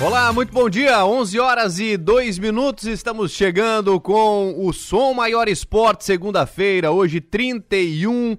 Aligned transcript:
Olá, 0.00 0.32
muito 0.32 0.52
bom 0.52 0.70
dia. 0.70 1.04
11 1.04 1.40
horas 1.40 1.80
e 1.80 1.96
2 1.96 2.38
minutos. 2.38 2.84
Estamos 2.84 3.32
chegando 3.32 4.00
com 4.00 4.54
o 4.56 4.72
Som 4.72 5.12
Maior 5.12 5.48
Esporte, 5.48 6.04
segunda-feira, 6.04 6.92
hoje 6.92 7.20
31 7.20 8.38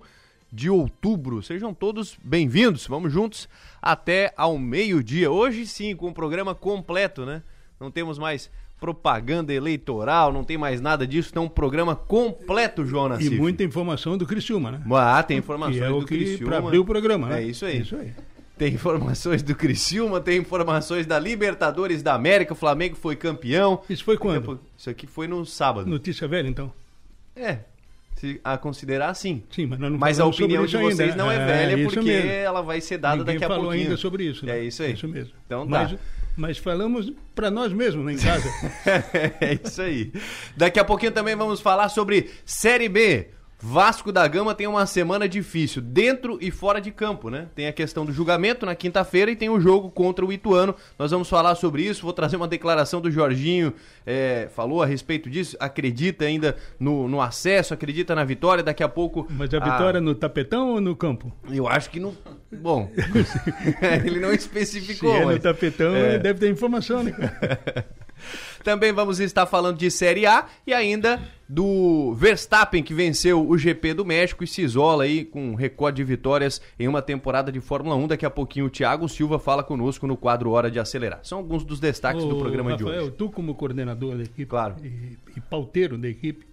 de 0.52 0.70
outubro. 0.70 1.44
Sejam 1.44 1.74
todos 1.74 2.18
bem-vindos. 2.24 2.88
Vamos 2.88 3.12
juntos 3.12 3.50
até 3.82 4.34
ao 4.38 4.58
meio-dia. 4.58 5.30
Hoje 5.30 5.68
sim, 5.68 5.94
com 5.98 6.08
o 6.08 6.14
programa 6.14 6.56
completo, 6.56 7.26
né? 7.26 7.44
Não 7.78 7.92
temos 7.92 8.18
mais 8.18 8.50
propaganda 8.80 9.54
eleitoral, 9.54 10.32
não 10.32 10.46
tem 10.46 10.58
mais 10.58 10.80
nada 10.80 11.06
disso, 11.06 11.34
tem 11.34 11.42
um 11.42 11.50
programa 11.50 11.94
completo, 11.94 12.86
Jonas. 12.86 13.20
E 13.20 13.30
muita 13.30 13.66
informação 13.66 14.18
do 14.18 14.26
Criciúma, 14.26 14.72
né? 14.72 14.82
Ah, 14.94 15.22
tem 15.22 15.38
informações 15.38 15.78
que 15.78 15.84
é 15.84 15.90
o 15.90 16.00
do 16.00 16.06
que 16.06 16.16
Criciúma. 16.16 16.46
para 16.46 16.58
abrir 16.60 16.80
o 16.80 16.86
programa, 16.86 17.28
né? 17.28 17.44
É 17.44 17.48
isso 17.48 17.66
aí. 17.66 17.82
Isso 17.82 17.98
aí. 17.98 18.14
Tem 18.60 18.74
informações 18.74 19.42
do 19.42 19.56
Criciúma, 19.56 20.20
tem 20.20 20.38
informações 20.38 21.06
da 21.06 21.18
Libertadores 21.18 22.04
da 22.04 22.14
América, 22.14 22.52
o 22.52 22.56
Flamengo 22.58 22.98
foi 22.98 23.16
campeão. 23.16 23.82
Isso 23.90 24.04
foi 24.04 24.18
quando? 24.18 24.60
Isso 24.78 24.90
aqui 24.90 25.08
foi 25.08 25.30
no 25.30 25.46
sábado. 25.46 25.90
Notícia 25.90 26.28
velha, 26.28 26.50
então. 26.50 26.70
É, 27.38 27.60
se 28.18 28.38
a 28.44 28.58
considerar 28.58 29.14
sim. 29.14 29.44
Sim, 29.50 29.66
mas 29.68 29.80
nós 29.80 29.90
não 29.90 29.98
Mas 29.98 30.20
a 30.20 30.26
opinião 30.26 30.66
de 30.66 30.76
vocês 30.76 31.00
ainda, 31.00 31.16
não 31.16 31.32
é 31.32 31.38
né? 31.38 31.46
velha 31.46 31.84
porque 31.86 32.02
mesmo. 32.02 32.30
ela 32.30 32.62
vai 32.62 32.82
ser 32.82 32.98
dada 32.98 33.16
Ninguém 33.16 33.36
daqui 33.36 33.46
a 33.46 33.48
falou 33.48 33.64
pouquinho. 33.64 33.84
ainda 33.86 33.96
sobre 33.96 34.26
isso. 34.26 34.46
né? 34.46 34.60
É 34.60 34.64
isso 34.66 34.84
aí. 34.84 34.92
Isso 34.92 35.08
mesmo. 35.08 35.32
Então 35.46 35.66
tá. 35.66 35.84
mas, 35.84 36.00
mas 36.36 36.58
falamos 36.58 37.14
para 37.34 37.50
nós 37.50 37.72
mesmos, 37.72 38.06
né, 38.06 38.12
em 38.12 38.18
casa. 38.18 38.50
é 39.40 39.58
isso 39.64 39.82
aí. 39.82 40.12
Daqui 40.58 40.82
a 40.82 40.84
pouquinho 40.84 41.14
também 41.14 41.34
vamos 41.34 41.62
falar 41.62 41.88
sobre 41.88 42.30
Série 42.44 42.90
B. 42.90 43.30
Vasco 43.62 44.10
da 44.12 44.26
Gama 44.26 44.56
tem 44.56 44.68
uma 44.68 44.86
semana 44.86 45.28
difícil, 45.28 45.82
dentro 45.82 46.38
e 46.40 46.50
fora 46.50 46.80
de 46.80 46.92
campo, 46.92 47.30
né? 47.30 47.48
Tem 47.54 47.68
a 47.68 47.74
questão 47.74 48.06
do 48.06 48.12
julgamento 48.14 48.66
na 48.66 48.74
quinta-feira 48.74 49.30
e 49.32 49.36
tem 49.36 49.50
o 49.50 49.60
jogo 49.60 49.92
contra 49.92 50.26
o 50.26 50.32
Ituano. 50.32 50.74
Nós 50.98 51.12
vamos 51.12 51.28
falar 51.30 51.56
sobre 51.56 51.84
isso. 51.84 52.04
Vou 52.04 52.14
trazer 52.14 52.38
uma 52.38 52.48
declaração 52.48 53.02
do 53.02 53.12
Jorginho, 53.12 53.74
é, 54.06 54.48
falou 54.56 54.82
a 54.82 54.86
respeito 54.86 55.30
disso. 55.30 55.58
Acredita 55.60 56.24
ainda 56.24 56.56
no, 56.80 57.10
no 57.10 57.20
acesso, 57.20 57.74
acredita 57.74 58.16
na 58.16 58.24
vitória. 58.24 58.64
Daqui 58.64 58.82
a 58.82 58.88
pouco. 58.88 59.28
Mas 59.30 59.54
a 59.54 59.60
vitória 59.60 60.00
no 60.00 60.16
tapetão 60.16 60.70
ou 60.76 60.80
no 60.82 60.96
campo? 60.96 61.30
Eu 61.52 61.68
acho 61.68 61.90
que 61.90 62.00
no. 62.00 62.16
Bom, 62.62 62.90
ele 64.06 64.22
não 64.22 64.32
especificou. 64.32 65.12
Se 65.12 65.18
é 65.18 65.20
no 65.22 65.26
mas- 65.28 65.44
tapetão, 65.44 65.94
É. 65.94 66.18
deve 66.18 66.40
ter 66.40 66.50
informação, 66.50 67.04
né? 67.04 67.14
Também 68.64 68.92
vamos 68.94 69.20
estar 69.20 69.46
falando 69.46 69.78
de 69.78 69.90
Série 69.92 70.26
A 70.26 70.46
e 70.68 70.74
ainda 70.74 71.20
do 71.52 72.14
Verstappen 72.14 72.84
que 72.84 72.94
venceu 72.94 73.44
o 73.50 73.58
GP 73.58 73.96
do 73.96 74.06
México 74.06 74.44
e 74.44 74.48
se 74.48 74.62
isola 74.62 75.06
aí 75.06 75.26
com 75.26 75.50
um 75.50 75.56
recorde 75.56 75.98
de 75.98 76.04
vitórias 76.04 76.62
em 76.80 76.88
uma 76.88 77.02
temporada 77.02 77.52
de 77.52 77.60
Fórmula 77.60 77.96
1. 77.96 78.08
Daqui 78.10 78.24
a 78.24 78.30
pouquinho 78.30 78.68
o 78.68 78.70
Thiago 78.70 79.10
Silva 79.10 79.40
fala 79.40 79.64
conosco 79.64 80.06
no 80.06 80.16
quadro 80.16 80.52
Hora 80.52 80.70
de 80.70 80.80
Acelerar. 80.80 81.22
São 81.24 81.40
alguns 81.40 81.64
dos 81.64 81.80
destaques 81.80 82.24
do 82.24 82.36
Ô, 82.38 82.40
programa 82.40 82.78
de 82.78 82.84
Rafael, 82.84 83.04
hoje. 83.06 83.12
tu 83.18 83.32
como 83.32 83.56
coordenador 83.56 84.16
da 84.16 84.22
equipe 84.24 84.46
Claro. 84.46 84.76
e, 84.84 85.18
e 85.36 85.42
pauteiro 85.42 85.98
da 85.98 86.08
equipe, 86.08 86.46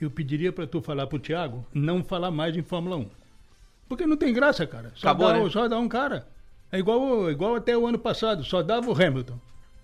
eu 0.00 0.08
pediria 0.08 0.52
para 0.52 0.68
tu 0.68 0.80
falar 0.80 1.08
pro 1.08 1.18
Thiago 1.18 1.66
não 1.74 2.04
falar 2.04 2.30
mais 2.30 2.56
em 2.56 2.62
Fórmula 2.62 2.96
1. 2.96 3.06
Porque 3.88 4.06
não 4.06 4.16
tem 4.16 4.32
graça, 4.32 4.64
cara. 4.68 4.92
Só, 4.94 5.08
Acabou, 5.08 5.26
dá, 5.32 5.38
né? 5.40 5.50
só 5.50 5.66
dá 5.66 5.78
um 5.80 5.88
cara. 5.88 6.28
É 6.70 6.78
igual, 6.78 7.28
igual 7.28 7.56
até 7.56 7.76
o 7.76 7.86
ano 7.88 7.98
passado, 7.98 8.44
só 8.44 8.62
dava 8.62 8.88
o 8.88 8.94
Hamilton. 8.94 9.38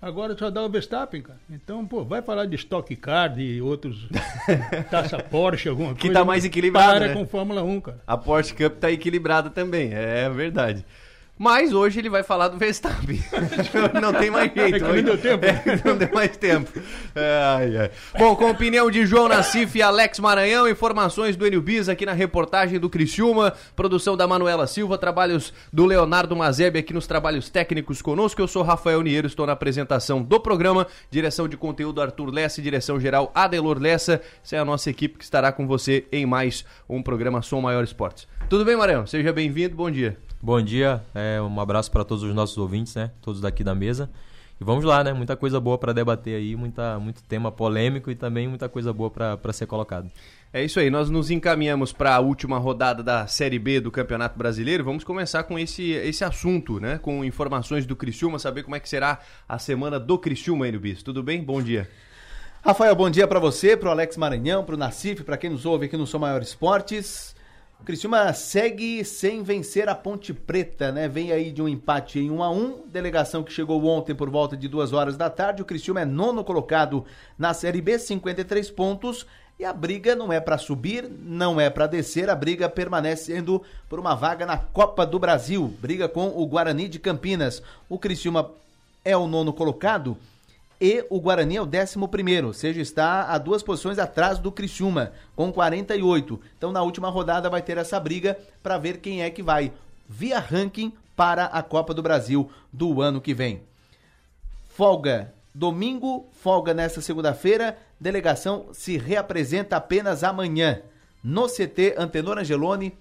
Agora 0.05 0.37
só 0.37 0.51
dá 0.51 0.63
o 0.63 0.69
Verstappen, 0.69 1.23
cara. 1.23 1.39
Então, 1.49 1.87
pô, 1.87 2.05
vai 2.05 2.21
falar 2.21 2.45
de 2.45 2.57
Stock 2.57 2.95
Car, 2.97 3.33
de 3.35 3.63
outros 3.63 4.07
taça 4.91 5.19
Porsche, 5.19 5.67
alguma 5.71 5.95
Que 5.95 6.03
coisa. 6.09 6.15
tá 6.21 6.25
mais 6.27 6.45
equilibrado, 6.45 6.93
Para 6.99 7.09
né? 7.09 7.15
com 7.15 7.27
Fórmula 7.27 7.63
1, 7.63 7.81
cara. 7.81 8.01
A 8.07 8.15
Porsche 8.19 8.53
Cup 8.55 8.75
tá 8.79 8.91
equilibrada 8.91 9.49
também, 9.49 9.95
é 9.95 10.29
verdade. 10.29 10.85
Mas 11.37 11.73
hoje 11.73 11.99
ele 11.99 12.09
vai 12.09 12.23
falar 12.23 12.47
do 12.47 12.57
Verstappen. 12.57 13.21
não 14.01 14.13
tem 14.13 14.31
mais 14.31 14.53
jeito. 14.55 14.77
É 14.77 14.79
não 14.79 15.03
deu 15.03 15.19
tempo. 15.19 15.45
É, 15.45 15.83
não 15.85 15.97
deu 15.97 16.11
mais 16.15 16.37
tempo. 16.37 16.71
Ai, 17.15 17.77
ai. 17.77 17.91
Bom, 18.17 18.37
com 18.37 18.47
a 18.47 18.51
opinião 18.53 18.89
de 18.89 19.05
João 19.05 19.29
Nassif 19.29 19.77
e 19.77 19.83
Alex 19.83 20.21
Maranhão, 20.21 20.69
informações 20.69 21.35
do 21.35 21.45
Enio 21.45 21.61
Bis 21.61 21.89
aqui 21.89 22.07
na 22.07 22.13
reportagem 22.13 22.79
do 22.79 22.89
Criciúma, 22.89 23.53
produção 23.75 24.17
da 24.17 24.29
Manuela 24.29 24.69
Silva, 24.69 24.97
trabalhos 24.97 25.53
do 25.73 25.85
Leonardo 25.87 26.37
Mazeb 26.37 26.79
aqui 26.79 26.95
nos 26.95 27.07
trabalhos 27.07 27.51
técnicos 27.51 28.01
conosco. 28.01 28.41
Eu 28.41 28.47
sou 28.47 28.63
Rafael 28.63 29.03
Niero, 29.03 29.27
estou 29.27 29.45
na 29.45 29.55
apresentação 29.55 30.23
do 30.23 30.39
programa, 30.39 30.87
direção 31.11 31.49
de 31.49 31.57
conteúdo 31.57 32.01
Arthur 32.01 32.33
Lessa 32.33 32.61
e 32.61 32.63
direção 32.63 33.01
geral 33.01 33.33
Adelor 33.35 33.81
Lessa. 33.81 34.23
Essa 34.45 34.55
é 34.55 34.59
a 34.61 34.65
nossa 34.65 34.89
equipe 34.89 35.19
que 35.19 35.25
estará 35.25 35.51
com 35.51 35.67
você 35.67 36.07
em 36.13 36.25
mais 36.25 36.65
um 36.89 37.03
programa 37.03 37.43
Som 37.43 37.61
Maior 37.61 37.83
Esportes. 37.83 38.29
Tudo 38.49 38.65
bem, 38.65 38.77
Maranhão? 38.77 39.05
Seja 39.05 39.33
bem-vindo, 39.33 39.75
bom 39.75 39.91
dia. 39.91 40.17
Bom 40.45 40.61
dia, 40.61 41.03
é, 41.15 41.41
um 41.41 41.59
abraço 41.59 41.91
para 41.91 42.05
todos 42.05 42.23
os 42.23 42.35
nossos 42.35 42.59
ouvintes, 42.59 42.95
né? 42.95 43.11
Todos 43.23 43.41
daqui 43.41 43.65
da 43.65 43.75
mesa. 43.75 44.11
E 44.61 44.63
vamos 44.63 44.85
lá, 44.85 45.03
né? 45.03 45.11
Muita 45.11 45.35
coisa 45.35 45.59
boa 45.59 45.79
para 45.79 45.95
debater 45.95 46.37
aí, 46.37 46.55
muita, 46.55 46.99
muito 46.99 47.23
tema 47.23 47.51
polêmico 47.51 48.11
e 48.11 48.15
também 48.15 48.47
muita 48.47 48.69
coisa 48.69 48.93
boa 48.93 49.11
para 49.11 49.53
ser 49.55 49.65
colocado. 49.65 50.11
É 50.53 50.63
isso 50.63 50.79
aí, 50.79 50.91
nós 50.91 51.09
nos 51.09 51.31
encaminhamos 51.31 51.95
para 51.95 52.15
a 52.15 52.21
última 52.21 52.59
rodada 52.59 53.03
da 53.03 53.27
Série 53.27 53.59
B 53.59 53.81
do 53.81 53.91
Campeonato 53.91 54.37
Brasileiro. 54.37 54.85
Vamos 54.85 55.03
começar 55.03 55.45
com 55.45 55.59
esse, 55.59 55.93
esse 55.93 56.23
assunto, 56.23 56.79
né? 56.79 56.99
Com 56.99 57.25
informações 57.25 57.87
do 57.87 57.97
Criciúma, 57.97 58.39
saber 58.39 58.65
como 58.65 58.77
é 58.77 58.81
que 58.81 58.89
será 58.89 59.21
a 59.49 59.59
semana 59.59 59.99
do 59.99 60.19
Criciúma, 60.19 60.69
Enio 60.69 60.79
Bis. 60.79 61.03
Tudo 61.03 61.23
bem? 61.23 61.43
Bom 61.43 61.63
dia. 61.63 61.89
Rafael, 62.63 62.95
bom 62.95 63.09
dia 63.09 63.27
pra 63.27 63.41
você, 63.41 63.79
pro 63.79 63.89
Alex 63.89 64.19
Maranhão, 64.19 64.63
pro 64.63 64.77
Nassif, 64.77 65.25
pra 65.25 65.39
quem 65.39 65.49
nos 65.49 65.65
ouve 65.65 65.87
aqui 65.87 65.97
no 65.97 66.07
Sou 66.07 66.21
Maior 66.21 66.43
Esportes. 66.43 67.34
Criciúma 67.85 68.33
segue 68.33 69.05
sem 69.05 69.43
vencer 69.43 69.91
a 69.91 69.95
Ponte 69.95 70.33
Preta, 70.33 70.91
né? 70.91 71.07
Vem 71.07 71.33
aí 71.33 71.53
de 71.53 71.61
um 71.61 71.69
empate 71.69 72.19
em 72.19 72.31
1 72.31 72.43
a 72.43 72.51
1 72.51 72.87
delegação 72.87 73.43
que 73.43 73.53
chegou 73.53 73.85
ontem 73.85 74.15
por 74.15 74.31
volta 74.31 74.57
de 74.57 74.67
2 74.69 74.95
horas 74.95 75.19
da 75.19 75.29
tarde. 75.29 75.61
O 75.61 75.67
Criciúma 75.67 76.01
é 76.01 76.05
nono 76.07 76.43
colocado 76.43 77.05
na 77.39 77.53
Série 77.53 77.83
B, 77.83 77.99
53 77.99 78.71
pontos. 78.71 79.27
E 79.59 79.67
a 79.67 79.73
briga 79.73 80.17
não 80.17 80.33
é 80.33 80.41
pra 80.41 80.57
subir, 80.57 81.09
não 81.09 81.61
é 81.61 81.69
pra 81.69 81.87
descer, 81.87 82.31
a 82.31 82.35
briga 82.35 82.69
permanecendo 82.69 83.63
por 83.89 84.01
uma 84.01 84.15
vaga 84.15 84.47
na 84.47 84.57
Copa 84.57 85.05
do 85.05 85.19
Brasil. 85.19 85.73
Briga 85.79 86.09
com 86.09 86.29
o 86.29 86.47
Guarani 86.47 86.89
de 86.89 86.99
Campinas. 86.99 87.63
O 87.89 87.99
Criciúma 87.99 88.51
é 89.05 89.15
o 89.15 89.27
nono 89.27 89.53
colocado 89.53 90.17
e 90.85 91.03
o 91.09 91.19
Guarani 91.19 91.57
é 91.57 91.63
o 91.63 91.65
décimo 91.65 92.07
primeiro, 92.07 92.49
ou 92.49 92.53
seja, 92.53 92.79
está 92.79 93.23
a 93.33 93.39
duas 93.39 93.63
posições 93.63 93.99
atrás 93.99 94.39
do 94.39 94.53
Criciúma, 94.53 95.13
com 95.35 95.51
48. 95.51 96.39
Então 96.59 96.71
na 96.71 96.83
última 96.83 97.09
rodada 97.09 97.49
vai 97.49 97.63
ter 97.63 97.79
essa 97.79 97.99
briga 97.99 98.39
para 98.63 98.77
ver 98.77 98.99
quem 98.99 99.23
é 99.23 99.31
que 99.31 99.43
vai 99.43 99.73
via 100.07 100.39
ranking 100.39 100.93
para 101.17 101.47
a 101.47 101.63
Copa 101.63 101.95
do 101.95 102.03
Brasil 102.03 102.51
do 102.71 103.01
ano 103.01 103.19
que 103.19 103.33
vem. 103.33 103.63
Folga 104.77 105.33
domingo, 105.55 106.29
folga 106.33 106.75
nesta 106.75 107.01
segunda-feira, 107.01 107.79
delegação 107.99 108.67
se 108.71 108.99
reapresenta 108.99 109.77
apenas 109.77 110.23
amanhã 110.23 110.83
no 111.23 111.47
CT 111.47 111.95
Antenor 111.97 112.37
Angeloni, 112.37 112.95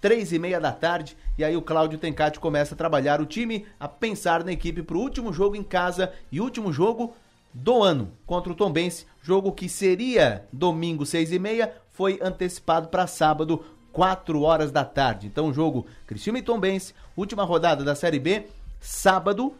três 0.00 0.32
e 0.32 0.38
meia 0.38 0.60
da 0.60 0.70
tarde, 0.70 1.16
e 1.36 1.42
aí 1.42 1.56
o 1.56 1.62
Cláudio 1.62 1.98
Tencati 1.98 2.38
começa 2.38 2.76
a 2.76 2.78
trabalhar 2.78 3.20
o 3.20 3.26
time, 3.26 3.66
a 3.80 3.88
pensar 3.88 4.44
na 4.44 4.52
equipe 4.52 4.84
para 4.84 4.96
o 4.96 5.00
último 5.00 5.32
jogo 5.32 5.56
em 5.56 5.64
casa 5.64 6.12
e 6.30 6.40
último 6.40 6.72
jogo 6.72 7.12
do 7.54 7.82
ano 7.82 8.10
contra 8.26 8.52
o 8.52 8.56
Tombense, 8.56 9.06
jogo 9.22 9.52
que 9.52 9.68
seria 9.68 10.44
domingo 10.52 11.06
seis 11.06 11.30
e 11.30 11.38
meia, 11.38 11.72
foi 11.92 12.18
antecipado 12.20 12.88
para 12.88 13.06
sábado, 13.06 13.64
4 13.92 14.42
horas 14.42 14.72
da 14.72 14.84
tarde. 14.84 15.28
Então 15.28 15.46
o 15.46 15.54
jogo 15.54 15.86
Criciúma 16.04 16.40
e 16.40 16.42
Tombense, 16.42 16.92
última 17.16 17.44
rodada 17.44 17.84
da 17.84 17.94
Série 17.94 18.18
B, 18.18 18.46
sábado, 18.80 19.54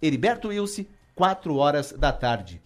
Heriberto 0.00 0.48
Wilson, 0.48 0.84
4 1.16 1.56
horas 1.56 1.92
da 1.92 2.12
tarde. 2.12 2.62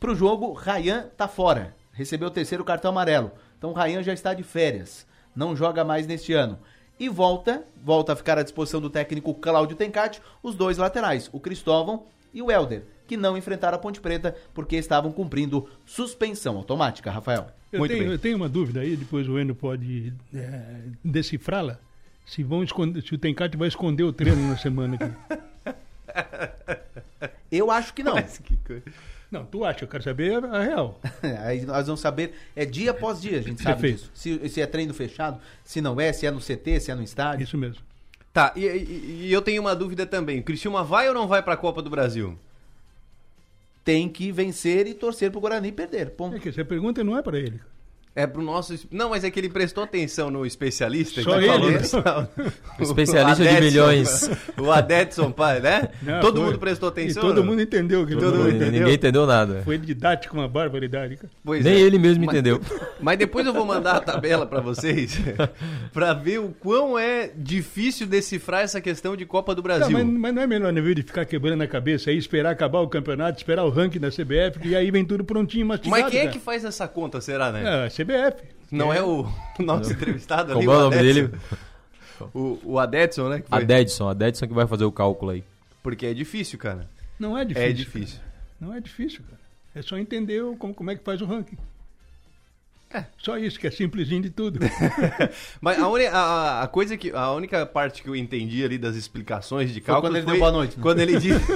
Pro 0.00 0.16
jogo, 0.16 0.52
Rayan 0.52 1.08
tá 1.16 1.28
fora. 1.28 1.76
Recebeu 1.92 2.28
o 2.28 2.32
terceiro 2.32 2.64
cartão 2.64 2.90
amarelo. 2.90 3.30
Então 3.56 3.70
o 3.70 3.72
Rayan 3.72 4.02
já 4.02 4.12
está 4.12 4.34
de 4.34 4.42
férias. 4.42 5.06
Não 5.34 5.54
joga 5.54 5.84
mais 5.84 6.06
neste 6.06 6.32
ano. 6.32 6.58
E 6.98 7.08
volta, 7.08 7.64
volta 7.84 8.12
a 8.12 8.16
ficar 8.16 8.38
à 8.38 8.42
disposição 8.42 8.80
do 8.80 8.90
técnico 8.90 9.32
Cláudio 9.34 9.76
Tencati, 9.76 10.20
os 10.42 10.56
dois 10.56 10.78
laterais, 10.78 11.30
o 11.32 11.38
Cristóvão 11.38 12.06
e 12.34 12.42
o 12.42 12.50
Helder, 12.50 12.82
que 13.08 13.16
não 13.16 13.36
enfrentaram 13.36 13.74
a 13.76 13.80
Ponte 13.80 14.00
Preta 14.00 14.36
porque 14.54 14.76
estavam 14.76 15.10
cumprindo 15.10 15.68
suspensão 15.84 16.56
automática, 16.56 17.10
Rafael. 17.10 17.48
Eu, 17.72 17.80
Muito 17.80 17.90
tenho, 17.92 18.04
bem. 18.04 18.12
eu 18.12 18.18
tenho 18.18 18.36
uma 18.36 18.48
dúvida 18.48 18.80
aí, 18.80 18.94
depois 18.96 19.28
o 19.28 19.38
Eno 19.38 19.54
pode 19.54 20.12
é, 20.34 20.62
decifrá-la. 21.04 21.78
Se, 22.24 22.42
vão 22.42 22.62
esconder, 22.62 23.02
se 23.02 23.14
o 23.14 23.18
Tencate 23.18 23.56
vai 23.56 23.68
esconder 23.68 24.02
o 24.04 24.12
treino 24.12 24.48
na 24.48 24.56
semana 24.58 24.96
aqui. 24.96 25.14
Eu 27.50 27.70
acho 27.70 27.94
que 27.94 28.02
não. 28.02 28.14
Mas 28.14 28.38
que 28.38 28.56
coisa. 28.58 28.82
Não, 29.30 29.44
tu 29.44 29.64
acha? 29.64 29.84
Eu 29.84 29.88
quero 29.88 30.02
saber 30.02 30.42
a 30.44 30.62
real. 30.62 31.00
Aí 31.44 31.64
nós 31.64 31.86
vamos 31.86 32.00
saber, 32.00 32.34
é 32.56 32.64
dia 32.64 32.90
após 32.92 33.20
dia, 33.20 33.38
a 33.38 33.42
gente 33.42 33.62
sabe 33.62 33.80
Perfeito. 33.80 33.98
disso. 34.00 34.10
Se, 34.14 34.48
se 34.48 34.60
é 34.60 34.66
treino 34.66 34.92
fechado, 34.94 35.38
se 35.64 35.80
não 35.80 36.00
é, 36.00 36.12
se 36.12 36.26
é 36.26 36.30
no 36.30 36.40
CT, 36.40 36.80
se 36.80 36.90
é 36.90 36.94
no 36.94 37.02
estádio. 37.02 37.44
Isso 37.44 37.56
mesmo. 37.58 37.82
Tá, 38.32 38.52
e, 38.56 38.64
e- 38.66 39.26
e 39.26 39.32
eu 39.32 39.42
tenho 39.42 39.60
uma 39.60 39.74
dúvida 39.74 40.06
também. 40.06 40.40
O 40.40 40.42
Criciúma 40.42 40.82
vai 40.84 41.08
ou 41.08 41.14
não 41.14 41.26
vai 41.26 41.42
para 41.42 41.54
a 41.54 41.56
Copa 41.56 41.82
do 41.82 41.90
Brasil? 41.90 42.38
Tem 43.88 44.06
que 44.06 44.30
vencer 44.30 44.86
e 44.86 44.92
torcer 44.92 45.30
pro 45.30 45.40
Guarani 45.40 45.72
perder. 45.72 46.10
Ponto. 46.10 46.36
É 46.36 46.38
que 46.38 46.50
essa 46.50 46.62
pergunta 46.62 47.02
não 47.02 47.16
é 47.16 47.22
para 47.22 47.38
ele. 47.38 47.58
É 48.20 48.26
pro 48.26 48.42
nosso. 48.42 48.74
Não, 48.90 49.10
mas 49.10 49.22
é 49.22 49.30
que 49.30 49.38
ele 49.38 49.48
prestou 49.48 49.84
atenção 49.84 50.28
no 50.30 50.44
especialista. 50.44 51.22
Só 51.22 51.30
que 51.32 51.36
ele, 51.38 51.46
falou 51.46 51.70
né? 51.70 51.78
desse- 51.78 51.96
O 51.96 52.82
especialista 52.82 53.44
de 53.44 53.60
milhões. 53.60 54.30
O 54.58 54.72
Adedson, 54.72 55.30
pai, 55.30 55.60
né? 55.60 55.88
Não, 56.02 56.20
todo 56.20 56.36
foi. 56.40 56.46
mundo 56.46 56.58
prestou 56.58 56.88
E 56.88 56.90
atenção. 56.92 57.22
todo 57.22 57.40
né? 57.42 57.46
mundo 57.48 57.62
entendeu. 57.62 58.04
Que 58.04 58.12
ele 58.14 58.20
Todo 58.20 58.30
falou. 58.32 58.46
mundo 58.46 58.56
entendeu? 58.56 58.80
Ninguém 58.80 58.94
entendeu 58.94 59.24
nada. 59.26 59.62
Foi 59.64 59.78
didático, 59.78 60.36
uma 60.36 60.48
barbaridade. 60.48 61.16
cara. 61.16 61.30
Pois 61.44 61.64
Nem 61.64 61.74
é. 61.74 61.80
ele 61.80 61.98
mesmo 61.98 62.24
Mas- 62.26 62.34
entendeu. 62.34 62.60
Mas 63.00 63.16
depois 63.18 63.46
eu 63.46 63.52
vou 63.52 63.64
mandar 63.64 63.96
a 63.96 64.00
tabela 64.00 64.44
pra 64.46 64.60
vocês 64.60 65.16
pra 65.92 66.12
ver 66.12 66.40
o 66.40 66.48
quão 66.58 66.98
é 66.98 67.30
difícil 67.36 68.06
decifrar 68.06 68.62
essa 68.62 68.80
questão 68.80 69.16
de 69.16 69.24
Copa 69.24 69.54
do 69.54 69.58
Não, 69.58 69.62
Brasil. 69.62 69.90
mas, 69.96 70.04
mas 70.06 70.34
não 70.34 70.42
é 70.42 70.46
melhor 70.46 70.72
nível 70.72 70.92
de 70.94 71.02
ficar 71.02 71.24
quebrando 71.24 71.62
a 71.62 71.66
cabeça 71.68 72.10
aí, 72.10 72.18
esperar 72.18 72.50
acabar 72.50 72.80
o 72.80 72.88
campeonato, 72.88 73.38
esperar 73.38 73.64
o 73.64 73.70
ranking 73.70 74.00
da 74.00 74.08
CBF, 74.10 74.58
e 74.66 74.74
aí 74.74 74.90
vem 74.90 75.04
tudo 75.04 75.22
prontinho, 75.24 75.64
mastigado. 75.66 76.02
Mas 76.02 76.10
quem 76.10 76.20
é 76.20 76.26
que 76.26 76.38
faz 76.40 76.64
essa 76.64 76.88
conta, 76.88 77.20
será, 77.20 77.52
né? 77.52 77.62
É, 77.64 77.86
a 77.86 77.90
CBF. 77.90 78.07
Não 78.70 78.92
é 78.92 79.02
o 79.02 79.26
nosso 79.58 79.92
entrevistado 79.92 80.52
ali, 80.52 80.64
Como 80.64 80.70
é 80.72 80.76
o 80.78 80.80
nome 80.90 80.96
Adedson? 80.98 81.14
dele? 81.26 81.38
O, 82.34 82.58
o 82.64 82.78
Adedson, 82.78 83.28
né? 83.28 83.40
que 83.40 83.48
foi? 83.48 83.58
Adedson. 83.62 84.08
Adedson 84.08 84.46
que 84.48 84.52
vai 84.54 84.66
fazer 84.66 84.84
o 84.84 84.92
cálculo 84.92 85.30
aí. 85.30 85.44
Porque 85.82 86.04
é 86.06 86.12
difícil, 86.14 86.58
cara. 86.58 86.88
Não 87.18 87.36
é 87.38 87.44
difícil. 87.44 87.68
É 87.68 87.72
difícil. 87.72 88.20
Não 88.60 88.74
é 88.74 88.80
difícil, 88.80 89.20
cara. 89.24 89.40
É 89.74 89.82
só 89.82 89.96
entender 89.96 90.42
o- 90.42 90.56
como, 90.56 90.74
como 90.74 90.90
é 90.90 90.96
que 90.96 91.04
faz 91.04 91.20
o 91.22 91.26
ranking. 91.26 91.56
É. 92.90 93.04
Só 93.18 93.36
isso, 93.36 93.60
que 93.60 93.66
é 93.66 93.70
simplesinho 93.70 94.22
de 94.22 94.30
tudo. 94.30 94.60
Mas 95.60 95.78
a, 95.78 95.86
uni- 95.88 96.06
a- 96.06 96.62
a 96.62 96.68
coisa 96.68 96.96
que. 96.96 97.10
A 97.10 97.32
única 97.32 97.66
parte 97.66 98.02
que 98.02 98.08
eu 98.08 98.16
entendi 98.16 98.64
ali 98.64 98.78
das 98.78 98.96
explicações 98.96 99.68
de 99.74 99.80
Foi 99.80 99.92
cálculo 99.92 100.10
quando 100.10 100.16
ele 100.16 100.24
deu 100.26 100.38
boa 100.38 100.50
noite, 100.52 100.76
né? 100.78 100.82
Quando 100.82 101.00
ele 101.00 101.16
disse. 101.20 101.52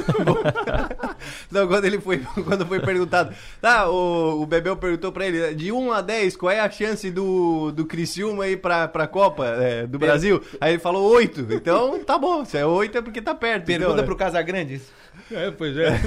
Não, 1.50 1.67
quando 1.67 1.84
ele 1.87 1.99
foi. 1.99 2.19
Quando 2.19 2.67
foi 2.67 2.81
perguntado. 2.81 3.34
Tá, 3.62 3.88
o, 3.88 4.43
o 4.43 4.46
Bebel 4.46 4.76
perguntou 4.76 5.11
pra 5.11 5.26
ele: 5.26 5.55
de 5.55 5.73
1 5.73 5.93
a 5.93 6.00
10, 6.02 6.37
qual 6.37 6.50
é 6.52 6.61
a 6.61 6.70
chance 6.70 7.11
do, 7.11 7.73
do 7.73 7.87
Criciúma 7.87 8.46
ir 8.46 8.58
pra, 8.58 8.87
pra 8.87 9.06
Copa 9.06 9.46
é, 9.46 9.87
do 9.87 9.99
Brasil? 9.99 10.43
Aí 10.61 10.75
ele 10.75 10.81
falou 10.82 11.11
8. 11.14 11.46
Então 11.50 11.99
tá 12.05 12.19
bom. 12.19 12.44
Se 12.44 12.58
é 12.58 12.67
8 12.67 12.99
é 12.99 13.00
porque 13.00 13.23
tá 13.23 13.35
perto. 13.35 13.64
Pergunta 13.64 13.87
então, 13.93 13.96
né? 13.96 14.02
pro 14.02 14.17
Casagrande 14.17 14.75
isso. 14.75 14.93
é, 15.31 15.50
pois 15.50 15.75
é. 15.78 15.99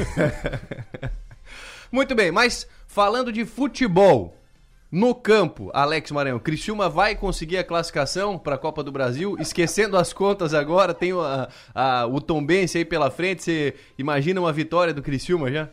Muito 1.92 2.14
bem, 2.14 2.32
mas 2.32 2.68
falando 2.88 3.32
de 3.32 3.44
futebol. 3.46 4.38
No 4.96 5.14
campo, 5.14 5.70
Alex 5.74 6.10
Maranhão, 6.10 6.40
Criciúma 6.40 6.88
vai 6.88 7.16
conseguir 7.18 7.58
a 7.58 7.66
classificação 7.66 8.38
para 8.38 8.56
a 8.56 8.58
Copa 8.58 8.82
do 8.82 8.94
Brasil? 8.94 9.36
Esquecendo 9.42 9.98
as 9.98 10.14
contas 10.14 10.54
agora, 10.54 10.94
tem 10.94 11.12
o, 11.12 11.20
a, 11.20 11.50
a- 11.76 12.08
o 12.08 12.22
Tombense 12.22 12.78
aí 12.78 12.86
pela 12.86 13.12
frente. 13.12 13.44
Você 13.44 13.74
imagina 13.98 14.40
uma 14.40 14.54
vitória 14.54 14.94
do 14.94 15.02
Criciúma 15.02 15.52
já? 15.52 15.68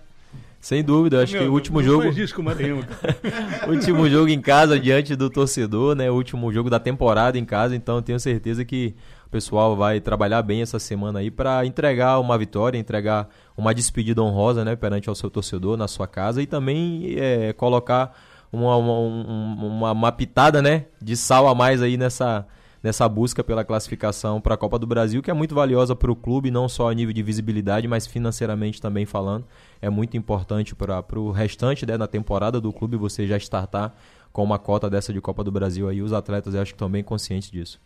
Sem 0.61 0.83
dúvida, 0.83 1.23
acho 1.23 1.35
que 1.35 1.39
Meu, 1.41 1.51
o 1.51 1.55
último 1.55 1.79
não 1.81 1.87
jogo. 1.87 2.09
isso 2.09 2.35
com 2.35 2.43
o 2.43 2.47
último 3.73 4.11
jogo 4.11 4.29
em 4.29 4.41
casa 4.41 4.77
diante 4.77 5.15
do 5.15 5.31
torcedor, 5.31 5.95
né? 5.95 6.11
O 6.11 6.15
último 6.15 6.53
jogo 6.53 6.69
da 6.69 6.81
temporada 6.81 7.39
em 7.39 7.45
casa, 7.45 7.77
então 7.77 7.97
eu 7.97 8.03
tenho 8.03 8.19
certeza 8.19 8.65
que 8.65 8.93
o 9.27 9.31
pessoal 9.31 9.77
vai 9.77 10.01
trabalhar 10.01 10.43
bem 10.43 10.63
essa 10.63 10.81
semana 10.81 11.21
aí 11.21 11.31
para 11.31 11.65
entregar 11.65 12.19
uma 12.19 12.37
vitória, 12.37 12.77
entregar 12.77 13.29
uma 13.57 13.73
despedida 13.73 14.21
honrosa, 14.21 14.65
né, 14.65 14.75
perante 14.75 15.09
ao 15.09 15.15
seu 15.15 15.31
torcedor 15.31 15.77
na 15.77 15.87
sua 15.87 16.09
casa 16.09 16.43
e 16.43 16.47
também 16.47 17.15
é, 17.17 17.53
colocar 17.53 18.17
uma, 18.53 18.77
uma, 18.77 18.93
um- 18.99 19.67
uma, 19.67 19.93
uma 19.93 20.13
pitada, 20.13 20.61
né, 20.63 20.85
de 21.01 21.17
sal 21.17 21.49
a 21.49 21.55
mais 21.55 21.83
aí 21.83 21.97
nessa 21.97 22.47
nessa 22.83 23.09
busca 23.09 23.45
pela 23.45 23.65
classificação 23.65 24.41
para 24.41 24.55
a 24.55 24.59
Copa 24.59 24.77
do 24.77 24.89
Brasil, 24.89 25.23
que 25.23 25.31
é 25.31 25.33
muito 25.35 25.55
valiosa 25.55 25.95
para 25.95 26.11
o 26.11 26.17
clube, 26.17 26.51
não 26.51 26.69
só 26.69 26.91
a 26.91 26.93
nível 26.95 27.13
de 27.15 27.23
visibilidade, 27.23 27.87
mas 27.87 28.09
financeiramente 28.09 28.81
também 28.83 29.07
falando. 29.07 29.47
É 29.81 29.89
muito 29.89 30.17
importante 30.17 30.75
para 30.75 31.05
o 31.17 31.31
restante 31.31 31.87
né, 31.87 31.97
da 31.97 32.09
temporada 32.09 32.61
do 32.61 32.73
clube 32.73 32.97
você 32.97 33.25
já 33.25 33.37
startar 33.37 33.95
com 34.33 34.43
uma 34.43 34.59
cota 34.59 34.91
dessa 34.91 35.13
de 35.13 35.21
Copa 35.21 35.45
do 35.45 35.53
Brasil 35.53 35.89
aí. 35.89 36.03
Os 36.03 36.13
atletas 36.13 36.55
eu 36.55 36.61
acho 36.61 36.73
que 36.73 36.75
estão 36.75 36.91
bem 36.91 37.05
conscientes 37.05 37.53
disso. 37.53 37.81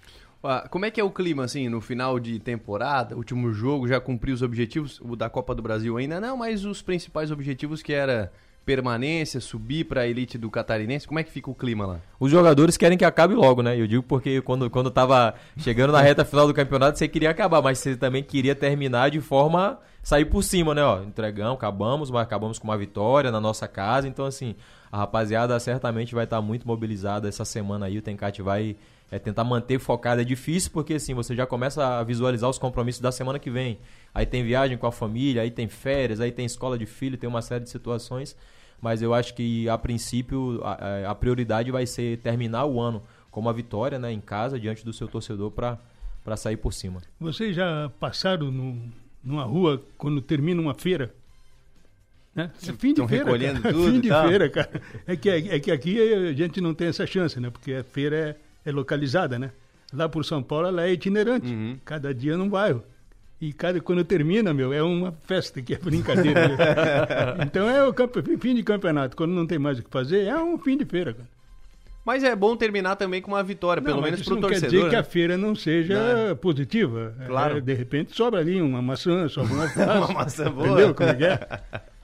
Como 0.71 0.87
é 0.87 0.91
que 0.91 0.99
é 0.99 1.05
o 1.05 1.11
clima, 1.11 1.45
assim, 1.45 1.69
no 1.69 1.83
final 1.83 2.19
de 2.19 2.39
temporada, 2.39 3.17
último 3.17 3.53
jogo, 3.53 3.87
já 3.87 4.01
cumpriu 4.01 4.33
os 4.35 4.41
objetivos? 4.41 4.99
O 5.03 5.15
da 5.15 5.29
Copa 5.29 5.55
do 5.55 5.61
Brasil 5.61 5.95
ainda 5.99 6.19
não, 6.23 6.39
mas 6.39 6.65
os 6.65 6.81
principais 6.81 7.31
objetivos 7.31 7.83
que 7.83 7.93
era 7.93 8.33
permanência, 8.67 9.41
subir 9.41 9.85
para 9.85 10.01
a 10.01 10.09
elite 10.09 10.37
do 10.37 10.51
catarinense, 10.51 11.07
como 11.07 11.21
é 11.21 11.23
que 11.23 11.31
fica 11.31 11.49
o 11.49 11.55
clima 11.55 11.87
lá? 11.87 12.01
Os 12.19 12.33
jogadores 12.33 12.77
querem 12.77 12.99
que 12.99 13.05
acabe 13.05 13.33
logo, 13.33 13.63
né? 13.63 13.81
Eu 13.81 13.87
digo 13.87 14.03
porque 14.03 14.43
quando, 14.43 14.69
quando 14.69 14.91
tava 14.91 15.35
chegando 15.57 15.93
na 15.93 16.01
reta 16.01 16.25
final 16.25 16.49
do 16.49 16.53
campeonato, 16.53 16.99
você 16.99 17.07
queria 17.07 17.31
acabar, 17.31 17.63
mas 17.63 17.79
você 17.79 17.97
também 17.97 18.25
queria 18.25 18.57
terminar 18.57 19.11
de 19.13 19.21
forma 19.21 19.79
sair 20.03 20.25
por 20.25 20.43
cima, 20.43 20.75
né? 20.75 20.83
Ó, 20.83 21.01
entregamos, 21.01 21.55
acabamos, 21.55 22.11
mas 22.11 22.23
acabamos 22.23 22.59
com 22.59 22.67
uma 22.67 22.77
vitória 22.77 23.31
na 23.31 23.41
nossa 23.41 23.69
casa. 23.69 24.09
Então, 24.09 24.25
assim, 24.25 24.57
a 24.91 24.99
rapaziada 24.99 25.59
certamente 25.61 26.13
vai 26.13 26.25
estar 26.25 26.43
muito 26.43 26.67
mobilizada 26.67 27.29
essa 27.29 27.45
semana 27.45 27.87
aí. 27.87 27.99
O 27.99 28.03
Tencate 28.03 28.43
vai 28.43 28.77
é, 29.13 29.19
tentar 29.21 29.45
manter 29.45 29.79
focado. 29.79 30.21
É 30.21 30.25
difícil 30.25 30.73
porque, 30.73 30.95
assim, 30.95 31.15
você 31.15 31.37
já 31.37 31.47
começa 31.47 31.99
a 31.99 32.03
visualizar 32.03 32.51
os 32.51 32.59
compromissos 32.59 33.01
da 33.01 33.13
semana 33.13 33.39
que 33.39 33.49
vem. 33.49 33.79
Aí 34.13 34.27
tem 34.27 34.43
viagem 34.43 34.77
com 34.77 34.89
a 34.89 34.93
família, 34.93 35.43
aí 35.43 35.53
tem 35.53 35.69
férias, 35.69 36.21
aí 36.21 36.33
tem 36.33 36.47
escola 36.47 36.77
de 36.77 36.87
filho, 36.87 37.17
tem 37.17 37.29
uma 37.29 37.43
série 37.43 37.63
de 37.63 37.71
situações 37.71 38.37
mas 38.81 39.03
eu 39.03 39.13
acho 39.15 39.35
que 39.35 39.69
a 39.69 39.77
princípio 39.79 40.61
a, 40.65 41.11
a 41.11 41.15
prioridade 41.15 41.71
vai 41.71 41.87
ser 41.87 42.19
terminar 42.19 42.65
o 42.67 42.81
ano 42.81 43.03
com 43.31 43.41
uma 43.41 43.53
vitória 43.53 43.99
né, 43.99 44.13
em 44.13 44.21
casa 44.21 44.59
diante 44.59 44.85
do 44.85 44.93
seu 44.93 45.07
torcedor 45.09 45.51
para 45.51 46.37
sair 46.37 46.57
por 46.57 46.73
cima. 46.73 47.01
Vocês 47.21 47.55
já 47.55 47.91
passaram 48.01 48.51
no- 48.51 48.91
numa 49.23 49.45
rua 49.45 49.83
quando 49.99 50.21
termina 50.21 50.61
uma 50.61 50.75
feira? 50.75 51.13
Né? 52.35 52.51
É 52.63 52.73
fim 52.73 52.93
de 52.93 53.07
feira. 53.07 53.25
recolhendo 53.25 53.63
cara. 53.63 53.73
tudo 53.75 53.93
fim 53.93 54.01
de 54.01 54.09
tal. 54.09 54.29
feira, 54.29 54.49
cara. 54.51 54.83
É 55.07 55.17
que, 55.17 55.29
é 55.31 55.59
que 55.59 55.71
aqui 55.71 56.13
a 56.13 56.33
gente 56.33 56.61
não 56.61 56.75
tem 56.75 56.89
essa 56.89 57.07
chance, 57.07 57.41
né? 57.41 57.51
Porque 57.51 57.73
a 57.73 57.85
feira 57.85 58.37
é, 58.65 58.69
é 58.69 58.73
localizada, 58.73 59.39
né? 59.39 59.51
Lá 59.93 60.09
por 60.09 60.25
São 60.25 60.43
Paulo 60.43 60.67
ela 60.67 60.85
é 60.87 60.93
itinerante. 60.93 61.47
Uhum. 61.53 61.79
Cada 61.85 62.13
dia 62.15 62.37
num 62.37 62.49
bairro. 62.49 62.83
E 63.41 63.53
cada, 63.53 63.79
quando 63.81 64.03
termina, 64.03 64.55
meu, 64.55 64.73
é 64.73 64.83
uma 64.83 65.13
festa, 65.25 65.61
que 65.61 65.75
é 65.75 65.79
brincadeira. 65.79 66.57
então 67.45 67.69
é 67.69 67.87
o 67.87 67.95
fim 68.41 68.55
de 68.55 68.63
campeonato. 68.63 69.15
Quando 69.17 69.33
não 69.33 69.47
tem 69.47 69.59
mais 69.59 69.79
o 69.79 69.83
que 69.83 69.91
fazer, 69.91 70.25
é 70.25 70.37
um 70.37 70.57
fim 70.59 70.77
de 70.79 70.85
feira, 70.87 71.13
cara. 71.13 71.29
Mas 72.05 72.23
é 72.23 72.37
bom 72.37 72.57
terminar 72.57 72.95
também 72.95 73.21
com 73.21 73.33
uma 73.33 73.43
vitória, 73.43 73.83
pelo 73.83 73.97
Não, 73.97 74.01
mas 74.03 74.13
menos 74.13 74.25
pro 74.25 74.37
não 74.37 74.43
torcedor. 74.43 74.71
quer 74.71 74.77
dizer 74.77 74.89
que 74.89 74.95
né? 74.95 75.01
a 75.01 75.03
feira 75.03 75.37
não 75.37 75.57
seja 75.57 76.39
positiva. 76.41 77.15
É, 77.21 77.27
Claro. 77.27 77.61
de 77.61 77.75
repente 77.75 78.15
sobra 78.15 78.41
ali 78.41 78.63
uma 78.63 78.81
maçã, 78.81 79.29
sobra 79.29 79.53
uma. 79.53 79.67
Uma 80.07 80.15
maçã 80.15 80.51
boa. 80.51 80.69
Entendeu 80.69 80.95
como 80.95 81.11
é 81.11 81.15
que 81.15 81.25
é? 81.25 81.41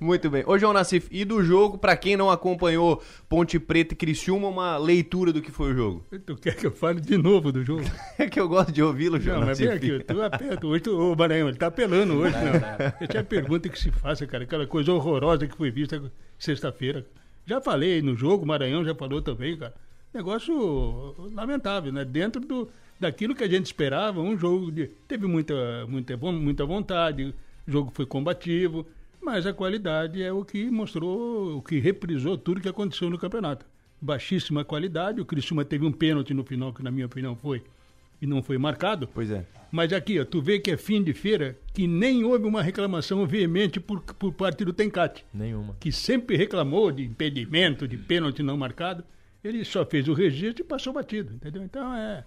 Muito 0.00 0.28
bem. 0.30 0.44
Ô, 0.46 0.58
João 0.58 0.72
Nassif, 0.72 1.08
e 1.10 1.24
do 1.24 1.42
jogo, 1.42 1.78
pra 1.78 1.96
quem 1.96 2.16
não 2.16 2.30
acompanhou 2.30 3.02
Ponte 3.28 3.58
Preta 3.58 3.94
e 3.94 3.96
Criciúma, 3.96 4.48
uma 4.48 4.76
leitura 4.76 5.32
do 5.32 5.40
que 5.40 5.50
foi 5.50 5.72
o 5.72 5.74
jogo? 5.74 6.06
Tu 6.26 6.36
quer 6.36 6.56
que 6.56 6.66
eu 6.66 6.72
fale 6.72 7.00
de 7.00 7.16
novo 7.16 7.52
do 7.52 7.64
jogo? 7.64 7.84
É 8.18 8.26
que 8.26 8.40
eu 8.40 8.48
gosto 8.48 8.72
de 8.72 8.82
ouvi-lo, 8.82 9.20
João 9.20 9.40
Não, 9.40 9.46
mas 9.46 9.58
vem 9.58 9.68
aqui, 9.68 10.00
tu 10.00 10.22
aperta 10.22 10.66
hoje, 10.66 10.82
tu, 10.82 10.98
ô 10.98 11.14
Maranhão, 11.14 11.48
ele 11.48 11.56
tá 11.56 11.66
apelando 11.66 12.14
hoje, 12.14 12.34
não. 12.34 12.86
Essa 13.00 13.18
é 13.18 13.20
a 13.20 13.24
pergunta 13.24 13.68
que 13.68 13.78
se 13.78 13.90
faça, 13.90 14.26
cara, 14.26 14.44
aquela 14.44 14.66
coisa 14.66 14.92
horrorosa 14.92 15.46
que 15.46 15.56
foi 15.56 15.70
vista 15.70 16.02
sexta-feira. 16.38 17.06
Já 17.44 17.60
falei 17.60 18.02
no 18.02 18.16
jogo, 18.16 18.44
o 18.44 18.46
Maranhão 18.46 18.84
já 18.84 18.94
falou 18.94 19.22
também, 19.22 19.56
cara. 19.56 19.74
Negócio 20.12 21.14
lamentável, 21.32 21.92
né? 21.92 22.04
Dentro 22.04 22.40
do, 22.40 22.68
daquilo 22.98 23.34
que 23.34 23.44
a 23.44 23.48
gente 23.48 23.66
esperava, 23.66 24.20
um 24.20 24.36
jogo 24.36 24.72
de. 24.72 24.88
Teve 25.06 25.26
muita, 25.26 25.54
muita, 25.86 26.16
muita 26.16 26.64
vontade, 26.64 27.34
o 27.66 27.70
jogo 27.70 27.92
foi 27.94 28.06
combativo, 28.06 28.86
mas 29.26 29.44
a 29.44 29.52
qualidade 29.52 30.22
é 30.22 30.32
o 30.32 30.44
que 30.44 30.70
mostrou, 30.70 31.56
o 31.58 31.60
que 31.60 31.80
reprisou 31.80 32.38
tudo 32.38 32.60
que 32.60 32.68
aconteceu 32.68 33.10
no 33.10 33.18
campeonato. 33.18 33.66
Baixíssima 34.00 34.64
qualidade, 34.64 35.20
o 35.20 35.24
Criciúma 35.24 35.64
teve 35.64 35.84
um 35.84 35.90
pênalti 35.90 36.32
no 36.32 36.44
final, 36.44 36.72
que 36.72 36.80
na 36.80 36.92
minha 36.92 37.06
opinião 37.06 37.34
foi, 37.34 37.64
e 38.22 38.26
não 38.26 38.40
foi 38.40 38.56
marcado. 38.56 39.08
Pois 39.12 39.28
é. 39.32 39.44
Mas 39.72 39.92
aqui, 39.92 40.20
ó, 40.20 40.24
tu 40.24 40.40
vê 40.40 40.60
que 40.60 40.70
é 40.70 40.76
fim 40.76 41.02
de 41.02 41.12
feira, 41.12 41.58
que 41.74 41.88
nem 41.88 42.22
houve 42.22 42.46
uma 42.46 42.62
reclamação 42.62 43.26
veemente 43.26 43.80
por, 43.80 44.00
por 44.00 44.32
parte 44.32 44.64
do 44.64 44.72
Tencate, 44.72 45.26
Nenhuma. 45.34 45.74
que 45.80 45.90
sempre 45.90 46.36
reclamou 46.36 46.92
de 46.92 47.02
impedimento, 47.04 47.88
de 47.88 47.96
pênalti 47.96 48.44
não 48.44 48.56
marcado. 48.56 49.02
Ele 49.42 49.64
só 49.64 49.84
fez 49.84 50.06
o 50.06 50.12
registro 50.14 50.64
e 50.64 50.68
passou 50.68 50.92
batido, 50.92 51.34
entendeu? 51.34 51.64
Então 51.64 51.92
é. 51.96 52.24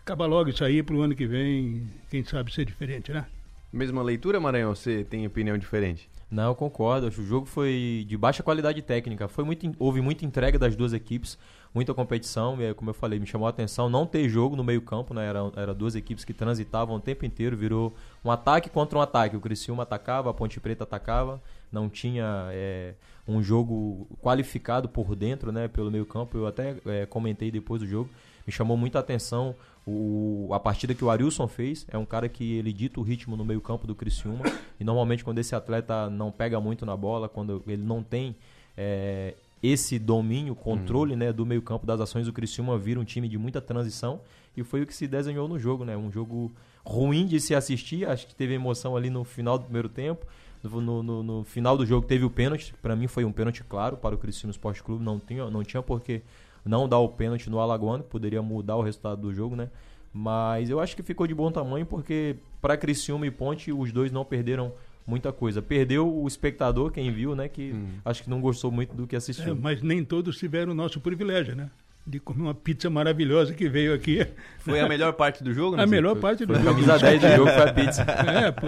Acaba 0.00 0.26
logo 0.26 0.50
isso 0.50 0.64
aí 0.64 0.82
pro 0.82 1.00
ano 1.00 1.14
que 1.14 1.28
vem, 1.28 1.86
quem 2.10 2.24
sabe 2.24 2.52
ser 2.52 2.64
diferente, 2.64 3.12
né? 3.12 3.24
Mesma 3.72 4.02
leitura, 4.02 4.40
Maranhão? 4.40 4.74
Você 4.74 5.04
tem 5.04 5.24
opinião 5.24 5.56
diferente? 5.56 6.10
Não, 6.30 6.50
eu 6.50 6.54
concordo. 6.54 7.08
O 7.08 7.10
jogo 7.10 7.44
foi 7.44 8.04
de 8.06 8.16
baixa 8.16 8.42
qualidade 8.42 8.80
técnica. 8.82 9.26
Foi 9.26 9.42
muito, 9.42 9.68
houve 9.80 10.00
muita 10.00 10.24
entrega 10.24 10.58
das 10.58 10.76
duas 10.76 10.92
equipes, 10.92 11.36
muita 11.74 11.92
competição. 11.92 12.56
Como 12.76 12.90
eu 12.90 12.94
falei, 12.94 13.18
me 13.18 13.26
chamou 13.26 13.48
a 13.48 13.50
atenção 13.50 13.90
não 13.90 14.06
ter 14.06 14.28
jogo 14.28 14.54
no 14.54 14.62
meio-campo, 14.62 15.12
né? 15.12 15.26
Era, 15.26 15.40
era 15.56 15.74
duas 15.74 15.96
equipes 15.96 16.24
que 16.24 16.32
transitavam 16.32 16.96
o 16.96 17.00
tempo 17.00 17.26
inteiro, 17.26 17.56
virou 17.56 17.92
um 18.24 18.30
ataque 18.30 18.70
contra 18.70 18.96
um 18.96 19.02
ataque. 19.02 19.36
O 19.36 19.40
Criciúma 19.40 19.82
atacava, 19.82 20.30
a 20.30 20.34
Ponte 20.34 20.60
Preta 20.60 20.84
atacava, 20.84 21.42
não 21.72 21.88
tinha 21.88 22.48
é, 22.52 22.94
um 23.26 23.42
jogo 23.42 24.06
qualificado 24.22 24.88
por 24.88 25.16
dentro, 25.16 25.50
né? 25.50 25.66
Pelo 25.66 25.90
meio-campo. 25.90 26.38
Eu 26.38 26.46
até 26.46 26.76
é, 26.86 27.06
comentei 27.06 27.50
depois 27.50 27.80
do 27.80 27.88
jogo. 27.88 28.08
Me 28.46 28.52
chamou 28.52 28.76
muita 28.76 29.00
atenção 29.00 29.56
o, 29.90 30.48
a 30.52 30.60
partida 30.60 30.94
que 30.94 31.04
o 31.04 31.10
Arilson 31.10 31.48
fez. 31.48 31.86
É 31.90 31.98
um 31.98 32.04
cara 32.04 32.28
que 32.28 32.54
ele 32.54 32.72
dita 32.72 33.00
o 33.00 33.02
ritmo 33.02 33.36
no 33.36 33.44
meio-campo 33.44 33.86
do 33.86 33.94
Criciúma. 33.94 34.44
E 34.78 34.84
normalmente 34.84 35.24
quando 35.24 35.38
esse 35.38 35.54
atleta 35.54 36.08
não 36.08 36.30
pega 36.30 36.60
muito 36.60 36.86
na 36.86 36.96
bola, 36.96 37.28
quando 37.28 37.62
ele 37.66 37.82
não 37.82 38.02
tem 38.02 38.34
é, 38.76 39.34
esse 39.62 39.98
domínio, 39.98 40.54
controle 40.54 41.16
né, 41.16 41.32
do 41.32 41.44
meio 41.44 41.62
campo 41.62 41.86
das 41.86 42.00
ações, 42.00 42.28
o 42.28 42.32
Criciúma 42.32 42.78
vira 42.78 43.00
um 43.00 43.04
time 43.04 43.28
de 43.28 43.36
muita 43.36 43.60
transição 43.60 44.20
e 44.56 44.62
foi 44.62 44.82
o 44.82 44.86
que 44.86 44.94
se 44.94 45.06
desenhou 45.06 45.46
no 45.48 45.58
jogo, 45.58 45.84
né? 45.84 45.96
Um 45.96 46.10
jogo 46.10 46.50
ruim 46.84 47.26
de 47.26 47.40
se 47.40 47.54
assistir, 47.54 48.08
acho 48.08 48.26
que 48.26 48.34
teve 48.34 48.54
emoção 48.54 48.96
ali 48.96 49.10
no 49.10 49.24
final 49.24 49.58
do 49.58 49.64
primeiro 49.64 49.88
tempo. 49.88 50.26
No, 50.62 51.02
no, 51.02 51.22
no 51.22 51.44
final 51.44 51.76
do 51.76 51.86
jogo 51.86 52.06
teve 52.06 52.24
o 52.24 52.30
pênalti, 52.30 52.74
para 52.82 52.94
mim 52.94 53.06
foi 53.06 53.24
um 53.24 53.32
pênalti 53.32 53.64
claro 53.64 53.96
para 53.96 54.14
o 54.14 54.18
Criciúma 54.18 54.50
Esporte 54.50 54.82
Clube, 54.82 55.02
não 55.02 55.18
tinha, 55.18 55.48
não 55.48 55.64
tinha 55.64 55.82
por 55.82 56.02
que 56.02 56.20
não 56.64 56.88
dar 56.88 56.98
o 56.98 57.08
pênalti 57.08 57.48
no 57.48 57.58
Alagoano, 57.58 58.04
que 58.04 58.10
poderia 58.10 58.42
mudar 58.42 58.76
o 58.76 58.82
resultado 58.82 59.20
do 59.20 59.32
jogo, 59.32 59.56
né? 59.56 59.70
Mas 60.12 60.68
eu 60.70 60.80
acho 60.80 60.96
que 60.96 61.02
ficou 61.02 61.26
de 61.26 61.34
bom 61.34 61.50
tamanho 61.52 61.86
porque 61.86 62.36
para 62.60 62.76
Criciúma 62.76 63.26
e 63.26 63.30
Ponte 63.30 63.72
os 63.72 63.92
dois 63.92 64.10
não 64.10 64.24
perderam 64.24 64.72
muita 65.06 65.32
coisa. 65.32 65.62
Perdeu 65.62 66.12
o 66.12 66.26
espectador, 66.26 66.90
quem 66.90 67.12
viu, 67.12 67.34
né? 67.34 67.48
Que 67.48 67.72
hum. 67.72 67.88
acho 68.04 68.22
que 68.22 68.30
não 68.30 68.40
gostou 68.40 68.70
muito 68.70 68.94
do 68.94 69.06
que 69.06 69.16
assistiu. 69.16 69.52
É, 69.52 69.56
mas 69.56 69.82
nem 69.82 70.04
todos 70.04 70.36
tiveram 70.36 70.72
o 70.72 70.74
nosso 70.74 71.00
privilégio, 71.00 71.54
né? 71.54 71.70
De 72.10 72.18
comer 72.20 72.42
uma 72.42 72.54
pizza 72.54 72.90
maravilhosa 72.90 73.54
que 73.54 73.68
veio 73.68 73.94
aqui. 73.94 74.26
Foi 74.58 74.80
a 74.80 74.88
melhor 74.88 75.12
parte 75.14 75.42
do 75.42 75.54
jogo, 75.54 75.76
né? 75.76 75.84
A 75.84 75.86
melhor 75.86 76.16
parte 76.16 76.44
do 76.44 76.54
foi 76.54 76.62
jogo. 76.62 76.70
A 76.70 76.74
camisa 76.74 76.98
10 76.98 77.20
do 77.20 77.28
jogo 77.36 77.50
foi 77.50 77.62
a 77.62 77.72
pizza. 77.72 78.02
É, 78.02 78.50
pô. 78.50 78.66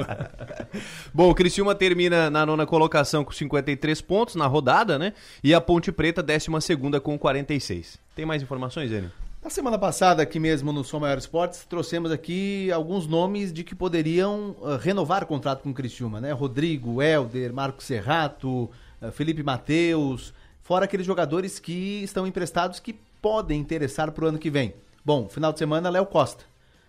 Bom, 1.12 1.30
o 1.30 1.34
Criciúma 1.34 1.74
termina 1.74 2.30
na 2.30 2.46
nona 2.46 2.64
colocação 2.64 3.24
com 3.24 3.32
53 3.32 4.00
pontos 4.00 4.36
na 4.36 4.46
rodada, 4.46 4.98
né? 4.98 5.12
E 5.42 5.52
a 5.52 5.60
Ponte 5.60 5.90
Preta, 5.90 6.22
décima 6.22 6.60
segunda 6.60 7.00
com 7.00 7.18
46. 7.18 7.98
Tem 8.14 8.24
mais 8.24 8.42
informações, 8.42 8.90
Enio? 8.90 9.10
Na 9.42 9.50
semana 9.50 9.76
passada, 9.76 10.22
aqui 10.22 10.38
mesmo 10.38 10.72
no 10.72 10.84
Som 10.84 11.00
Maior 11.00 11.18
Esportes, 11.18 11.64
trouxemos 11.64 12.12
aqui 12.12 12.70
alguns 12.70 13.08
nomes 13.08 13.52
de 13.52 13.64
que 13.64 13.74
poderiam 13.74 14.54
uh, 14.60 14.76
renovar 14.76 15.24
o 15.24 15.26
contrato 15.26 15.62
com 15.62 15.70
o 15.70 15.74
Criciúma, 15.74 16.20
né? 16.20 16.30
Rodrigo, 16.30 17.02
Helder, 17.02 17.52
Marco 17.52 17.82
Serrato, 17.82 18.70
uh, 19.00 19.10
Felipe 19.10 19.42
Mateus, 19.42 20.32
fora 20.62 20.84
aqueles 20.84 21.04
jogadores 21.04 21.58
que 21.58 22.04
estão 22.04 22.24
emprestados 22.24 22.78
que 22.78 22.94
podem 23.22 23.60
interessar 23.60 24.10
para 24.10 24.24
o 24.24 24.28
ano 24.28 24.38
que 24.38 24.50
vem. 24.50 24.74
Bom, 25.04 25.28
final 25.28 25.52
de 25.52 25.58
semana, 25.58 25.88
Léo 25.88 26.04
Costa. 26.04 26.44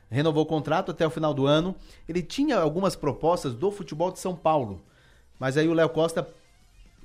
Renovou 0.09 0.43
o 0.43 0.47
contrato 0.47 0.91
até 0.91 1.05
o 1.07 1.09
final 1.09 1.33
do 1.33 1.45
ano. 1.45 1.75
Ele 2.09 2.21
tinha 2.21 2.57
algumas 2.57 2.95
propostas 2.95 3.53
do 3.53 3.71
futebol 3.71 4.11
de 4.11 4.19
São 4.19 4.35
Paulo, 4.35 4.81
mas 5.39 5.57
aí 5.57 5.67
o 5.67 5.73
Léo 5.73 5.89
Costa 5.89 6.27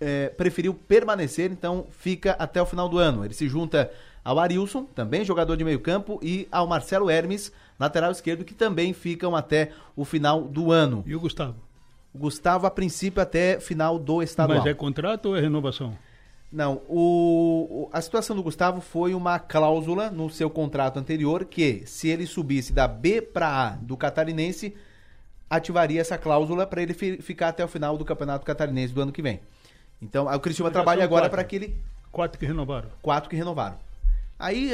é, 0.00 0.28
preferiu 0.30 0.74
permanecer, 0.74 1.50
então 1.50 1.86
fica 1.90 2.32
até 2.38 2.60
o 2.60 2.66
final 2.66 2.88
do 2.88 2.98
ano. 2.98 3.24
Ele 3.24 3.34
se 3.34 3.48
junta 3.48 3.90
ao 4.24 4.38
Arilson, 4.38 4.84
também 4.94 5.24
jogador 5.24 5.56
de 5.56 5.64
meio 5.64 5.80
campo, 5.80 6.18
e 6.22 6.46
ao 6.50 6.66
Marcelo 6.66 7.08
Hermes, 7.08 7.52
lateral 7.78 8.10
esquerdo, 8.10 8.44
que 8.44 8.54
também 8.54 8.92
ficam 8.92 9.34
até 9.34 9.72
o 9.96 10.04
final 10.04 10.42
do 10.42 10.70
ano. 10.72 11.02
E 11.06 11.14
o 11.14 11.20
Gustavo? 11.20 11.56
O 12.12 12.18
Gustavo, 12.18 12.66
a 12.66 12.70
princípio, 12.70 13.22
até 13.22 13.60
final 13.60 13.98
do 13.98 14.22
estadual. 14.22 14.58
Mas 14.58 14.66
é 14.66 14.74
contrato 14.74 15.30
ou 15.30 15.36
é 15.36 15.40
renovação? 15.40 15.96
Não, 16.50 16.80
o, 16.88 17.90
a 17.92 18.00
situação 18.00 18.34
do 18.34 18.42
Gustavo 18.42 18.80
foi 18.80 19.12
uma 19.12 19.38
cláusula 19.38 20.10
no 20.10 20.30
seu 20.30 20.48
contrato 20.48 20.98
anterior 20.98 21.44
que, 21.44 21.82
se 21.86 22.08
ele 22.08 22.26
subisse 22.26 22.72
da 22.72 22.88
B 22.88 23.20
para 23.20 23.48
A 23.48 23.70
do 23.72 23.98
Catarinense, 23.98 24.74
ativaria 25.48 26.00
essa 26.00 26.16
cláusula 26.16 26.66
para 26.66 26.82
ele 26.82 26.94
fi, 26.94 27.20
ficar 27.20 27.48
até 27.48 27.62
o 27.62 27.68
final 27.68 27.98
do 27.98 28.04
Campeonato 28.04 28.46
Catarinense 28.46 28.94
do 28.94 29.02
ano 29.02 29.12
que 29.12 29.20
vem. 29.20 29.40
Então, 30.00 30.26
o 30.26 30.40
Cristiano 30.40 30.70
trabalha 30.70 31.04
agora 31.04 31.28
para 31.28 31.44
que 31.44 31.56
ele. 31.56 31.76
Quatro 32.10 32.38
que 32.38 32.46
renovaram. 32.46 32.88
Quatro 33.02 33.28
que 33.28 33.36
renovaram. 33.36 33.76
Aí 34.38 34.72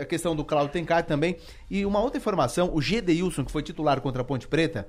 a 0.00 0.04
questão 0.04 0.36
do 0.36 0.44
Claudio 0.44 0.72
Tencati 0.72 1.08
também. 1.08 1.36
E 1.68 1.84
uma 1.84 1.98
outra 1.98 2.18
informação: 2.18 2.70
o 2.72 2.80
Gedeilson, 2.80 3.44
que 3.44 3.50
foi 3.50 3.62
titular 3.62 4.00
contra 4.00 4.22
a 4.22 4.24
Ponte 4.24 4.46
Preta, 4.46 4.86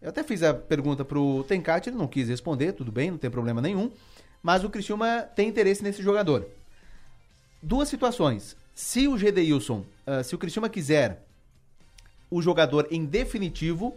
eu 0.00 0.08
até 0.08 0.22
fiz 0.22 0.42
a 0.42 0.54
pergunta 0.54 1.04
pro 1.04 1.44
Tencati, 1.44 1.90
ele 1.90 1.98
não 1.98 2.06
quis 2.06 2.28
responder, 2.28 2.72
tudo 2.72 2.90
bem, 2.90 3.10
não 3.10 3.18
tem 3.18 3.30
problema 3.30 3.60
nenhum 3.60 3.90
mas 4.42 4.64
o 4.64 4.70
Criciúma 4.70 5.28
tem 5.34 5.48
interesse 5.48 5.82
nesse 5.82 6.02
jogador. 6.02 6.48
Duas 7.62 7.88
situações. 7.88 8.56
Se 8.74 9.06
o 9.06 9.18
Gedeilson, 9.18 9.84
uh, 10.06 10.24
se 10.24 10.34
o 10.34 10.38
Criciúma 10.38 10.68
quiser 10.68 11.22
o 12.30 12.40
jogador 12.40 12.86
em 12.90 13.04
definitivo, 13.04 13.96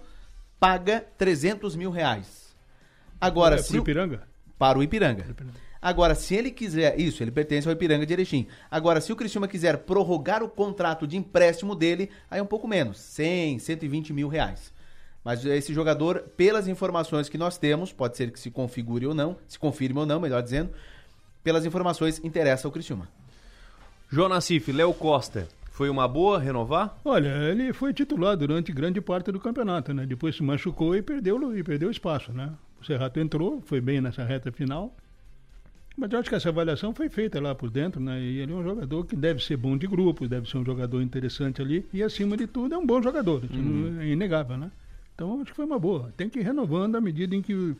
paga 0.60 1.06
300 1.18 1.76
mil 1.76 1.92
reais. 1.92 2.54
Agora, 3.22 3.56
é 3.56 3.60
se 3.60 3.78
o 3.78 3.82
Ipiranga? 3.82 4.28
Para 4.58 4.78
o 4.78 4.84
Ipiranga. 4.84 5.26
Agora, 5.82 6.16
se 6.16 6.36
ele 6.36 6.52
quiser. 6.52 7.00
Isso, 7.00 7.24
ele 7.24 7.32
pertence 7.32 7.68
ao 7.68 7.74
Ipiranga 7.74 8.06
de 8.06 8.14
Erechim. 8.14 8.48
Agora, 8.72 9.00
se 9.00 9.14
o 9.14 9.16
Criciúma 9.16 9.48
quiser 9.48 9.78
prorrogar 9.80 10.44
o 10.44 10.50
contrato 10.50 11.06
de 11.06 11.16
empréstimo 11.16 11.76
dele, 11.76 12.10
aí 12.30 12.40
é 12.40 12.44
um 12.44 12.48
pouco 12.48 12.68
menos 12.68 12.98
100, 12.98 13.60
120 13.60 14.12
mil 14.12 14.28
reais. 14.28 14.73
Mas 15.24 15.46
esse 15.46 15.74
jogador, 15.74 16.20
pelas 16.36 16.68
informações 16.68 17.30
que 17.30 17.38
nós 17.38 17.58
temos, 17.58 17.94
pode 17.94 18.18
ser 18.18 18.32
que 18.32 18.40
se 18.40 18.52
configure 18.52 19.06
ou 19.08 19.14
não, 19.14 19.38
se 19.48 19.58
confirme 19.58 20.00
ou 20.00 20.06
não, 20.06 20.20
melhor 20.20 20.44
dizendo, 20.44 20.72
pelas 21.44 21.66
informações, 21.66 22.24
interessa 22.24 22.68
ao 22.68 22.72
Criciúma. 22.72 23.08
Jonas 24.10 24.44
Cif, 24.46 24.72
Léo 24.72 24.94
Costa, 24.94 25.48
foi 25.72 25.90
uma 25.90 26.08
boa 26.08 26.40
renovar? 26.40 27.00
Olha, 27.04 27.30
ele 27.50 27.74
foi 27.74 27.94
titular 27.94 28.38
durante 28.38 28.72
grande 28.72 29.02
parte 29.02 29.32
do 29.32 29.40
campeonato, 29.40 29.94
né? 29.94 30.06
Depois 30.06 30.36
se 30.36 30.44
machucou 30.44 30.96
e 30.96 31.02
perdeu, 31.02 31.58
e 31.58 31.64
perdeu 31.64 31.90
espaço, 31.90 32.32
né? 32.32 32.52
O 32.80 32.86
Serrato 32.86 33.20
entrou, 33.20 33.62
foi 33.66 33.82
bem 33.82 34.00
nessa 34.02 34.24
reta 34.24 34.52
final. 34.52 34.96
Mas 35.98 36.12
eu 36.12 36.20
acho 36.20 36.30
que 36.30 36.36
essa 36.36 36.50
avaliação 36.50 36.94
foi 36.94 37.08
feita 37.08 37.40
lá 37.40 37.56
por 37.56 37.70
dentro, 37.70 38.02
né? 38.02 38.20
E 38.20 38.40
ele 38.40 38.52
é 38.52 38.56
um 38.56 38.64
jogador 38.64 39.06
que 39.06 39.16
deve 39.16 39.44
ser 39.44 39.58
bom 39.58 39.78
de 39.78 39.88
grupos, 39.88 40.28
deve 40.28 40.50
ser 40.50 40.58
um 40.58 40.66
jogador 40.66 41.02
interessante 41.02 41.62
ali. 41.62 41.86
E 41.94 42.04
acima 42.04 42.36
de 42.36 42.46
tudo 42.46 42.76
é 42.76 42.78
um 42.78 42.86
bom 42.86 43.02
jogador, 43.02 43.44
isso 43.44 43.56
uhum. 43.56 44.00
é 44.00 44.08
inegável, 44.08 44.58
né? 44.58 44.70
Então 45.14 45.42
acho 45.42 45.52
que 45.52 45.56
foi 45.56 45.66
uma 45.66 45.80
boa. 45.80 46.14
Tem 46.18 46.30
que 46.30 46.40
ir 46.40 46.44
renovando 46.44 46.96
à 46.96 47.02
medida 47.02 47.36
em 47.36 47.42
que 47.42 47.54
o, 47.54 47.76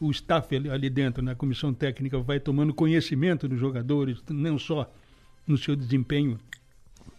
o 0.00 0.10
staff 0.10 0.54
ali, 0.54 0.70
ali 0.70 0.90
dentro, 0.90 1.22
na 1.22 1.32
né, 1.32 1.34
comissão 1.34 1.72
técnica, 1.72 2.18
vai 2.18 2.40
tomando 2.40 2.72
conhecimento 2.72 3.48
dos 3.48 3.58
jogadores, 3.58 4.22
não 4.30 4.58
só 4.58 4.90
no 5.46 5.56
seu 5.56 5.74
desempenho 5.74 6.38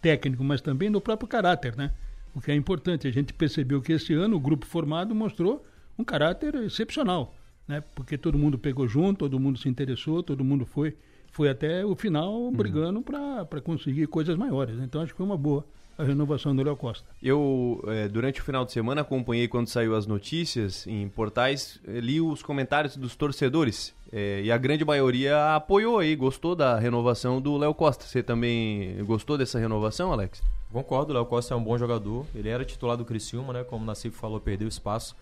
técnico, 0.00 0.42
mas 0.42 0.60
também 0.60 0.88
no 0.88 1.00
próprio 1.00 1.28
caráter, 1.28 1.76
né? 1.76 1.92
O 2.34 2.40
que 2.40 2.50
é 2.50 2.54
importante, 2.54 3.08
a 3.08 3.10
gente 3.10 3.32
percebeu 3.32 3.82
que 3.82 3.92
esse 3.92 4.14
ano 4.14 4.36
o 4.36 4.40
grupo 4.40 4.64
formado 4.64 5.14
mostrou 5.14 5.64
um 5.98 6.04
caráter 6.04 6.54
excepcional, 6.56 7.34
né? 7.66 7.82
Porque 7.94 8.16
todo 8.16 8.38
mundo 8.38 8.58
pegou 8.58 8.86
junto, 8.86 9.18
todo 9.20 9.38
mundo 9.38 9.58
se 9.58 9.68
interessou, 9.68 10.22
todo 10.22 10.44
mundo 10.44 10.64
foi 10.64 10.96
foi 11.32 11.48
até 11.48 11.84
o 11.86 11.94
final 11.94 12.32
uhum. 12.32 12.52
brigando 12.52 12.98
uhum. 12.98 13.44
para 13.44 13.60
conseguir 13.60 14.06
coisas 14.08 14.36
maiores. 14.36 14.80
Então 14.80 15.00
acho 15.00 15.12
que 15.12 15.16
foi 15.16 15.26
uma 15.26 15.36
boa 15.36 15.64
a 16.00 16.04
renovação 16.04 16.54
do 16.54 16.62
Léo 16.62 16.76
Costa. 16.76 17.06
Eu, 17.22 17.82
é, 17.86 18.08
durante 18.08 18.40
o 18.40 18.44
final 18.44 18.64
de 18.64 18.72
semana, 18.72 19.02
acompanhei 19.02 19.46
quando 19.46 19.68
saiu 19.68 19.94
as 19.94 20.06
notícias 20.06 20.86
em 20.86 21.08
portais, 21.08 21.80
eh, 21.86 22.00
li 22.00 22.20
os 22.20 22.42
comentários 22.42 22.96
dos 22.96 23.14
torcedores 23.14 23.94
é, 24.12 24.42
e 24.42 24.50
a 24.50 24.56
grande 24.56 24.84
maioria 24.84 25.54
apoiou 25.54 25.98
aí, 25.98 26.16
gostou 26.16 26.56
da 26.56 26.78
renovação 26.78 27.40
do 27.40 27.56
Léo 27.56 27.74
Costa. 27.74 28.04
Você 28.04 28.22
também 28.22 29.04
gostou 29.04 29.36
dessa 29.36 29.58
renovação, 29.58 30.12
Alex? 30.12 30.42
Concordo, 30.72 31.12
o 31.12 31.16
Léo 31.16 31.26
Costa 31.26 31.54
é 31.54 31.56
um 31.56 31.62
bom 31.62 31.76
jogador. 31.76 32.26
Ele 32.34 32.48
era 32.48 32.64
titular 32.64 32.96
do 32.96 33.04
Criciúma, 33.04 33.52
né? 33.52 33.64
Como 33.64 33.82
o 33.82 33.86
Nacife 33.86 34.16
falou, 34.16 34.40
perdeu 34.40 34.68
espaço 34.68 35.14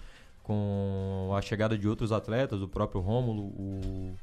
com 0.42 1.30
a 1.36 1.42
chegada 1.42 1.76
de 1.76 1.86
outros 1.86 2.10
atletas, 2.10 2.62
o 2.62 2.68
próprio 2.68 3.02
Rômulo, 3.02 3.42
o 3.42 4.14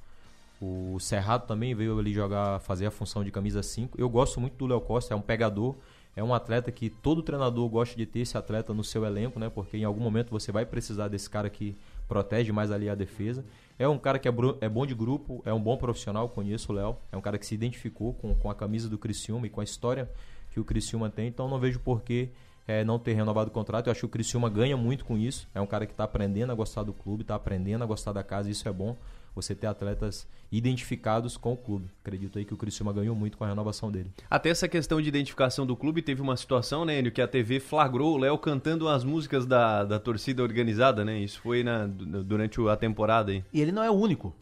o 0.62 0.98
Serrado 1.00 1.46
também 1.46 1.76
veio 1.76 2.00
ali 2.00 2.14
jogar, 2.14 2.60
fazer 2.60 2.86
a 2.86 2.92
função 2.92 3.24
de 3.24 3.32
camisa 3.32 3.62
5. 3.62 4.00
Eu 4.00 4.10
gosto 4.10 4.40
muito 4.40 4.56
do 4.56 4.68
Léo 4.68 4.82
Costa, 4.82 5.14
é 5.14 5.18
um 5.18 5.22
pegador. 5.22 5.76
É 6.16 6.24
um 6.24 6.34
atleta 6.34 6.72
que 6.72 6.90
todo 6.90 7.22
treinador 7.22 7.68
gosta 7.68 7.96
de 7.96 8.06
ter 8.06 8.20
esse 8.20 8.38
atleta 8.38 8.74
no 8.74 8.84
seu 8.84 9.06
elenco, 9.06 9.38
né? 9.38 9.50
Porque 9.50 9.78
em 9.78 9.84
algum 9.84 10.02
momento 10.02 10.30
você 10.30 10.52
vai 10.52 10.66
precisar 10.66 11.10
desse 11.10 11.30
cara 11.30 11.50
que 11.50 11.78
protege 12.08 12.52
mais 12.52 12.72
ali 12.72 12.90
a 12.90 12.96
defesa. 12.96 13.44
É 13.78 13.88
um 13.88 13.98
cara 13.98 14.18
que 14.18 14.28
é, 14.28 14.34
é 14.62 14.70
bom 14.70 14.86
de 14.86 14.96
grupo, 14.96 15.42
é 15.46 15.54
um 15.54 15.62
bom 15.62 15.76
profissional, 15.76 16.30
conheço 16.30 16.72
o 16.72 16.76
Léo. 16.76 16.96
É 17.12 17.18
um 17.18 17.22
cara 17.22 17.38
que 17.38 17.46
se 17.46 17.54
identificou 17.54 18.14
com, 18.14 18.34
com 18.34 18.50
a 18.50 18.56
camisa 18.56 18.88
do 18.88 18.98
Criciúma 18.98 19.48
e 19.48 19.50
com 19.50 19.60
a 19.60 19.64
história 19.64 20.10
que 20.52 20.60
o 20.60 20.64
Criciúma 20.64 21.10
tem. 21.10 21.28
Então 21.28 21.50
não 21.50 21.60
vejo 21.60 21.80
por 21.82 22.02
que 22.02 22.30
é, 22.66 22.86
não 22.86 22.98
ter 22.98 23.14
renovado 23.14 23.50
o 23.50 23.54
contrato. 23.54 23.88
Eu 23.88 23.92
acho 23.92 24.00
que 24.00 24.06
o 24.06 24.10
Criciúma 24.10 24.50
ganha 24.50 24.78
muito 24.78 25.04
com 25.04 25.18
isso. 25.18 25.50
É 25.54 25.60
um 25.60 25.68
cara 25.68 25.86
que 25.86 25.92
está 25.92 26.06
aprendendo 26.06 26.52
a 26.52 26.56
gostar 26.56 26.84
do 26.84 26.94
clube, 26.94 27.24
está 27.24 27.36
aprendendo 27.36 27.84
a 27.84 27.88
gostar 27.88 28.14
da 28.14 28.24
casa, 28.24 28.50
isso 28.50 28.68
é 28.70 28.72
bom 28.72 28.96
você 29.36 29.54
ter 29.54 29.68
atletas 29.68 30.26
identificados 30.52 31.36
com 31.36 31.54
o 31.54 31.58
clube. 31.58 31.90
Acredito 32.02 32.40
aí 32.40 32.46
que 32.46 32.54
o 32.54 32.58
Criciúma 32.58 32.94
ganhou 32.94 33.16
muito 33.16 33.38
com 33.38 33.44
a 33.44 33.48
renovação 33.48 33.92
dele. 33.92 34.10
Até 34.30 34.50
essa 34.50 34.68
questão 34.68 35.02
de 35.02 35.10
identificação 35.10 35.66
do 35.66 35.76
clube, 35.76 36.02
teve 36.02 36.22
uma 36.22 36.38
situação, 36.38 36.86
né, 36.86 37.00
Enio, 37.00 37.12
que 37.12 37.22
a 37.22 37.28
TV 37.28 37.60
flagrou 37.60 38.14
o 38.14 38.18
Léo 38.18 38.38
cantando 38.38 38.88
as 38.88 39.04
músicas 39.04 39.46
da, 39.46 39.84
da 39.84 40.00
torcida 40.00 40.42
organizada, 40.42 41.04
né? 41.04 41.20
Isso 41.20 41.42
foi 41.42 41.64
na, 41.64 41.86
durante 41.86 42.60
a 42.68 42.76
temporada 42.78 43.32
aí. 43.32 43.44
E 43.52 43.62
ele 43.62 43.72
não 43.72 43.84
é 43.84 43.92
o 43.92 43.94
único. 43.94 44.34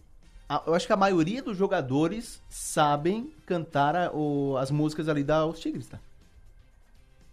Eu 0.67 0.75
acho 0.75 0.85
que 0.85 0.93
a 0.93 0.97
maioria 0.97 1.41
dos 1.41 1.57
jogadores 1.57 2.41
sabem 2.47 3.31
cantar 3.45 3.95
a, 3.95 4.11
o, 4.11 4.55
as 4.57 4.69
músicas 4.69 5.09
ali 5.09 5.23
da 5.23 5.45
Os 5.45 5.59
Tigres, 5.59 5.87
tá? 5.87 5.99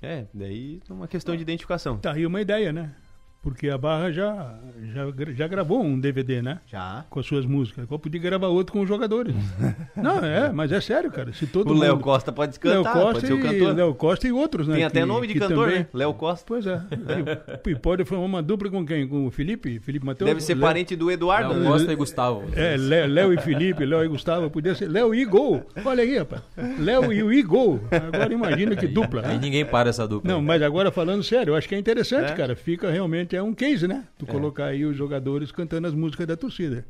É, 0.03 0.25
daí 0.33 0.81
é 0.89 0.93
uma 0.93 1.07
questão 1.07 1.37
de 1.37 1.43
identificação. 1.43 1.99
Tá 1.99 2.13
aí 2.13 2.25
uma 2.25 2.41
ideia, 2.41 2.73
né? 2.73 2.95
Porque 3.43 3.71
a 3.71 3.79
Barra 3.79 4.13
já, 4.13 4.55
já, 4.93 5.07
já 5.33 5.49
gravou 5.49 5.83
um 5.83 5.99
DVD, 5.99 6.43
né? 6.43 6.59
Já. 6.67 7.07
Com 7.09 7.21
as 7.21 7.27
suas 7.27 7.47
músicas. 7.47 7.87
Qual 7.87 7.99
podia 7.99 8.21
gravar 8.21 8.49
outro 8.49 8.75
com 8.75 8.83
os 8.83 8.89
jogadores? 8.89 9.35
Não, 9.97 10.19
é, 10.19 10.53
mas 10.53 10.71
é 10.73 10.81
sério, 10.81 11.11
cara. 11.11 11.33
Se 11.33 11.47
todo 11.47 11.71
O 11.71 11.79
Léo 11.79 11.95
mundo- 11.95 12.03
Costa 12.05 12.31
pode 12.31 12.59
Léo 12.63 12.83
cantar, 12.85 12.93
Costa 12.93 13.13
pode 13.15 13.27
ser 13.27 13.33
o 13.33 13.39
e 13.39 13.43
cantor. 13.43 13.75
Léo 13.77 13.95
Costa 13.95 14.29
e 14.29 14.33
outros, 14.33 14.69
né? 14.69 14.75
Tem 14.75 14.85
até 14.85 15.01
que- 15.01 15.07
nome 15.07 15.27
de 15.27 15.35
cantor, 15.39 15.65
também- 15.69 15.79
né? 15.81 15.87
Léo 15.95 16.13
Costa. 16.13 16.45
Pois 16.47 16.67
é. 16.67 16.81
E, 17.67 17.71
e 17.71 17.75
pode 17.77 18.05
formar 18.05 18.25
uma 18.27 18.43
dupla 18.43 18.69
com 18.71 18.85
quem? 18.85 19.09
Com 19.09 19.27
o 19.27 19.31
Felipe? 19.31 19.79
Felipe 19.81 20.05
Matheus? 20.05 20.29
Deve 20.29 20.43
ser 20.43 20.55
Léo- 20.55 20.63
parente 20.63 20.95
do 20.95 21.11
Eduardo, 21.11 21.55
Léo 21.55 21.61
né? 21.63 21.67
Costa 21.71 21.93
e 21.93 21.97
Gustavo. 21.97 22.45
É, 22.55 22.77
Lé- 22.77 23.07
Léo 23.07 23.33
e 23.33 23.39
Felipe, 23.39 23.87
Léo 23.87 24.05
e 24.05 24.09
Gustavo, 24.09 24.51
podia 24.51 24.75
ser 24.75 24.87
Léo 24.89 25.15
e 25.15 25.25
Gol. 25.25 25.65
Olha 25.83 26.03
aí, 26.03 26.19
rapaz. 26.19 26.43
Léo 26.79 27.11
e 27.11 27.23
o 27.23 27.33
Igol. 27.33 27.81
Agora 27.91 28.33
imagina 28.35 28.77
que 28.77 28.87
dupla. 28.87 29.23
Aí 29.25 29.39
ninguém 29.39 29.65
para 29.65 29.89
essa 29.89 30.07
dupla. 30.07 30.31
Não, 30.31 30.43
mas 30.43 30.61
agora 30.63 30.91
falando 30.91 31.23
sério, 31.23 31.53
eu 31.53 31.57
acho 31.57 31.67
que 31.69 31.75
é 31.75 31.79
interessante, 31.79 32.33
É? 32.33 32.35
cara. 32.35 32.55
Fica 32.55 32.91
realmente, 32.91 33.30
é 33.37 33.43
um 33.43 33.55
case, 33.55 33.87
né? 33.87 34.05
Tu 34.19 34.27
colocar 34.27 34.67
aí 34.67 34.85
os 34.85 34.97
jogadores 34.97 35.51
cantando 35.51 35.87
as 35.87 35.95
músicas 35.95 36.27
da 36.27 36.37
torcida. 36.37 36.85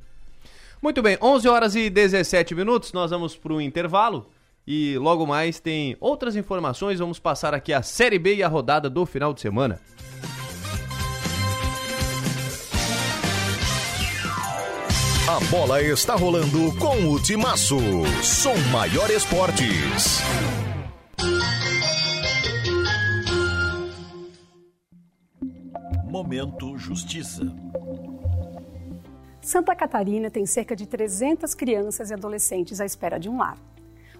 Muito 0.82 1.02
bem, 1.02 1.18
11 1.20 1.48
horas 1.48 1.74
e 1.74 1.90
17 1.90 2.54
minutos, 2.54 2.92
nós 2.92 3.10
vamos 3.10 3.36
para 3.36 3.52
o 3.52 3.60
intervalo 3.60 4.30
e 4.66 4.96
logo 4.98 5.26
mais 5.26 5.60
tem 5.60 5.96
outras 6.00 6.36
informações. 6.36 6.98
Vamos 6.98 7.18
passar 7.18 7.52
aqui 7.54 7.72
a 7.72 7.82
Série 7.82 8.18
B 8.18 8.36
e 8.36 8.42
a 8.42 8.48
rodada 8.48 8.88
do 8.88 9.04
final 9.04 9.34
de 9.34 9.40
semana. 9.40 9.80
A 15.28 15.38
bola 15.50 15.80
está 15.82 16.16
rolando 16.16 16.74
com 16.76 17.12
o 17.12 17.22
Timaço. 17.22 17.78
Som 18.22 18.56
Maior 18.72 19.10
Esportes. 19.10 20.20
Momento 26.10 26.76
Justiça. 26.76 27.44
Santa 29.40 29.76
Catarina 29.76 30.28
tem 30.28 30.44
cerca 30.44 30.74
de 30.74 30.84
300 30.84 31.54
crianças 31.54 32.10
e 32.10 32.14
adolescentes 32.14 32.80
à 32.80 32.84
espera 32.84 33.16
de 33.16 33.28
um 33.28 33.38
lar. 33.38 33.56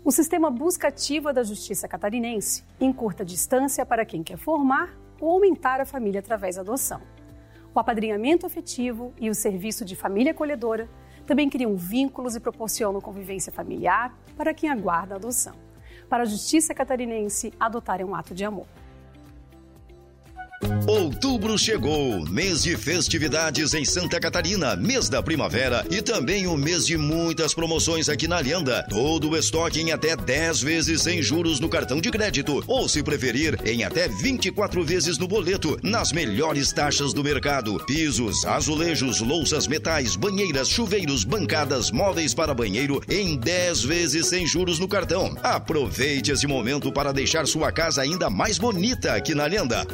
O 0.04 0.12
sistema 0.12 0.52
Busca 0.52 0.86
Ativa 0.86 1.32
da 1.32 1.42
Justiça 1.42 1.88
Catarinense 1.88 2.62
encurta 2.80 3.24
distância 3.24 3.84
para 3.84 4.04
quem 4.04 4.22
quer 4.22 4.38
formar 4.38 4.96
ou 5.20 5.30
aumentar 5.30 5.80
a 5.80 5.84
família 5.84 6.20
através 6.20 6.54
da 6.54 6.62
adoção. 6.62 7.00
O 7.74 7.80
apadrinhamento 7.80 8.46
afetivo 8.46 9.12
e 9.18 9.28
o 9.28 9.34
serviço 9.34 9.84
de 9.84 9.96
família 9.96 10.30
acolhedora 10.30 10.88
também 11.26 11.50
criam 11.50 11.74
vínculos 11.74 12.36
e 12.36 12.40
proporcionam 12.40 13.00
convivência 13.00 13.50
familiar 13.50 14.16
para 14.36 14.54
quem 14.54 14.70
aguarda 14.70 15.14
a 15.14 15.16
adoção. 15.16 15.56
Para 16.08 16.22
a 16.22 16.26
Justiça 16.26 16.72
Catarinense, 16.72 17.52
adotar 17.58 18.00
é 18.00 18.04
um 18.04 18.14
ato 18.14 18.32
de 18.32 18.44
amor. 18.44 18.68
Outubro 20.86 21.56
chegou, 21.56 22.22
mês 22.28 22.62
de 22.62 22.76
festividades 22.76 23.72
em 23.72 23.84
Santa 23.84 24.20
Catarina, 24.20 24.76
mês 24.76 25.08
da 25.08 25.22
primavera 25.22 25.86
e 25.90 26.02
também 26.02 26.46
um 26.46 26.56
mês 26.56 26.84
de 26.84 26.98
muitas 26.98 27.54
promoções 27.54 28.10
aqui 28.10 28.28
na 28.28 28.36
Alianda. 28.36 28.84
Todo 28.88 29.30
o 29.30 29.36
estoque 29.36 29.80
em 29.80 29.90
até 29.90 30.14
10 30.14 30.60
vezes 30.60 31.02
sem 31.02 31.22
juros 31.22 31.60
no 31.60 31.68
cartão 31.68 31.98
de 31.98 32.10
crédito, 32.10 32.62
ou 32.66 32.88
se 32.88 33.02
preferir, 33.02 33.58
em 33.64 33.84
até 33.84 34.08
24 34.08 34.84
vezes 34.84 35.16
no 35.16 35.26
boleto, 35.26 35.78
nas 35.82 36.12
melhores 36.12 36.72
taxas 36.72 37.14
do 37.14 37.24
mercado. 37.24 37.82
Pisos, 37.86 38.44
azulejos, 38.44 39.20
louças, 39.20 39.66
metais, 39.66 40.14
banheiras, 40.14 40.68
chuveiros, 40.68 41.24
bancadas, 41.24 41.90
móveis 41.90 42.34
para 42.34 42.52
banheiro 42.52 43.00
em 43.08 43.36
10 43.36 43.84
vezes 43.84 44.26
sem 44.26 44.46
juros 44.46 44.78
no 44.78 44.88
cartão. 44.88 45.34
Aproveite 45.42 46.32
esse 46.32 46.46
momento 46.46 46.92
para 46.92 47.12
deixar 47.12 47.46
sua 47.46 47.72
casa 47.72 48.02
ainda 48.02 48.28
mais 48.28 48.58
bonita 48.58 49.14
aqui 49.14 49.34
na 49.34 49.44
Alianda. 49.44 49.86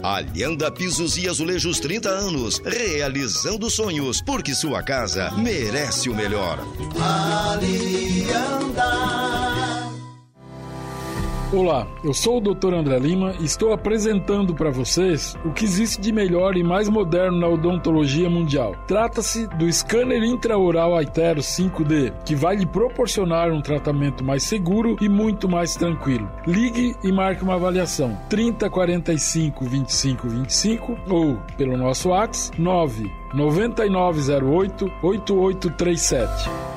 Alianda 0.57 0.71
Pisos 0.71 1.19
e 1.19 1.29
Azulejos 1.29 1.79
30 1.81 2.09
anos, 2.09 2.63
realizando 2.65 3.69
sonhos, 3.71 4.23
porque 4.23 4.55
sua 4.55 4.83
casa 4.83 5.31
merece 5.33 6.09
o 6.09 6.15
melhor. 6.15 6.59
Olá, 11.57 11.87
eu 12.05 12.13
sou 12.13 12.37
o 12.37 12.55
Dr. 12.55 12.75
André 12.75 12.99
Lima 12.99 13.35
e 13.41 13.47
estou 13.47 13.73
apresentando 13.73 14.55
para 14.55 14.69
vocês 14.69 15.35
o 15.43 15.51
que 15.53 15.65
existe 15.65 15.99
de 15.99 16.13
melhor 16.13 16.55
e 16.55 16.63
mais 16.63 16.87
moderno 16.87 17.41
na 17.41 17.49
odontologia 17.49 18.29
mundial. 18.29 18.77
Trata-se 18.87 19.47
do 19.57 19.67
scanner 19.73 20.23
intraoral 20.23 20.95
Aitero 20.95 21.41
5D, 21.41 22.13
que 22.27 22.35
vai 22.35 22.57
lhe 22.57 22.67
proporcionar 22.67 23.51
um 23.51 23.63
tratamento 23.63 24.23
mais 24.23 24.43
seguro 24.43 24.99
e 25.01 25.09
muito 25.09 25.49
mais 25.49 25.75
tranquilo. 25.75 26.31
Ligue 26.47 26.95
e 27.03 27.11
marque 27.11 27.43
uma 27.43 27.55
avaliação 27.55 28.15
30 28.29 28.69
45 28.69 29.65
25 29.65 30.29
25 30.29 30.99
ou 31.09 31.39
pelo 31.57 31.79
nosso 31.79 32.11
WhatsApp 32.11 32.61
9 32.61 33.11
9908 33.33 34.93
8837. 35.03 36.76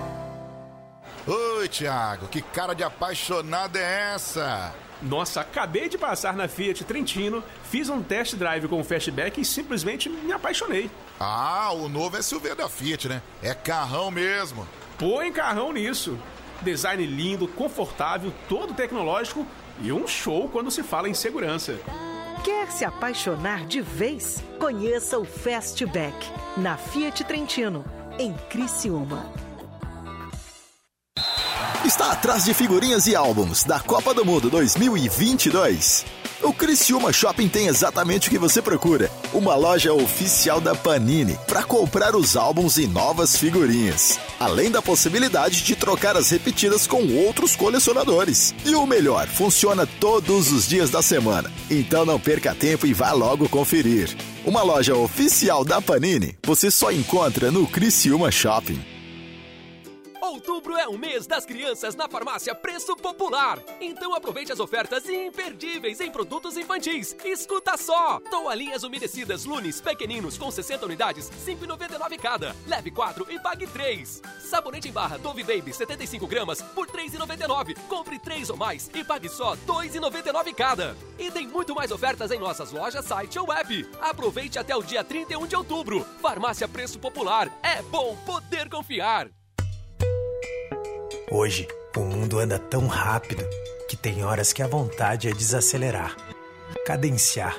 Oi, 1.28 1.68
Thiago, 1.68 2.28
que 2.28 2.42
cara 2.42 2.74
de 2.74 2.84
apaixonado 2.84 3.78
é 3.78 4.14
essa? 4.14 4.74
Nossa, 5.02 5.42
acabei 5.42 5.88
de 5.88 5.98
passar 5.98 6.34
na 6.34 6.48
Fiat 6.48 6.84
Trentino, 6.84 7.44
fiz 7.64 7.88
um 7.90 8.02
test 8.02 8.36
drive 8.36 8.68
com 8.68 8.80
o 8.80 8.84
Fastback 8.84 9.40
e 9.40 9.46
simplesmente 9.46 10.10
me 10.10 10.32
apaixonei. 10.32 10.90
Ah, 11.20 11.72
o 11.74 11.88
novo 11.88 12.22
SUV 12.22 12.56
da 12.56 12.68
Fiat, 12.68 13.08
né? 13.08 13.22
É 13.42 13.54
carrão 13.54 14.10
mesmo. 14.12 14.68
Põe 14.98 15.32
carrão 15.32 15.72
nisso. 15.72 16.18
Design 16.62 17.06
lindo, 17.06 17.48
confortável, 17.48 18.34
todo 18.50 18.74
tecnológico 18.74 19.46
e 19.82 19.92
um 19.92 20.08
show 20.08 20.50
quando 20.50 20.72
se 20.72 20.84
fala 20.84 21.08
em 21.08 21.14
segurança. 21.14 21.80
Quer 22.44 22.72
se 22.72 22.84
apaixonar 22.84 23.66
de 23.66 23.82
vez? 23.82 24.44
Conheça 24.58 25.18
o 25.18 25.26
Fastback 25.26 26.16
na 26.58 26.78
Fiat 26.78 27.24
Trentino, 27.24 27.86
em 28.18 28.34
Criciúma. 28.50 29.49
Está 31.86 32.12
atrás 32.12 32.46
de 32.46 32.54
figurinhas 32.54 33.08
e 33.08 33.16
álbuns 33.16 33.64
da 33.64 33.80
Copa 33.80 34.14
do 34.14 34.26
Mundo 34.26 34.50
2022. 34.50 36.06
O 36.42 36.54
Criciúma 36.54 37.12
Shopping 37.12 37.50
tem 37.50 37.68
exatamente 37.68 38.28
o 38.28 38.32
que 38.32 38.38
você 38.38 38.62
procura. 38.62 39.12
Uma 39.34 39.56
loja 39.56 39.94
oficial 39.94 40.62
da 40.62 40.74
Panini 40.74 41.38
para 41.48 41.64
comprar 41.64 42.16
os 42.16 42.38
álbuns 42.38 42.78
e 42.78 42.88
novas 42.88 43.36
figurinhas. 43.36 44.20
Além 44.40 44.72
da 44.72 44.82
possibilidade 44.82 45.64
de 45.64 45.76
trocar 45.76 46.16
as 46.16 46.30
repetidas 46.30 46.88
com 46.88 47.06
outros 47.26 47.58
colecionadores. 47.58 48.56
E 48.66 48.74
o 48.74 48.86
melhor, 48.86 49.28
funciona 49.28 49.86
todos 50.00 50.52
os 50.52 50.68
dias 50.68 50.90
da 50.90 51.02
semana. 51.02 51.52
Então 51.70 52.06
não 52.06 52.20
perca 52.20 52.56
tempo 52.56 52.88
e 52.88 52.94
vá 52.94 53.12
logo 53.12 53.50
conferir. 53.50 54.16
Uma 54.46 54.64
loja 54.64 54.96
oficial 54.96 55.66
da 55.66 55.82
Panini 55.82 56.38
você 56.46 56.72
só 56.72 56.92
encontra 56.92 57.52
no 57.52 57.68
Criciúma 57.68 58.32
Shopping. 58.32 58.99
Outubro 60.40 60.78
é 60.78 60.88
o 60.88 60.98
mês 60.98 61.28
das 61.28 61.46
crianças 61.46 61.96
na 61.98 62.08
farmácia 62.08 62.56
Preço 62.56 62.96
Popular. 62.96 63.60
Então 63.82 64.16
aproveite 64.16 64.54
as 64.54 64.62
ofertas 64.62 65.08
imperdíveis 65.10 66.00
em 66.00 66.10
produtos 66.10 66.56
infantis. 66.56 67.14
Escuta 67.26 67.76
só! 67.76 68.22
Toalhinhas 68.22 68.84
umedecidas 68.84 69.44
Lunes 69.44 69.82
pequeninos 69.82 70.38
com 70.38 70.50
60 70.50 70.86
unidades, 70.86 71.30
5,99 71.46 72.18
cada. 72.18 72.56
Leve 72.66 72.90
4 72.90 73.28
e 73.30 73.38
pague 73.38 73.68
3. 73.68 74.22
Sabonete 74.40 74.88
em 74.88 74.94
barra 74.94 75.18
Dove 75.18 75.44
Baby 75.44 75.74
75 75.74 76.26
gramas 76.26 76.62
por 76.62 76.88
3,99. 76.88 77.78
Compre 77.90 78.18
3 78.18 78.50
ou 78.52 78.56
mais 78.56 78.90
e 78.96 79.04
pague 79.04 79.28
só 79.28 79.58
2,99 79.68 80.56
cada. 80.56 80.96
E 81.18 81.30
tem 81.30 81.50
muito 81.50 81.76
mais 81.76 81.92
ofertas 81.92 82.32
em 82.32 82.40
nossas 82.40 82.72
lojas, 82.72 83.04
site 83.04 83.38
ou 83.38 83.52
app. 83.52 83.86
Aproveite 84.00 84.58
até 84.58 84.74
o 84.74 84.82
dia 84.82 85.04
31 85.04 85.46
de 85.48 85.58
outubro. 85.58 86.08
Farmácia 86.22 86.66
Preço 86.66 86.98
Popular. 86.98 87.52
É 87.62 87.82
bom 87.82 88.16
poder 88.26 88.70
confiar. 88.70 89.30
Hoje, 91.32 91.68
o 91.96 92.00
mundo 92.00 92.40
anda 92.40 92.58
tão 92.58 92.88
rápido 92.88 93.46
que 93.88 93.96
tem 93.96 94.24
horas 94.24 94.52
que 94.52 94.64
a 94.64 94.68
vontade 94.68 95.28
é 95.28 95.32
desacelerar, 95.32 96.18
cadenciar. 96.88 97.56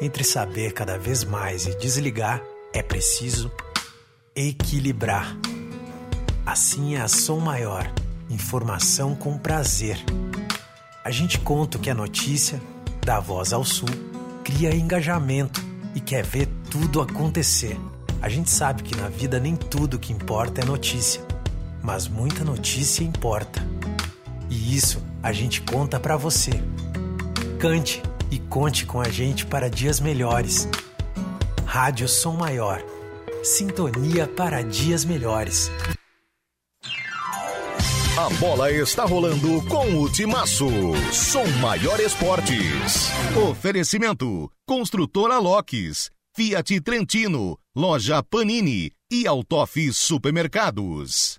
Entre 0.00 0.24
saber 0.24 0.72
cada 0.72 0.98
vez 0.98 1.22
mais 1.22 1.64
e 1.64 1.78
desligar, 1.78 2.42
é 2.72 2.82
preciso 2.82 3.52
equilibrar. 4.34 5.36
Assim 6.44 6.96
é 6.96 7.00
a 7.00 7.06
Som 7.06 7.38
Maior, 7.38 7.88
informação 8.28 9.14
com 9.14 9.38
prazer. 9.38 10.04
A 11.04 11.10
gente 11.12 11.38
conta 11.38 11.78
o 11.78 11.80
que 11.80 11.88
é 11.88 11.94
notícia, 11.94 12.60
dá 13.04 13.20
voz 13.20 13.52
ao 13.52 13.64
sul, 13.64 13.88
cria 14.42 14.74
engajamento 14.74 15.62
e 15.94 16.00
quer 16.00 16.24
ver 16.24 16.48
tudo 16.68 17.00
acontecer. 17.00 17.78
A 18.20 18.28
gente 18.28 18.50
sabe 18.50 18.82
que 18.82 18.96
na 18.96 19.08
vida 19.08 19.38
nem 19.38 19.54
tudo 19.54 20.00
que 20.00 20.12
importa 20.12 20.62
é 20.62 20.64
notícia 20.64 21.31
mas 21.82 22.06
muita 22.08 22.44
notícia 22.44 23.02
importa. 23.02 23.60
E 24.48 24.76
isso 24.76 25.02
a 25.22 25.32
gente 25.32 25.60
conta 25.62 25.98
para 25.98 26.16
você. 26.16 26.52
Cante 27.58 28.02
e 28.30 28.38
conte 28.38 28.86
com 28.86 29.00
a 29.00 29.08
gente 29.08 29.46
para 29.46 29.68
dias 29.68 30.00
melhores. 30.00 30.68
Rádio 31.64 32.08
Som 32.08 32.34
Maior. 32.34 32.82
Sintonia 33.42 34.26
para 34.26 34.62
dias 34.62 35.04
melhores. 35.04 35.70
A 38.16 38.28
bola 38.38 38.70
está 38.70 39.04
rolando 39.04 39.62
com 39.68 40.00
o 40.00 40.08
Timaço. 40.10 40.68
Som 41.10 41.46
Maior 41.60 41.98
Esportes. 41.98 43.10
Oferecimento. 43.50 44.50
Construtora 44.66 45.38
Locks. 45.38 46.10
Fiat 46.34 46.80
Trentino, 46.80 47.58
Loja 47.76 48.22
Panini 48.22 48.90
e 49.10 49.26
Autofi 49.26 49.92
Supermercados. 49.92 51.38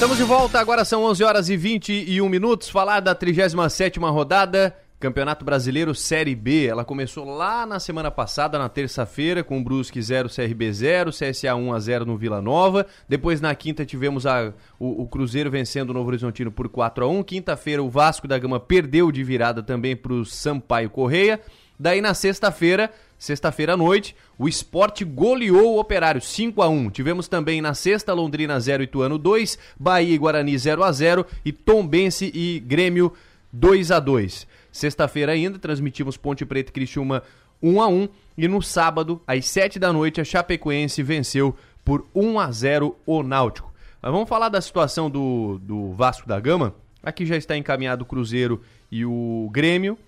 Estamos 0.00 0.16
de 0.16 0.24
volta, 0.24 0.58
agora 0.58 0.82
são 0.82 1.04
11 1.04 1.22
horas 1.22 1.50
e 1.50 1.58
21 1.58 2.26
minutos. 2.26 2.70
Falar 2.70 3.00
da 3.00 3.14
37ª 3.14 4.10
rodada, 4.10 4.74
Campeonato 4.98 5.44
Brasileiro 5.44 5.94
Série 5.94 6.34
B. 6.34 6.64
Ela 6.64 6.86
começou 6.86 7.26
lá 7.26 7.66
na 7.66 7.78
semana 7.78 8.10
passada, 8.10 8.58
na 8.58 8.70
terça-feira, 8.70 9.44
com 9.44 9.58
o 9.58 9.62
Brusque 9.62 10.00
0, 10.00 10.30
CRB 10.30 10.72
0, 10.72 11.10
CSA 11.10 11.54
1 11.54 11.74
a 11.74 11.78
0 11.78 12.06
no 12.06 12.16
Vila 12.16 12.40
Nova. 12.40 12.86
Depois, 13.06 13.42
na 13.42 13.54
quinta, 13.54 13.84
tivemos 13.84 14.24
a, 14.24 14.54
o, 14.78 15.02
o 15.02 15.06
Cruzeiro 15.06 15.50
vencendo 15.50 15.90
o 15.90 15.92
Novo 15.92 16.08
Horizontino 16.08 16.50
por 16.50 16.70
4 16.70 17.04
a 17.04 17.06
1 17.06 17.22
Quinta-feira, 17.22 17.82
o 17.82 17.90
Vasco 17.90 18.26
da 18.26 18.38
Gama 18.38 18.58
perdeu 18.58 19.12
de 19.12 19.22
virada 19.22 19.62
também 19.62 19.94
para 19.94 20.14
o 20.14 20.24
Sampaio 20.24 20.88
Correia. 20.88 21.38
Daí, 21.78 22.00
na 22.00 22.14
sexta-feira, 22.14 22.90
Sexta-feira 23.20 23.74
à 23.74 23.76
noite, 23.76 24.16
o 24.38 24.48
Sport 24.48 25.04
goleou 25.04 25.74
o 25.74 25.78
Operário 25.78 26.22
5 26.22 26.62
a 26.62 26.68
1. 26.70 26.88
Tivemos 26.88 27.28
também 27.28 27.60
na 27.60 27.74
sexta 27.74 28.14
Londrina 28.14 28.58
0 28.58 28.82
Ituano 28.82 29.18
2, 29.18 29.58
Bahia 29.78 30.14
e 30.14 30.16
Guarani 30.16 30.56
0 30.56 30.82
a 30.82 30.90
0 30.90 31.26
e 31.44 31.52
Tombense 31.52 32.32
e 32.34 32.58
Grêmio 32.60 33.12
2 33.52 33.90
a 33.90 34.00
2. 34.00 34.46
Sexta-feira 34.72 35.32
ainda 35.32 35.58
transmitimos 35.58 36.16
Ponte 36.16 36.46
Preta 36.46 36.70
e 36.70 36.72
Criciúma 36.72 37.22
1 37.62 37.82
a 37.82 37.88
1 37.88 38.08
e 38.38 38.48
no 38.48 38.62
sábado 38.62 39.20
às 39.26 39.46
7 39.46 39.78
da 39.78 39.92
noite 39.92 40.18
a 40.18 40.24
Chapecoense 40.24 41.02
venceu 41.02 41.54
por 41.84 42.06
1 42.14 42.40
a 42.40 42.50
0 42.50 42.96
o 43.04 43.22
Náutico. 43.22 43.70
Mas 44.00 44.12
vamos 44.12 44.30
falar 44.30 44.48
da 44.48 44.62
situação 44.62 45.10
do, 45.10 45.60
do 45.62 45.92
Vasco 45.92 46.26
da 46.26 46.40
Gama. 46.40 46.74
Aqui 47.02 47.26
já 47.26 47.36
está 47.36 47.54
encaminhado 47.54 48.02
o 48.02 48.06
Cruzeiro 48.06 48.62
e 48.90 49.04
o 49.04 49.50
Grêmio. 49.52 49.98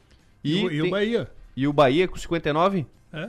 E, 0.42 0.64
o, 0.64 0.72
e 0.72 0.80
o 0.80 0.90
Bahia. 0.90 1.30
E 1.54 1.68
o 1.68 1.72
Bahia 1.74 2.08
com 2.08 2.16
59? 2.16 2.86
É? 3.12 3.28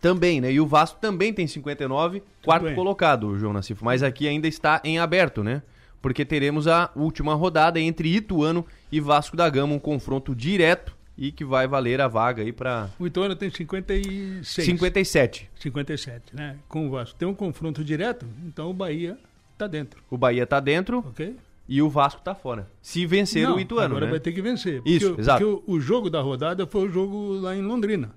Também, 0.00 0.40
né? 0.40 0.52
E 0.52 0.60
o 0.60 0.66
Vasco 0.66 0.98
também 1.00 1.32
tem 1.32 1.46
59, 1.46 2.22
quarto 2.44 2.64
bem. 2.64 2.74
colocado, 2.74 3.36
João 3.38 3.52
Nassif. 3.52 3.82
Mas 3.84 4.02
aqui 4.02 4.28
ainda 4.28 4.46
está 4.46 4.80
em 4.84 4.98
aberto, 4.98 5.42
né? 5.42 5.62
Porque 6.00 6.24
teremos 6.24 6.66
a 6.66 6.90
última 6.94 7.34
rodada 7.34 7.78
entre 7.80 8.08
Ituano 8.14 8.64
e 8.90 9.00
Vasco 9.00 9.36
da 9.36 9.48
Gama, 9.50 9.74
um 9.74 9.78
confronto 9.78 10.34
direto 10.34 10.96
e 11.18 11.30
que 11.30 11.44
vai 11.44 11.66
valer 11.66 12.00
a 12.00 12.08
vaga 12.08 12.42
aí 12.42 12.52
para 12.52 12.88
O 12.98 13.06
Ituano 13.06 13.36
tem 13.36 13.50
56. 13.50 14.64
57. 14.64 15.50
57, 15.56 16.34
né? 16.34 16.56
Com 16.68 16.86
o 16.86 16.90
Vasco. 16.90 17.18
Tem 17.18 17.28
um 17.28 17.34
confronto 17.34 17.84
direto, 17.84 18.24
então 18.46 18.70
o 18.70 18.72
Bahia 18.72 19.18
tá 19.58 19.66
dentro. 19.66 20.02
O 20.10 20.16
Bahia 20.16 20.46
tá 20.46 20.60
dentro 20.60 21.00
Ok? 21.00 21.36
e 21.68 21.82
o 21.82 21.90
Vasco 21.90 22.22
tá 22.22 22.34
fora. 22.34 22.66
Se 22.80 23.04
vencer 23.04 23.46
Não, 23.46 23.56
o 23.56 23.60
Ituano, 23.60 23.96
agora 23.96 24.06
né? 24.06 24.12
vai 24.12 24.20
ter 24.20 24.32
que 24.32 24.40
vencer. 24.40 24.80
Isso, 24.86 25.08
porque, 25.08 25.20
exato. 25.20 25.44
Porque 25.44 25.70
o, 25.70 25.74
o 25.74 25.80
jogo 25.80 26.08
da 26.08 26.22
rodada 26.22 26.66
foi 26.66 26.88
o 26.88 26.90
jogo 26.90 27.34
lá 27.34 27.54
em 27.54 27.60
Londrina. 27.60 28.12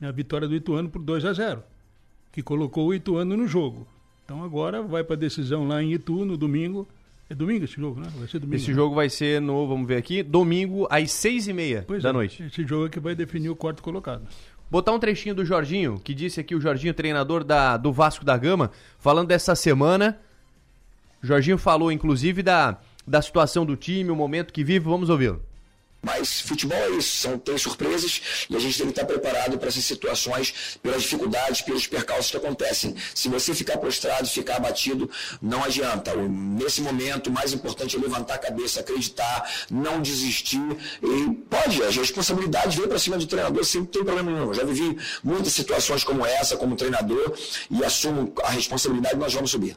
A 0.00 0.10
vitória 0.10 0.46
do 0.46 0.54
Ituano 0.54 0.88
por 0.88 1.02
2 1.02 1.24
a 1.24 1.32
0 1.32 1.62
que 2.30 2.42
colocou 2.42 2.86
o 2.86 2.94
Ituano 2.94 3.36
no 3.36 3.46
jogo. 3.48 3.86
Então 4.24 4.44
agora 4.44 4.82
vai 4.82 5.02
para 5.02 5.16
decisão 5.16 5.66
lá 5.66 5.82
em 5.82 5.92
Itu 5.92 6.24
no 6.24 6.36
domingo. 6.36 6.86
É 7.30 7.34
domingo 7.34 7.64
esse 7.64 7.74
jogo, 7.74 8.00
né? 8.00 8.08
Vai 8.16 8.28
ser 8.28 8.38
domingo. 8.38 8.56
Esse 8.56 8.68
né? 8.68 8.74
jogo 8.74 8.94
vai 8.94 9.10
ser 9.10 9.40
no, 9.40 9.66
vamos 9.66 9.88
ver 9.88 9.96
aqui, 9.96 10.22
domingo 10.22 10.86
às 10.90 11.10
seis 11.10 11.48
e 11.48 11.52
meia 11.52 11.84
Pois 11.86 12.02
da 12.02 12.10
é, 12.10 12.12
noite. 12.12 12.42
Esse 12.42 12.64
jogo 12.66 12.86
é 12.86 12.88
que 12.88 13.00
vai 13.00 13.14
definir 13.14 13.48
o 13.48 13.56
quarto 13.56 13.82
colocado. 13.82 14.22
Botar 14.70 14.92
um 14.92 14.98
trechinho 14.98 15.34
do 15.34 15.44
Jorginho, 15.44 15.98
que 15.98 16.14
disse 16.14 16.40
aqui 16.40 16.54
o 16.54 16.60
Jorginho, 16.60 16.92
treinador 16.92 17.42
da, 17.42 17.76
do 17.76 17.90
Vasco 17.90 18.24
da 18.24 18.36
Gama, 18.36 18.70
falando 18.98 19.28
dessa 19.28 19.54
semana. 19.54 20.18
O 21.22 21.26
Jorginho 21.26 21.58
falou, 21.58 21.90
inclusive, 21.90 22.42
da, 22.42 22.78
da 23.06 23.20
situação 23.22 23.64
do 23.64 23.76
time, 23.76 24.10
o 24.10 24.16
momento 24.16 24.52
que 24.52 24.62
vive. 24.62 24.84
Vamos 24.84 25.08
ouvi-lo. 25.08 25.42
Mas 26.00 26.40
futebol 26.40 26.78
é 26.78 26.90
isso, 26.90 27.16
são, 27.16 27.38
tem 27.38 27.58
surpresas 27.58 28.46
e 28.48 28.56
a 28.56 28.58
gente 28.58 28.78
tem 28.78 28.86
que 28.86 28.92
estar 28.92 29.04
preparado 29.04 29.58
para 29.58 29.68
essas 29.68 29.84
situações, 29.84 30.78
pelas 30.80 31.02
dificuldades, 31.02 31.60
pelos 31.60 31.86
percalços 31.86 32.30
que 32.30 32.36
acontecem. 32.36 32.94
Se 33.14 33.28
você 33.28 33.52
ficar 33.52 33.78
prostrado, 33.78 34.28
ficar 34.28 34.56
abatido, 34.56 35.10
não 35.42 35.64
adianta. 35.64 36.14
Nesse 36.14 36.80
momento, 36.80 37.28
o 37.28 37.32
mais 37.32 37.52
importante 37.52 37.96
é 37.96 37.98
levantar 37.98 38.34
a 38.34 38.38
cabeça, 38.38 38.80
acreditar, 38.80 39.50
não 39.70 40.00
desistir. 40.00 40.60
E 41.02 41.34
pode, 41.50 41.82
as 41.82 41.96
responsabilidades 41.96 42.76
vêm 42.76 42.86
para 42.86 42.98
cima 42.98 43.18
do 43.18 43.26
treinador, 43.26 43.64
sempre 43.64 43.92
tem 43.92 44.04
problema 44.04 44.30
nenhum. 44.30 44.54
Já 44.54 44.64
vivi 44.64 44.96
muitas 45.24 45.52
situações 45.52 46.04
como 46.04 46.24
essa, 46.24 46.56
como 46.56 46.76
treinador, 46.76 47.36
e 47.70 47.84
assumo 47.84 48.32
a 48.44 48.50
responsabilidade 48.50 49.16
nós 49.16 49.34
vamos 49.34 49.50
subir. 49.50 49.76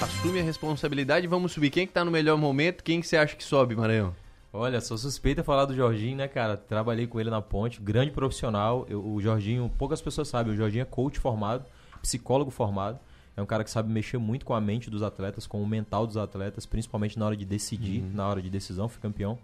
Assume 0.00 0.40
a 0.40 0.42
responsabilidade 0.42 1.26
vamos 1.26 1.52
subir. 1.52 1.70
Quem 1.70 1.86
que 1.86 1.92
tá 1.92 2.04
no 2.04 2.10
melhor 2.10 2.36
momento? 2.36 2.82
Quem 2.82 3.00
que 3.00 3.06
você 3.06 3.16
acha 3.16 3.36
que 3.36 3.44
sobe, 3.44 3.76
Maranhão? 3.76 4.14
Olha, 4.52 4.80
sou 4.80 4.98
suspeita 4.98 5.44
falar 5.44 5.64
do 5.64 5.74
Jorginho, 5.74 6.16
né, 6.16 6.26
cara? 6.26 6.56
Trabalhei 6.56 7.06
com 7.06 7.20
ele 7.20 7.30
na 7.30 7.40
ponte, 7.40 7.80
grande 7.80 8.10
profissional. 8.10 8.84
Eu- 8.88 9.04
o 9.06 9.20
Jorginho, 9.20 9.70
poucas 9.78 10.00
pessoas 10.02 10.26
sabem, 10.28 10.52
o 10.52 10.56
Jorginho 10.56 10.82
é 10.82 10.84
coach 10.84 11.20
formado, 11.20 11.64
psicólogo 12.02 12.50
formado. 12.50 12.98
É 13.36 13.40
um 13.42 13.46
cara 13.46 13.62
que 13.62 13.70
sabe 13.70 13.90
mexer 13.92 14.18
muito 14.18 14.44
com 14.44 14.52
a 14.52 14.60
mente 14.60 14.90
dos 14.90 15.02
atletas, 15.04 15.46
com 15.46 15.62
o 15.62 15.66
mental 15.66 16.04
dos 16.04 16.16
atletas, 16.16 16.66
principalmente 16.66 17.16
na 17.18 17.26
hora 17.26 17.36
de 17.36 17.44
decidir, 17.44 18.02
na 18.02 18.26
hora 18.28 18.42
de 18.42 18.50
decisão. 18.50 18.88
Fui 18.88 19.00
campeão 19.00 19.38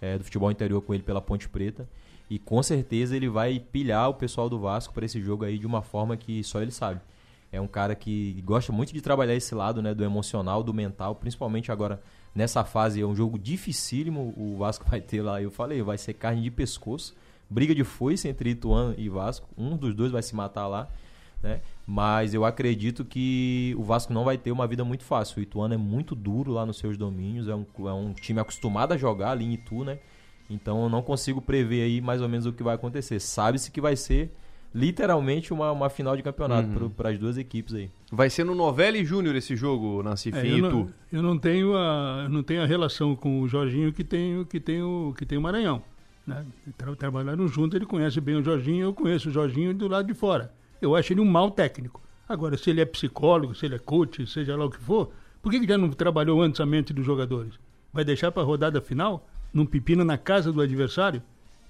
é, 0.00 0.16
do 0.16 0.24
futebol 0.24 0.50
interior 0.50 0.80
com 0.80 0.94
ele 0.94 1.02
pela 1.02 1.20
Ponte 1.20 1.48
Preta. 1.48 1.86
E 2.30 2.38
com 2.38 2.62
certeza 2.62 3.16
ele 3.16 3.28
vai 3.28 3.58
pilhar 3.58 4.08
o 4.08 4.14
pessoal 4.14 4.48
do 4.48 4.58
Vasco 4.60 4.94
para 4.94 5.04
esse 5.04 5.20
jogo 5.20 5.44
aí 5.44 5.58
de 5.58 5.66
uma 5.66 5.82
forma 5.82 6.16
que 6.16 6.42
só 6.44 6.62
ele 6.62 6.70
sabe. 6.70 7.00
É 7.50 7.60
um 7.60 7.66
cara 7.66 7.94
que 7.94 8.40
gosta 8.44 8.72
muito 8.72 8.94
de 8.94 9.00
trabalhar 9.02 9.34
esse 9.34 9.54
lado, 9.54 9.82
né, 9.82 9.92
do 9.92 10.02
emocional, 10.04 10.62
do 10.62 10.72
mental, 10.72 11.14
principalmente 11.16 11.70
agora 11.70 12.00
nessa 12.34 12.64
fase 12.64 13.00
é 13.00 13.06
um 13.06 13.14
jogo 13.14 13.38
dificílimo, 13.38 14.34
o 14.36 14.56
Vasco 14.56 14.84
vai 14.90 15.00
ter 15.00 15.22
lá, 15.22 15.40
eu 15.40 15.50
falei, 15.50 15.82
vai 15.82 15.98
ser 15.98 16.14
carne 16.14 16.42
de 16.42 16.50
pescoço, 16.50 17.14
briga 17.48 17.74
de 17.74 17.84
foice 17.84 18.28
entre 18.28 18.50
Ituano 18.50 18.94
e 18.96 19.08
Vasco, 19.08 19.48
um 19.56 19.76
dos 19.76 19.94
dois 19.94 20.10
vai 20.10 20.22
se 20.22 20.34
matar 20.34 20.66
lá, 20.66 20.88
né? 21.42 21.60
Mas 21.86 22.32
eu 22.32 22.44
acredito 22.44 23.04
que 23.04 23.74
o 23.76 23.82
Vasco 23.82 24.12
não 24.12 24.24
vai 24.24 24.38
ter 24.38 24.52
uma 24.52 24.66
vida 24.66 24.84
muito 24.84 25.02
fácil. 25.02 25.40
O 25.40 25.42
Ituano 25.42 25.74
é 25.74 25.76
muito 25.76 26.14
duro 26.14 26.52
lá 26.52 26.64
nos 26.64 26.78
seus 26.78 26.96
domínios, 26.96 27.48
é 27.48 27.54
um, 27.54 27.66
é 27.80 27.92
um 27.92 28.12
time 28.12 28.38
acostumado 28.38 28.92
a 28.92 28.96
jogar 28.96 29.32
ali 29.32 29.44
em 29.44 29.54
Itu, 29.54 29.82
né? 29.82 29.98
Então 30.48 30.84
eu 30.84 30.88
não 30.88 31.02
consigo 31.02 31.40
prever 31.40 31.82
aí 31.82 32.00
mais 32.00 32.22
ou 32.22 32.28
menos 32.28 32.46
o 32.46 32.52
que 32.52 32.62
vai 32.62 32.76
acontecer. 32.76 33.18
Sabe-se 33.18 33.70
que 33.70 33.80
vai 33.80 33.96
ser 33.96 34.32
literalmente 34.74 35.52
uma, 35.52 35.70
uma 35.70 35.88
final 35.90 36.16
de 36.16 36.22
campeonato 36.22 36.68
Uhum. 36.68 36.88
para 36.90 37.10
as 37.10 37.18
duas 37.18 37.36
equipes 37.36 37.74
aí. 37.74 37.90
Vai 38.10 38.30
ser 38.30 38.44
no 38.44 38.54
Novelli 38.54 39.04
Júnior 39.04 39.34
esse 39.36 39.54
jogo, 39.56 40.02
Nassif, 40.02 40.36
É, 40.36 40.46
eu, 40.46 40.58
Itu. 40.58 40.68
não, 40.70 40.88
eu 41.12 41.22
não 41.22 41.38
tenho 41.38 41.76
a 41.76 42.22
eu 42.24 42.28
não 42.30 42.42
tenho 42.42 42.62
a 42.62 42.66
relação 42.66 43.14
com 43.14 43.40
o 43.42 43.48
Jorginho 43.48 43.92
que 43.92 44.02
tem 44.04 44.38
o- 44.38 44.44
que 44.46 44.58
tem 44.60 44.82
o 44.82 45.14
que 45.16 45.26
tem 45.26 45.36
o 45.38 45.42
Maranhão, 45.42 45.82
né? 46.26 46.44
Tra 46.76 46.94
trabalharam 46.96 47.46
junto, 47.48 47.76
ele 47.76 47.86
conhece 47.86 48.20
bem 48.20 48.36
o 48.36 48.42
Jorginho, 48.42 48.84
eu 48.86 48.94
conheço 48.94 49.28
o 49.28 49.32
Jorginho 49.32 49.74
do 49.74 49.88
lado 49.88 50.06
de 50.06 50.14
fora. 50.14 50.52
Eu 50.80 50.96
acho 50.96 51.12
ele 51.12 51.20
um 51.20 51.24
mau 51.24 51.50
técnico. 51.50 52.00
Agora, 52.28 52.56
se 52.56 52.70
ele 52.70 52.80
é 52.80 52.84
psicólogo, 52.84 53.54
se 53.54 53.66
ele 53.66 53.74
é 53.74 53.78
coach, 53.78 54.26
seja 54.26 54.56
lá 54.56 54.64
o 54.64 54.70
que 54.70 54.78
for, 54.78 55.12
por 55.42 55.50
que, 55.52 55.60
que 55.60 55.66
já 55.66 55.76
não 55.76 55.90
trabalhou 55.90 56.40
antes 56.40 56.60
a 56.60 56.66
mente 56.66 56.92
dos 56.92 57.04
jogadores? 57.04 57.54
Vai 57.92 58.04
deixar 58.04 58.32
para 58.32 58.42
a 58.42 58.46
rodada 58.46 58.80
final, 58.80 59.28
num 59.52 59.66
pepino 59.66 60.02
na 60.04 60.16
casa 60.16 60.50
do 60.50 60.60
adversário? 60.62 61.22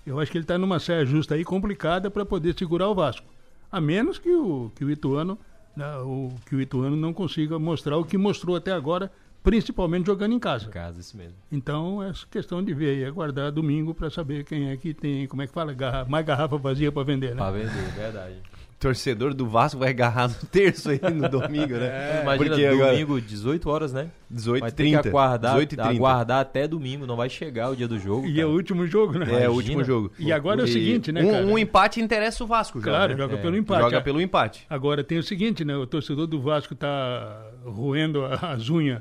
Eu 0.06 0.18
acho 0.18 0.30
que 0.30 0.36
ele 0.38 0.44
está 0.44 0.58
numa 0.58 0.78
saia 0.80 1.04
justa 1.06 1.34
aí 1.34 1.44
complicada 1.44 2.10
para 2.10 2.24
poder 2.24 2.54
segurar 2.58 2.88
o 2.88 2.94
Vasco. 2.94 3.26
A 3.70 3.80
menos 3.80 4.18
que 4.18 4.30
o, 4.30 4.70
que 4.74 4.84
o 4.84 4.90
Ituano 4.90 5.38
né, 5.76 5.96
o, 5.98 6.32
que 6.46 6.54
o 6.54 6.60
Ituano 6.60 6.96
não 6.96 7.12
consiga 7.12 7.58
mostrar 7.58 7.96
o 7.96 8.04
que 8.04 8.18
mostrou 8.18 8.56
até 8.56 8.72
agora, 8.72 9.10
principalmente 9.42 10.06
jogando 10.06 10.32
em 10.34 10.38
casa. 10.38 10.68
Casa, 10.68 11.00
isso 11.00 11.16
mesmo. 11.16 11.34
Então, 11.50 12.02
é 12.02 12.12
questão 12.30 12.62
de 12.62 12.74
ver 12.74 12.90
aí, 12.90 13.04
aguardar 13.04 13.50
domingo 13.50 13.94
para 13.94 14.10
saber 14.10 14.44
quem 14.44 14.68
é 14.70 14.76
que 14.76 14.92
tem, 14.92 15.26
como 15.26 15.40
é 15.42 15.46
que 15.46 15.52
fala, 15.52 15.72
garra- 15.72 16.04
mais 16.04 16.26
garrafa 16.26 16.56
vazia 16.58 16.92
para 16.92 17.02
vender, 17.04 17.30
né? 17.30 17.36
Pra 17.36 17.50
vender, 17.50 17.90
verdade. 17.96 18.36
Torcedor 18.82 19.32
do 19.32 19.46
Vasco 19.46 19.78
vai 19.78 19.90
agarrar 19.90 20.28
no 20.28 20.34
terço 20.50 20.90
aí 20.90 21.00
no 21.14 21.28
domingo, 21.28 21.74
né? 21.74 21.86
É, 21.92 22.22
Imagina, 22.22 22.50
Porque 22.50 22.66
agora- 22.66 22.90
domingo, 22.92 23.20
18 23.20 23.70
horas, 23.70 23.92
né? 23.92 24.08
18 24.30 24.60
Vai 24.62 24.70
ter 24.72 24.84
que 24.84 24.90
30, 24.90 25.08
aguardar, 25.08 25.52
18 25.52 25.72
e 25.72 25.76
30. 25.76 25.90
aguardar 25.90 26.40
até 26.40 26.66
domingo, 26.66 27.06
não 27.06 27.16
vai 27.16 27.28
chegar 27.28 27.70
o 27.70 27.76
dia 27.76 27.86
do 27.86 27.98
jogo. 27.98 28.26
E 28.26 28.40
é 28.40 28.46
o 28.46 28.50
último 28.50 28.86
jogo, 28.86 29.18
né? 29.18 29.26
É, 29.26 29.28
o 29.28 29.34
Imagina. 29.36 29.50
último 29.52 29.84
jogo. 29.84 30.12
E 30.18 30.32
agora 30.32 30.62
é 30.62 30.64
o 30.64 30.68
seguinte, 30.68 31.12
né, 31.12 31.22
um, 31.22 31.30
cara? 31.30 31.46
um 31.46 31.58
empate 31.58 32.00
interessa 32.00 32.42
o 32.42 32.46
Vasco, 32.46 32.80
já, 32.80 32.84
Claro, 32.86 33.12
né? 33.12 33.18
joga 33.18 33.34
É, 33.34 33.38
pelo 33.38 33.56
empate. 33.56 33.82
Joga 33.82 34.00
pelo 34.00 34.20
empate. 34.20 34.66
Agora 34.68 35.04
tem 35.04 35.18
o 35.18 35.22
seguinte, 35.22 35.64
né? 35.64 35.76
O 35.76 35.86
torcedor 35.86 36.26
do 36.26 36.40
Vasco 36.40 36.74
tá 36.74 37.46
roendo 37.64 38.24
a- 38.24 38.52
as 38.52 38.68
unhas 38.68 39.00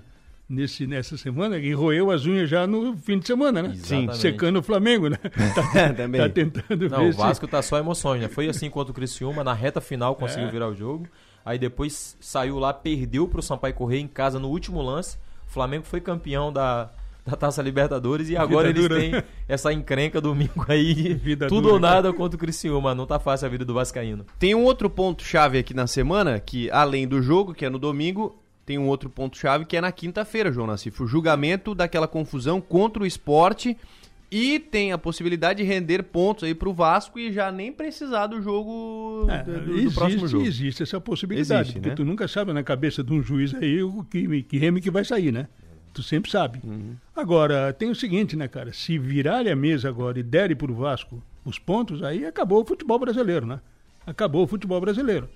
nesse, 0.51 0.85
nessa 0.85 1.17
semana 1.17 1.57
e 1.57 1.73
roeu 1.73 2.11
as 2.11 2.25
unhas 2.25 2.49
já 2.49 2.67
no 2.67 2.95
fim 2.97 3.17
de 3.19 3.25
semana, 3.27 3.63
né? 3.63 3.71
Exatamente. 3.73 4.17
Secando 4.17 4.59
o 4.59 4.63
Flamengo, 4.63 5.07
né? 5.09 5.17
Tá, 5.55 5.93
Também. 5.93 6.21
tá 6.21 6.29
tentando 6.29 6.89
Não, 6.89 6.99
ver 6.99 7.09
o 7.09 7.11
se- 7.13 7.17
Vasco 7.17 7.47
tá 7.47 7.61
só 7.61 7.77
emoções, 7.77 8.21
né? 8.21 8.27
Foi 8.27 8.47
assim 8.49 8.69
contra 8.69 8.91
o 8.91 8.95
Criciúma, 8.95 9.43
na 9.43 9.53
reta 9.53 9.79
final 9.81 10.15
conseguiu 10.15 10.47
É. 10.47 10.51
virar 10.51 10.67
o 10.67 10.75
jogo. 10.75 11.07
Aí 11.45 11.57
depois 11.57 12.15
saiu 12.19 12.59
lá, 12.59 12.71
perdeu 12.73 13.27
pro 13.27 13.41
Sampaio 13.41 13.73
Correia 13.73 14.01
em 14.01 14.07
casa 14.07 14.37
no 14.39 14.47
último 14.49 14.81
lance. 14.81 15.17
O 15.47 15.51
Flamengo 15.51 15.83
foi 15.85 15.99
campeão 15.99 16.53
da, 16.53 16.91
da 17.25 17.35
Taça 17.35 17.61
Libertadores 17.63 18.29
e 18.29 18.37
agora 18.37 18.67
Vida 18.67 18.79
eles 18.79 18.89
dura. 18.89 19.01
têm 19.21 19.23
essa 19.47 19.73
encrenca 19.73 20.21
domingo 20.21 20.63
aí. 20.67 21.13
Vida 21.15 21.47
tudo 21.47 21.61
dura, 21.63 21.73
ou 21.73 21.79
nada 21.79 22.13
contra 22.13 22.35
o 22.35 22.39
Criciúma. 22.39 22.93
Não 22.93 23.05
tá 23.07 23.19
fácil 23.19 23.47
a 23.47 23.49
vida 23.49 23.65
do 23.65 23.73
Vascaíno. 23.73 24.25
Tem 24.37 24.53
um 24.53 24.63
outro 24.63 24.89
ponto 24.89 25.23
chave 25.23 25.57
aqui 25.57 25.73
na 25.73 25.87
semana, 25.87 26.39
que 26.39 26.69
além 26.69 27.07
do 27.07 27.21
jogo, 27.21 27.53
que 27.55 27.65
é 27.65 27.69
no 27.69 27.79
domingo, 27.79 28.39
tem 28.71 28.77
um 28.77 28.87
outro 28.87 29.09
ponto-chave 29.09 29.65
que 29.65 29.75
é 29.75 29.81
na 29.81 29.91
quinta-feira, 29.91 30.49
João 30.49 30.65
Nassif. 30.65 31.03
O 31.03 31.05
julgamento 31.07 31.75
daquela 31.75 32.07
confusão 32.07 32.61
contra 32.61 33.03
o 33.03 33.05
esporte 33.05 33.75
e 34.31 34.59
tem 34.59 34.93
a 34.93 34.97
possibilidade 34.97 35.61
de 35.61 35.67
render 35.67 36.03
pontos 36.03 36.45
aí 36.45 36.55
pro 36.55 36.73
Vasco 36.73 37.19
e 37.19 37.33
já 37.33 37.51
nem 37.51 37.69
precisar 37.69 38.27
do 38.27 38.41
jogo 38.41 39.27
É, 39.29 39.43
do, 39.43 39.59
do 39.59 39.77
existe, 39.77 39.95
próximo 39.95 40.27
jogo. 40.29 40.45
existe 40.45 40.83
essa 40.83 41.01
possibilidade, 41.01 41.61
Existe, 41.63 41.73
porque 41.79 41.89
né? 41.89 41.95
tu 41.95 42.05
nunca 42.05 42.29
sabe 42.29 42.53
na 42.53 42.63
cabeça 42.63 43.03
de 43.03 43.11
um 43.11 43.21
juiz 43.21 43.53
aí 43.53 43.83
o 43.83 44.05
que, 44.09 44.43
que 44.43 44.57
reme 44.57 44.79
que 44.79 44.89
vai 44.89 45.03
sair, 45.03 45.33
né? 45.33 45.49
Tu 45.93 46.01
sempre 46.01 46.31
sabe. 46.31 46.61
Uhum. 46.63 46.95
Agora, 47.13 47.73
tem 47.73 47.89
o 47.89 47.95
seguinte, 47.95 48.37
né, 48.37 48.47
cara? 48.47 48.71
Se 48.71 48.97
virarem 48.97 49.51
a 49.51 49.55
mesa 49.55 49.89
agora 49.89 50.17
e 50.17 50.23
derem 50.23 50.55
pro 50.55 50.73
Vasco 50.73 51.21
os 51.43 51.59
pontos, 51.59 52.01
aí 52.01 52.25
acabou 52.25 52.61
o 52.61 52.65
futebol 52.65 52.97
brasileiro, 52.97 53.45
né? 53.45 53.59
Acabou 54.07 54.45
o 54.45 54.47
futebol 54.47 54.79
brasileiro. 54.79 55.27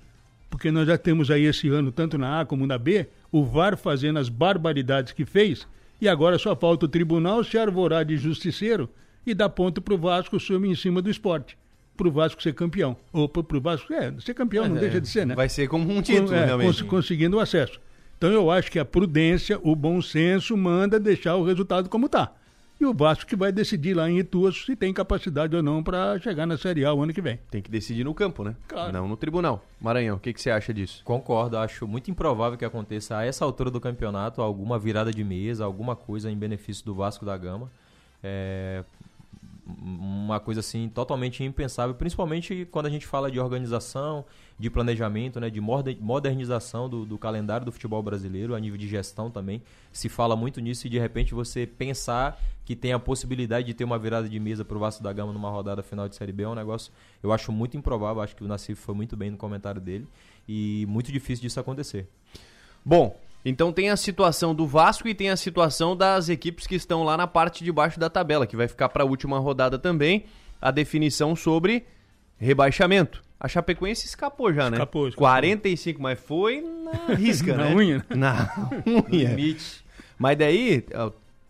Porque 0.49 0.71
nós 0.71 0.87
já 0.87 0.97
temos 0.97 1.29
aí 1.29 1.43
esse 1.43 1.67
ano, 1.67 1.91
tanto 1.91 2.17
na 2.17 2.39
A 2.39 2.45
como 2.45 2.65
na 2.65 2.77
B, 2.77 3.07
o 3.37 3.43
VAR 3.43 3.75
fazendo 3.77 4.19
as 4.19 4.29
barbaridades 4.29 5.11
que 5.13 5.25
fez, 5.25 5.67
e 5.99 6.07
agora 6.07 6.37
só 6.37 6.55
falta 6.55 6.85
o 6.85 6.89
tribunal 6.89 7.43
se 7.43 7.57
arvorar 7.57 8.05
de 8.05 8.17
justiceiro 8.17 8.89
e 9.25 9.33
dar 9.33 9.49
ponto 9.49 9.81
pro 9.81 9.97
Vasco 9.97 10.39
sobre 10.39 10.69
em 10.69 10.75
cima 10.75 11.01
do 11.01 11.09
esporte. 11.09 11.57
Pro 11.97 12.11
Vasco 12.11 12.41
ser 12.43 12.53
campeão. 12.53 12.95
Ou 13.11 13.27
pro, 13.27 13.43
pro 13.43 13.59
Vasco, 13.61 13.91
é, 13.93 14.13
ser 14.19 14.33
campeão 14.33 14.63
Mas 14.63 14.71
não 14.71 14.77
é, 14.77 14.81
deixa 14.81 15.01
de 15.01 15.07
ser, 15.09 15.25
né? 15.25 15.33
vai 15.35 15.49
ser 15.49 15.67
como 15.67 15.91
um 15.91 16.01
título, 16.01 16.33
é, 16.33 16.45
realmente. 16.45 16.67
cons- 16.67 16.81
conseguindo 16.83 17.37
o 17.37 17.39
acesso. 17.39 17.79
Então 18.17 18.29
eu 18.31 18.49
acho 18.51 18.71
que 18.71 18.79
a 18.79 18.85
prudência, 18.85 19.59
o 19.63 19.75
bom 19.75 20.01
senso 20.01 20.55
manda 20.55 20.99
deixar 20.99 21.35
o 21.35 21.43
resultado 21.43 21.89
como 21.89 22.05
está. 22.05 22.31
E 22.79 22.85
o 22.85 22.93
Vasco 22.93 23.25
que 23.25 23.35
vai 23.35 23.51
decidir 23.51 23.93
lá 23.93 24.09
em 24.09 24.19
Ituas 24.19 24.65
se 24.65 24.75
tem 24.75 24.93
capacidade 24.93 25.55
ou 25.55 25.63
não 25.63 25.81
para 25.81 26.19
chegar 26.19 26.45
na 26.45 26.57
Série 26.57 26.83
A 26.83 26.93
o 26.93 27.01
ano 27.01 27.13
que 27.13 27.21
vem. 27.21 27.39
Tem 27.49 27.61
que 27.61 27.71
decidir 27.71 28.03
no 28.03 28.13
campo, 28.13 28.43
né? 28.43 28.55
Claro. 28.67 28.91
Não 28.91 29.07
no 29.07 29.15
tribunal. 29.15 29.65
Maranhão, 29.79 30.17
o 30.17 30.19
que, 30.19 30.33
que 30.33 30.41
você 30.41 30.49
acha 30.49 30.73
disso? 30.73 31.01
Concordo, 31.05 31.57
acho 31.57 31.87
muito 31.87 32.11
improvável 32.11 32.57
que 32.57 32.65
aconteça 32.65 33.17
a 33.17 33.25
essa 33.25 33.45
altura 33.45 33.71
do 33.71 33.79
campeonato 33.79 34.41
alguma 34.41 34.77
virada 34.77 35.11
de 35.11 35.23
mesa, 35.23 35.63
alguma 35.63 35.95
coisa 35.95 36.29
em 36.29 36.37
benefício 36.37 36.83
do 36.83 36.93
Vasco 36.93 37.25
da 37.25 37.37
Gama. 37.37 37.71
É 38.21 38.83
uma 39.67 40.39
coisa 40.39 40.59
assim 40.59 40.87
totalmente 40.87 41.43
impensável, 41.43 41.95
principalmente 41.95 42.67
quando 42.71 42.85
a 42.85 42.89
gente 42.89 43.07
fala 43.07 43.31
de 43.31 43.39
organização, 43.39 44.23
de 44.59 44.69
planejamento, 44.69 45.39
né, 45.39 45.49
de 45.49 45.59
modernização 45.59 46.87
do, 46.87 47.05
do 47.05 47.17
calendário 47.17 47.65
do 47.65 47.71
futebol 47.71 48.01
brasileiro, 48.01 48.53
a 48.53 48.59
nível 48.59 48.77
de 48.77 48.87
gestão 48.87 49.29
também. 49.31 49.61
Se 49.91 50.07
fala 50.07 50.35
muito 50.35 50.61
nisso 50.61 50.85
e 50.85 50.89
de 50.89 50.99
repente 50.99 51.33
você 51.33 51.65
pensar 51.65 52.39
que 52.63 52.75
tem 52.75 52.93
a 52.93 52.99
possibilidade 52.99 53.65
de 53.65 53.73
ter 53.73 53.83
uma 53.83 53.97
virada 53.97 54.29
de 54.29 54.39
mesa 54.39 54.63
para 54.63 54.77
o 54.77 54.79
Vasco 54.79 55.03
da 55.03 55.11
Gama 55.11 55.33
numa 55.33 55.49
rodada 55.49 55.81
final 55.81 56.07
de 56.07 56.15
Série 56.15 56.31
B 56.31 56.43
é 56.43 56.47
um 56.47 56.55
negócio, 56.55 56.91
eu 57.21 57.31
acho 57.31 57.51
muito 57.51 57.75
improvável, 57.75 58.21
acho 58.21 58.35
que 58.35 58.43
o 58.43 58.47
Nassif 58.47 58.79
foi 58.81 58.95
muito 58.95 59.15
bem 59.15 59.31
no 59.31 59.37
comentário 59.37 59.81
dele 59.81 60.07
e 60.47 60.85
muito 60.87 61.11
difícil 61.11 61.41
disso 61.41 61.59
acontecer. 61.59 62.07
Bom, 62.83 63.19
então 63.45 63.71
tem 63.71 63.89
a 63.91 63.95
situação 63.95 64.55
do 64.55 64.65
Vasco 64.65 65.07
e 65.07 65.13
tem 65.13 65.29
a 65.29 65.37
situação 65.37 65.95
das 65.95 66.27
equipes 66.27 66.65
que 66.65 66.73
estão 66.75 67.03
lá 67.03 67.15
na 67.15 67.27
parte 67.27 67.63
de 67.63 67.71
baixo 67.71 67.99
da 67.99 68.09
tabela, 68.09 68.47
que 68.47 68.57
vai 68.57 68.67
ficar 68.67 68.89
para 68.89 69.03
a 69.03 69.05
última 69.05 69.37
rodada 69.37 69.77
também, 69.77 70.25
a 70.59 70.71
definição 70.71 71.35
sobre 71.35 71.85
rebaixamento. 72.37 73.23
A 73.39 73.47
Chapecoense 73.47 74.07
escapou 74.07 74.51
já, 74.51 74.69
né? 74.69 74.77
Escapou, 74.77 75.07
escapou. 75.07 75.27
45, 75.27 76.01
mas 76.01 76.19
foi 76.19 76.61
na 76.61 77.13
risca, 77.13 77.55
Na 77.55 77.65
né? 77.65 77.75
unha, 77.75 77.97
né? 77.97 78.03
Na 78.15 78.71
unha. 78.87 79.29
Limite. 79.29 79.85
Mas 80.17 80.37
daí, 80.37 80.83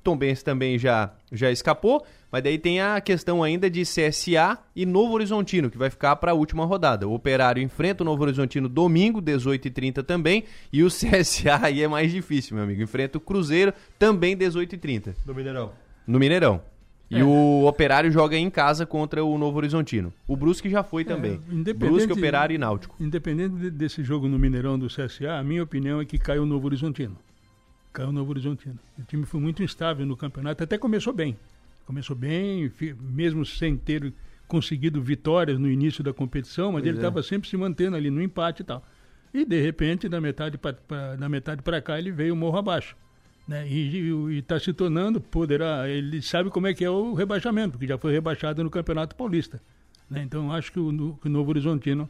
ó, 0.05 0.11
Tom 0.11 0.17
Benz 0.17 0.43
também 0.43 0.77
já, 0.77 1.11
já 1.31 1.51
escapou, 1.51 2.05
mas 2.31 2.43
daí 2.43 2.57
tem 2.57 2.79
a 2.81 2.99
questão 3.01 3.41
ainda 3.41 3.69
de 3.69 3.81
CSA 3.83 4.57
e 4.75 4.85
Novo 4.85 5.13
Horizontino, 5.13 5.69
que 5.69 5.77
vai 5.77 5.89
ficar 5.89 6.15
para 6.17 6.31
a 6.31 6.35
última 6.35 6.65
rodada. 6.65 7.07
O 7.07 7.13
Operário 7.13 7.61
enfrenta 7.63 8.03
o 8.03 8.05
Novo 8.05 8.21
Horizontino 8.23 8.69
domingo, 8.69 9.21
18h30 9.21 10.03
também, 10.03 10.43
e 10.71 10.83
o 10.83 10.87
CSA 10.89 11.59
aí 11.63 11.81
é 11.81 11.87
mais 11.87 12.11
difícil, 12.11 12.55
meu 12.55 12.63
amigo. 12.65 12.81
Enfrenta 12.81 13.17
o 13.17 13.21
Cruzeiro 13.21 13.73
também, 13.97 14.37
18h30, 14.37 15.15
Do 15.25 15.33
Mineirão. 15.33 15.71
no 16.05 16.19
Mineirão. 16.19 16.61
E 17.09 17.19
É. 17.19 17.23
o 17.23 17.65
Operário 17.67 18.11
joga 18.11 18.35
em 18.35 18.49
casa 18.49 18.83
contra 18.83 19.23
o 19.23 19.37
Novo 19.37 19.57
Horizontino. 19.57 20.11
O 20.27 20.35
Brusque 20.35 20.67
já 20.71 20.81
foi 20.83 21.05
também. 21.05 21.33
É, 21.33 21.53
independente- 21.53 21.77
Brusque, 21.91 22.13
Operário 22.13 22.55
e 22.55 22.57
Náutico. 22.57 22.95
Independente 22.99 23.55
de- 23.55 23.69
desse 23.69 24.03
jogo 24.03 24.27
no 24.27 24.39
Mineirão 24.39 24.77
do 24.77 24.87
CSA, 24.87 25.33
a 25.37 25.43
minha 25.43 25.61
opinião 25.61 26.01
é 26.01 26.05
que 26.05 26.17
caiu 26.17 26.41
o 26.41 26.45
Novo 26.47 26.65
Horizontino. 26.65 27.15
Caiu 27.95 28.09
o 28.09 28.11
Novo 28.11 28.29
Horizontino. 28.31 28.77
O 28.99 29.03
time 29.03 29.25
foi 29.25 29.39
muito 29.39 29.63
instável 29.63 30.05
no 30.05 30.17
campeonato, 30.17 30.61
até 30.63 30.77
começou 30.77 31.13
bem. 31.13 31.37
Começou 31.85 32.15
bem, 32.15 32.71
mesmo 32.99 33.45
sem 33.45 33.77
ter 33.77 34.13
conseguido 34.47 35.01
vitórias 35.01 35.57
no 35.57 35.69
início 35.69 36.03
da 36.03 36.13
competição, 36.13 36.73
mas 36.73 36.81
Pois 36.81 36.87
ele 36.87 36.97
é. 36.97 36.99
estava 36.99 37.23
sempre 37.23 37.49
se 37.49 37.55
mantendo 37.55 37.95
ali 37.95 38.09
no 38.09 38.21
empate 38.21 38.61
e 38.63 38.65
tal. 38.65 38.85
E 39.33 39.45
de 39.45 39.61
repente, 39.61 40.09
da 40.09 40.19
metade 40.19 40.57
para 40.57 41.15
da 41.15 41.29
metade 41.29 41.61
para 41.61 41.81
cá, 41.81 41.97
ele 41.97 42.11
veio 42.11 42.35
morro 42.35 42.57
abaixo. 42.57 42.95
Né? 43.47 43.67
E 43.67 44.39
está 44.39 44.59
se 44.59 44.73
tornando, 44.73 45.21
poderá, 45.21 45.87
ele 45.87 46.21
sabe 46.21 46.49
como 46.49 46.67
é 46.67 46.73
que 46.73 46.83
é 46.83 46.89
o 46.89 47.13
rebaixamento, 47.13 47.71
porque 47.73 47.87
já 47.87 47.97
foi 47.97 48.11
rebaixado 48.11 48.63
no 48.63 48.69
Campeonato 48.69 49.15
Paulista. 49.15 49.61
né? 50.09 50.21
Então 50.23 50.51
acho 50.51 50.71
que 50.71 50.79
o, 50.79 51.17
que 51.21 51.27
o 51.27 51.31
Novo 51.31 51.51
Horizontino 51.51 52.09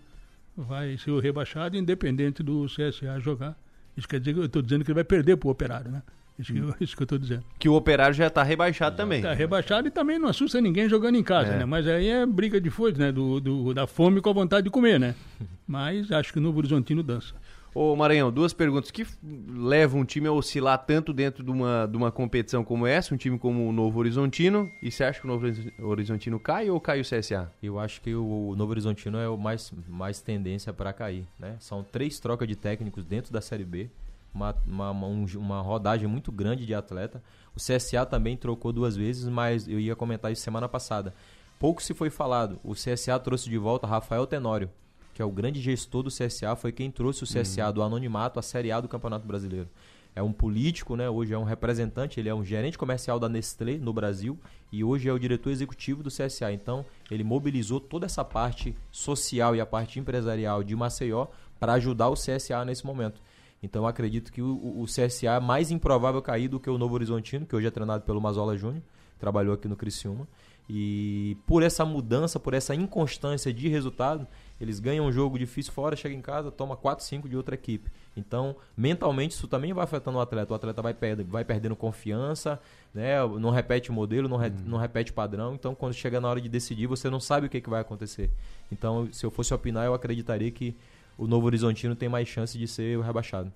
vai 0.55 0.97
ser 0.97 1.11
o 1.11 1.19
rebaixado, 1.19 1.75
independente 1.77 2.41
do 2.41 2.65
CSA 2.65 3.19
jogar. 3.19 3.55
Isso 3.97 4.07
quer 4.07 4.19
dizer 4.19 4.33
que 4.33 4.39
eu 4.39 4.45
estou 4.45 4.61
dizendo 4.61 4.83
que 4.83 4.89
ele 4.91 4.95
vai 4.95 5.03
perder 5.03 5.37
para 5.37 5.47
o 5.47 5.51
Operário, 5.51 5.89
né? 5.91 6.01
Isso 6.37 6.51
que, 6.51 6.59
eu- 6.59 6.75
isso 6.81 6.95
que 6.95 7.01
eu 7.01 7.05
estou 7.05 7.17
dizendo. 7.17 7.43
Que 7.57 7.69
o 7.69 7.73
Operário 7.75 8.13
já 8.13 8.29
tá 8.29 8.43
rebaixado 8.43 8.97
também. 8.97 9.19
Está 9.19 9.33
rebaixado 9.33 9.87
e 9.87 9.91
também 9.91 10.19
não 10.19 10.27
assusta 10.27 10.59
ninguém 10.59 10.89
jogando 10.89 11.15
em 11.15 11.23
casa, 11.23 11.53
É. 11.53 11.57
né? 11.59 11.65
Mas 11.65 11.87
aí 11.87 12.07
é 12.09 12.25
briga 12.25 12.59
de 12.59 12.69
foice, 12.69 12.99
né? 12.99 13.11
Do, 13.11 13.39
do- 13.39 13.73
da 13.73 13.87
fome 13.87 14.19
com 14.19 14.29
a 14.29 14.33
vontade 14.33 14.65
de 14.65 14.69
comer, 14.69 14.99
né? 14.99 15.15
Mas 15.67 16.11
acho 16.11 16.33
que 16.33 16.39
o 16.39 16.41
Novo 16.41 16.57
Horizontino 16.59 17.01
dança. 17.01 17.33
Ô 17.77 17.93
Maranhão, 17.93 18.31
duas 18.31 18.53
perguntas. 18.53 18.89
O 18.89 18.93
que 18.93 19.05
leva 19.49 19.97
um 19.97 20.05
time 20.05 20.27
a 20.27 20.31
oscilar 20.31 20.77
tanto 20.85 21.11
dentro 21.11 21.43
de 21.43 21.51
uma, 21.51 21.85
de 21.85 21.97
uma 21.97 22.09
competição 22.09 22.63
como 22.63 22.87
essa, 22.87 23.13
um 23.13 23.17
time 23.17 23.37
como 23.37 23.67
o 23.67 23.71
Novo 23.73 23.99
Horizontino? 23.99 24.71
E 24.81 24.89
você 24.89 25.03
acha 25.03 25.19
que 25.19 25.25
o 25.25 25.27
Novo 25.27 25.43
Horiz- 25.45 25.67
Horizontino 25.79 26.39
cai 26.39 26.69
ou 26.69 26.79
cai 26.79 27.01
o 27.01 27.03
CSA? 27.03 27.51
Eu 27.61 27.77
acho 27.77 27.99
que 28.01 28.15
o 28.15 28.53
Novo 28.55 28.71
Horizontino 28.71 29.17
é 29.17 29.27
o 29.27 29.37
mais, 29.37 29.73
mais 29.89 30.21
tendência 30.21 30.71
para 30.71 30.93
cair. 30.93 31.27
Né? 31.37 31.57
São 31.59 31.83
três 31.83 32.17
trocas 32.17 32.47
de 32.47 32.55
técnicos 32.55 33.03
dentro 33.03 33.33
da 33.33 33.41
Série 33.41 33.65
B, 33.65 33.89
uma, 34.33 34.55
uma, 34.65 34.91
um- 34.93 35.25
uma 35.35 35.59
rodagem 35.61 36.07
muito 36.07 36.31
grande 36.31 36.65
de 36.65 36.73
atleta. 36.73 37.21
O 37.53 37.59
CSA 37.59 38.05
também 38.05 38.37
trocou 38.37 38.71
duas 38.71 38.95
vezes, 38.95 39.27
mas 39.27 39.67
eu 39.67 39.81
ia 39.81 39.97
comentar 39.97 40.31
isso 40.31 40.41
semana 40.41 40.69
passada. 40.69 41.13
Pouco 41.59 41.83
se 41.83 41.93
foi 41.93 42.09
falado. 42.09 42.57
O 42.63 42.73
CSA 42.73 43.19
trouxe 43.19 43.49
de 43.49 43.57
volta 43.57 43.85
Rafael 43.85 44.25
Tenório, 44.25 44.69
que 45.15 45.21
é 45.21 45.25
o 45.25 45.31
grande 45.31 45.59
gestor 45.61 46.03
do 46.03 46.09
CSA, 46.11 46.55
foi 46.55 46.71
quem 46.71 46.91
trouxe 46.91 47.23
o 47.23 47.25
CSA 47.25 47.71
do 47.71 47.81
anonimato 47.81 48.37
à 48.37 48.41
Série 48.43 48.71
A 48.71 48.79
do 48.81 48.87
Campeonato 48.87 49.25
Brasileiro. 49.25 49.67
É 50.13 50.21
um 50.21 50.31
político, 50.31 50.95
né? 50.95 51.09
Hoje 51.09 51.33
é 51.33 51.37
um 51.37 51.43
representante, 51.43 52.19
ele 52.19 52.29
é 52.29 52.35
um 52.35 52.43
gerente 52.43 52.77
comercial 52.77 53.17
da 53.19 53.27
Nestlé 53.29 53.77
no 53.77 53.91
Brasil 53.93 54.37
e 54.71 54.83
hoje 54.83 55.07
é 55.09 55.13
o 55.13 55.17
diretor 55.19 55.49
executivo 55.51 56.03
do 56.03 56.09
CSA. 56.09 56.51
Então, 56.51 56.85
ele 57.09 57.23
mobilizou 57.23 57.79
toda 57.79 58.05
essa 58.05 58.23
parte 58.25 58.75
social 58.91 59.55
e 59.55 59.61
a 59.61 59.65
parte 59.65 59.99
empresarial 59.99 60.63
de 60.63 60.75
Maceió 60.75 61.27
para 61.59 61.73
ajudar 61.73 62.09
o 62.09 62.13
CSA 62.13 62.63
nesse 62.65 62.85
momento. 62.85 63.21
Então, 63.63 63.83
eu 63.83 63.87
acredito 63.87 64.31
que 64.33 64.41
o, 64.41 64.53
o- 64.55 64.81
o 64.81 64.85
CSA 64.85 65.31
é 65.35 65.39
mais 65.39 65.71
improvável 65.71 66.21
cair 66.21 66.49
do 66.49 66.59
que 66.59 66.69
o 66.69 66.77
Novo 66.77 66.93
Horizontino, 66.93 67.45
que 67.45 67.55
hoje 67.55 67.67
é 67.67 67.71
treinado 67.71 68.03
pelo 68.03 68.21
Mazola 68.21 68.55
Júnior, 68.57 68.83
trabalhou 69.17 69.53
aqui 69.53 69.67
no 69.67 69.75
Criciúma. 69.77 70.27
E 70.69 71.37
por 71.45 71.61
essa 71.61 71.85
mudança, 71.85 72.39
por 72.39 72.53
essa 72.53 72.73
inconstância 72.73 73.53
de 73.53 73.67
resultado, 73.67 74.27
eles 74.59 74.79
ganham 74.79 75.05
um 75.05 75.11
jogo 75.11 75.37
difícil 75.37 75.73
fora, 75.73 75.95
chega 75.95 76.15
em 76.15 76.21
casa, 76.21 76.49
toma 76.49 76.75
4, 76.77 77.03
5 77.03 77.27
de 77.27 77.35
outra 77.35 77.55
equipe. 77.55 77.89
Então, 78.15 78.55
mentalmente, 78.77 79.33
isso 79.33 79.47
também 79.47 79.73
vai 79.73 79.83
afetando 79.83 80.17
o 80.17 80.21
atleta. 80.21 80.53
O 80.53 80.55
atleta 80.55 80.81
vai, 80.81 80.93
perde, 80.93 81.23
vai 81.23 81.43
perdendo 81.43 81.75
confiança, 81.75 82.59
né? 82.93 83.15
não 83.39 83.49
repete 83.49 83.89
o 83.89 83.93
modelo, 83.93 84.29
não, 84.29 84.37
re- 84.37 84.53
não 84.65 84.77
repete 84.77 85.11
padrão. 85.11 85.53
Então, 85.55 85.75
quando 85.75 85.93
chega 85.93 86.21
na 86.21 86.29
hora 86.29 86.39
de 86.39 86.47
decidir, 86.47 86.87
você 86.87 87.09
não 87.09 87.19
sabe 87.19 87.47
o 87.47 87.49
que, 87.49 87.59
que 87.59 87.69
vai 87.69 87.81
acontecer. 87.81 88.29
Então, 88.71 89.09
se 89.11 89.25
eu 89.25 89.29
fosse 89.31 89.53
opinar, 89.53 89.85
eu 89.85 89.93
acreditaria 89.93 90.49
que 90.51 90.73
o 91.17 91.27
Novo 91.27 91.47
Horizontino 91.47 91.95
tem 91.95 92.07
mais 92.07 92.27
chance 92.27 92.57
de 92.57 92.67
ser 92.67 92.99
rebaixado. 93.01 93.51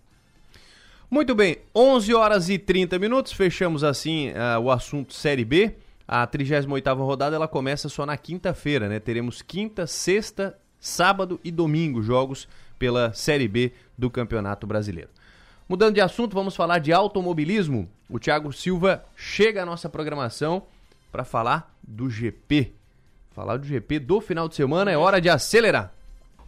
Muito 1.10 1.34
bem, 1.34 1.58
11 1.74 2.14
horas 2.14 2.50
e 2.50 2.60
30 2.60 3.00
minutos, 3.00 3.32
fechamos 3.32 3.84
assim 3.84 4.32
ah, 4.36 4.60
o 4.60 4.70
assunto 4.70 5.14
Série 5.14 5.44
B. 5.44 5.74
A 6.08 6.26
38ª 6.28 6.98
rodada 6.98 7.36
ela 7.36 7.48
começa 7.48 7.88
só 7.88 8.06
na 8.06 8.18
quinta-feira, 8.18 8.90
né? 8.90 9.00
Teremos 9.00 9.42
quinta, 9.42 9.86
sexta, 9.88 10.58
sábado 10.80 11.40
e 11.44 11.52
domingo 11.52 12.02
jogos 12.02 12.48
pela 12.78 13.14
Série 13.14 13.48
B 13.48 13.74
do 13.98 14.10
Campeonato 14.10 14.66
Brasileiro. 14.66 15.10
Mudando 15.68 15.96
de 15.96 16.02
assunto, 16.02 16.34
vamos 16.34 16.56
falar 16.56 16.80
de 16.80 16.92
automobilismo. 16.92 17.88
O 18.10 18.18
Thiago 18.18 18.52
Silva 18.52 19.06
chega 19.16 19.62
à 19.62 19.66
nossa 19.66 19.88
programação 19.88 20.64
para 21.12 21.24
falar 21.24 21.76
do 21.84 22.10
GP. 22.10 22.74
Falar 23.32 23.58
do 23.58 23.68
GP 23.68 24.00
do 24.00 24.20
final 24.20 24.50
de 24.50 24.56
semana 24.56 24.90
é 24.90 24.98
hora 24.98 25.22
de 25.22 25.30
acelerar. 25.30 25.94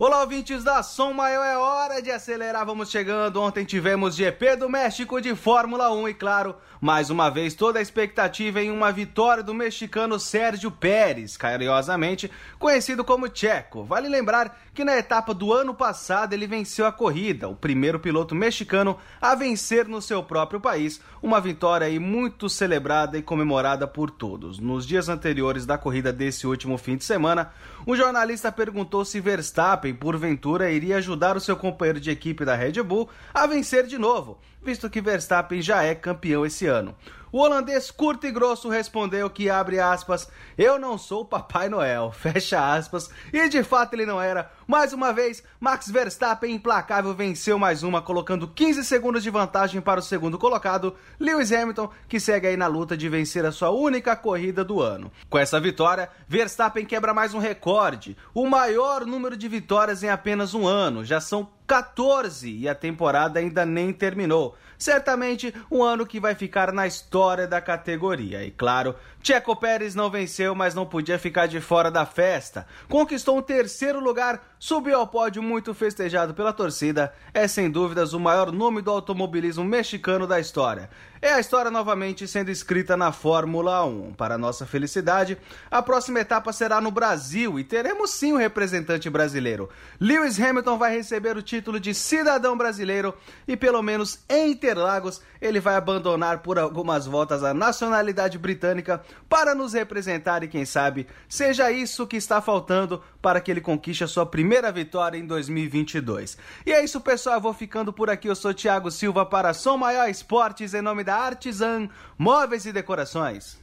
Olá, 0.03 0.21
ouvintes 0.21 0.63
da 0.63 0.81
Som 0.81 1.13
Maior, 1.13 1.45
é 1.45 1.55
hora 1.55 2.01
de 2.01 2.09
acelerar, 2.09 2.65
vamos 2.65 2.89
chegando. 2.89 3.39
Ontem 3.39 3.63
tivemos 3.63 4.15
GP 4.15 4.55
do 4.55 4.67
México 4.67 5.21
de 5.21 5.35
Fórmula 5.35 5.93
1 5.93 6.09
e, 6.09 6.13
claro, 6.15 6.55
mais 6.81 7.11
uma 7.11 7.29
vez 7.29 7.53
toda 7.53 7.77
a 7.77 7.81
expectativa 7.83 8.59
em 8.59 8.71
uma 8.71 8.91
vitória 8.91 9.43
do 9.43 9.53
mexicano 9.53 10.19
Sérgio 10.19 10.71
Pérez, 10.71 11.37
carinhosamente 11.37 12.31
conhecido 12.57 13.03
como 13.03 13.29
Checo. 13.31 13.83
Vale 13.83 14.09
lembrar 14.09 14.59
que 14.73 14.83
na 14.83 14.97
etapa 14.97 15.35
do 15.35 15.53
ano 15.53 15.75
passado 15.75 16.33
ele 16.33 16.47
venceu 16.47 16.87
a 16.87 16.91
corrida, 16.91 17.47
o 17.47 17.55
primeiro 17.55 17.99
piloto 17.99 18.33
mexicano 18.33 18.97
a 19.21 19.35
vencer 19.35 19.87
no 19.87 20.01
seu 20.01 20.23
próprio 20.23 20.59
país, 20.59 20.99
uma 21.21 21.39
vitória 21.39 21.85
aí 21.85 21.99
muito 21.99 22.49
celebrada 22.49 23.19
e 23.19 23.21
comemorada 23.21 23.85
por 23.85 24.09
todos. 24.09 24.57
Nos 24.57 24.87
dias 24.87 25.09
anteriores 25.09 25.67
da 25.67 25.77
corrida 25.77 26.11
desse 26.11 26.47
último 26.47 26.79
fim 26.79 26.97
de 26.97 27.03
semana, 27.03 27.51
um 27.85 27.95
jornalista 27.95 28.51
perguntou 28.51 29.05
se 29.05 29.19
Verstappen, 29.19 29.90
porventura, 29.93 30.71
iria 30.71 30.97
ajudar 30.97 31.35
o 31.35 31.39
seu 31.41 31.55
companheiro 31.55 31.99
de 31.99 32.11
equipe 32.11 32.45
da 32.45 32.55
Red 32.55 32.81
Bull 32.83 33.09
a 33.33 33.45
vencer 33.45 33.85
de 33.85 33.97
novo, 33.97 34.37
visto 34.63 34.89
que 34.89 35.01
Verstappen 35.01 35.61
já 35.61 35.83
é 35.83 35.95
campeão 35.95 36.45
esse 36.45 36.65
ano. 36.67 36.95
O 37.31 37.39
holandês 37.39 37.89
curto 37.89 38.27
e 38.27 38.31
grosso 38.31 38.67
respondeu 38.67 39.29
que, 39.29 39.49
abre 39.49 39.79
aspas, 39.79 40.29
eu 40.57 40.77
não 40.77 40.97
sou 40.97 41.23
Papai 41.23 41.69
Noel, 41.69 42.11
fecha 42.15 42.73
aspas, 42.73 43.09
e 43.31 43.47
de 43.47 43.63
fato 43.63 43.93
ele 43.93 44.05
não 44.05 44.21
era. 44.21 44.51
Mais 44.67 44.91
uma 44.91 45.13
vez, 45.13 45.41
Max 45.57 45.89
Verstappen 45.89 46.53
implacável 46.53 47.13
venceu 47.13 47.57
mais 47.57 47.83
uma, 47.83 48.01
colocando 48.01 48.49
15 48.49 48.83
segundos 48.83 49.23
de 49.23 49.29
vantagem 49.29 49.79
para 49.79 50.01
o 50.01 50.03
segundo 50.03 50.37
colocado, 50.37 50.93
Lewis 51.17 51.53
Hamilton, 51.53 51.89
que 52.09 52.19
segue 52.19 52.47
aí 52.47 52.57
na 52.57 52.67
luta 52.67 52.97
de 52.97 53.07
vencer 53.07 53.45
a 53.45 53.51
sua 53.51 53.69
única 53.69 54.13
corrida 54.13 54.63
do 54.63 54.81
ano. 54.81 55.09
Com 55.29 55.37
essa 55.37 55.59
vitória, 55.59 56.09
Verstappen 56.27 56.85
quebra 56.85 57.13
mais 57.13 57.33
um 57.33 57.39
recorde, 57.39 58.17
o 58.33 58.45
maior 58.45 59.05
número 59.05 59.37
de 59.37 59.47
vitórias 59.47 60.03
em 60.03 60.09
apenas 60.09 60.53
um 60.53 60.67
ano, 60.67 61.05
já 61.05 61.21
são 61.21 61.47
14 61.71 62.49
e 62.49 62.67
a 62.67 62.75
temporada 62.75 63.39
ainda 63.39 63.65
nem 63.65 63.93
terminou. 63.93 64.57
Certamente 64.77 65.55
um 65.71 65.81
ano 65.81 66.05
que 66.05 66.19
vai 66.19 66.35
ficar 66.35 66.73
na 66.73 66.85
história 66.85 67.47
da 67.47 67.61
categoria. 67.61 68.43
E 68.43 68.51
claro, 68.51 68.93
Checo 69.23 69.55
Pérez 69.55 69.93
não 69.93 70.09
venceu, 70.09 70.55
mas 70.55 70.73
não 70.73 70.83
podia 70.83 71.19
ficar 71.19 71.45
de 71.45 71.61
fora 71.61 71.91
da 71.91 72.07
festa. 72.07 72.65
Conquistou 72.89 73.37
um 73.37 73.41
terceiro 73.41 73.99
lugar, 73.99 74.41
subiu 74.57 74.97
ao 74.97 75.07
pódio 75.07 75.43
muito 75.43 75.75
festejado 75.75 76.33
pela 76.33 76.51
torcida. 76.51 77.13
É 77.31 77.47
sem 77.47 77.69
dúvidas 77.69 78.13
o 78.13 78.19
maior 78.19 78.51
nome 78.51 78.81
do 78.81 78.89
automobilismo 78.89 79.63
mexicano 79.63 80.25
da 80.25 80.39
história. 80.39 80.89
É 81.21 81.33
a 81.33 81.39
história 81.39 81.69
novamente 81.69 82.27
sendo 82.27 82.49
escrita 82.49 82.97
na 82.97 83.11
Fórmula 83.11 83.85
1. 83.85 84.13
Para 84.13 84.39
nossa 84.39 84.65
felicidade, 84.65 85.37
a 85.69 85.79
próxima 85.79 86.19
etapa 86.19 86.51
será 86.51 86.81
no 86.81 86.89
Brasil 86.89 87.59
e 87.59 87.63
teremos 87.63 88.09
sim 88.09 88.33
um 88.33 88.37
representante 88.37 89.07
brasileiro. 89.07 89.69
Lewis 89.99 90.41
Hamilton 90.41 90.79
vai 90.79 90.95
receber 90.95 91.37
o 91.37 91.43
título 91.43 91.79
de 91.79 91.93
cidadão 91.93 92.57
brasileiro 92.57 93.13
e, 93.47 93.55
pelo 93.55 93.83
menos 93.83 94.19
em 94.27 94.49
Interlagos, 94.49 95.21
ele 95.39 95.59
vai 95.59 95.75
abandonar 95.75 96.39
por 96.39 96.57
algumas 96.57 97.05
voltas 97.05 97.43
a 97.43 97.53
nacionalidade 97.53 98.39
britânica 98.39 98.99
para 99.29 99.55
nos 99.55 99.73
representar 99.73 100.43
e, 100.43 100.47
quem 100.47 100.65
sabe, 100.65 101.07
seja 101.27 101.71
isso 101.71 102.07
que 102.07 102.17
está 102.17 102.41
faltando 102.41 103.01
para 103.21 103.39
que 103.39 103.49
ele 103.49 103.61
conquiste 103.61 104.03
a 104.03 104.07
sua 104.07 104.25
primeira 104.25 104.71
vitória 104.71 105.17
em 105.17 105.25
2022. 105.25 106.37
E 106.65 106.71
é 106.71 106.83
isso, 106.83 106.99
pessoal. 107.01 107.35
Eu 107.35 107.41
vou 107.41 107.53
ficando 107.53 107.93
por 107.93 108.09
aqui. 108.09 108.27
Eu 108.27 108.35
sou 108.35 108.53
Thiago 108.53 108.91
Silva 108.91 109.25
para 109.25 109.53
Som 109.53 109.77
Maior 109.77 110.09
Esportes 110.09 110.73
em 110.73 110.81
nome 110.81 111.03
da 111.03 111.15
Artisan 111.15 111.89
Móveis 112.17 112.65
e 112.65 112.71
Decorações. 112.71 113.59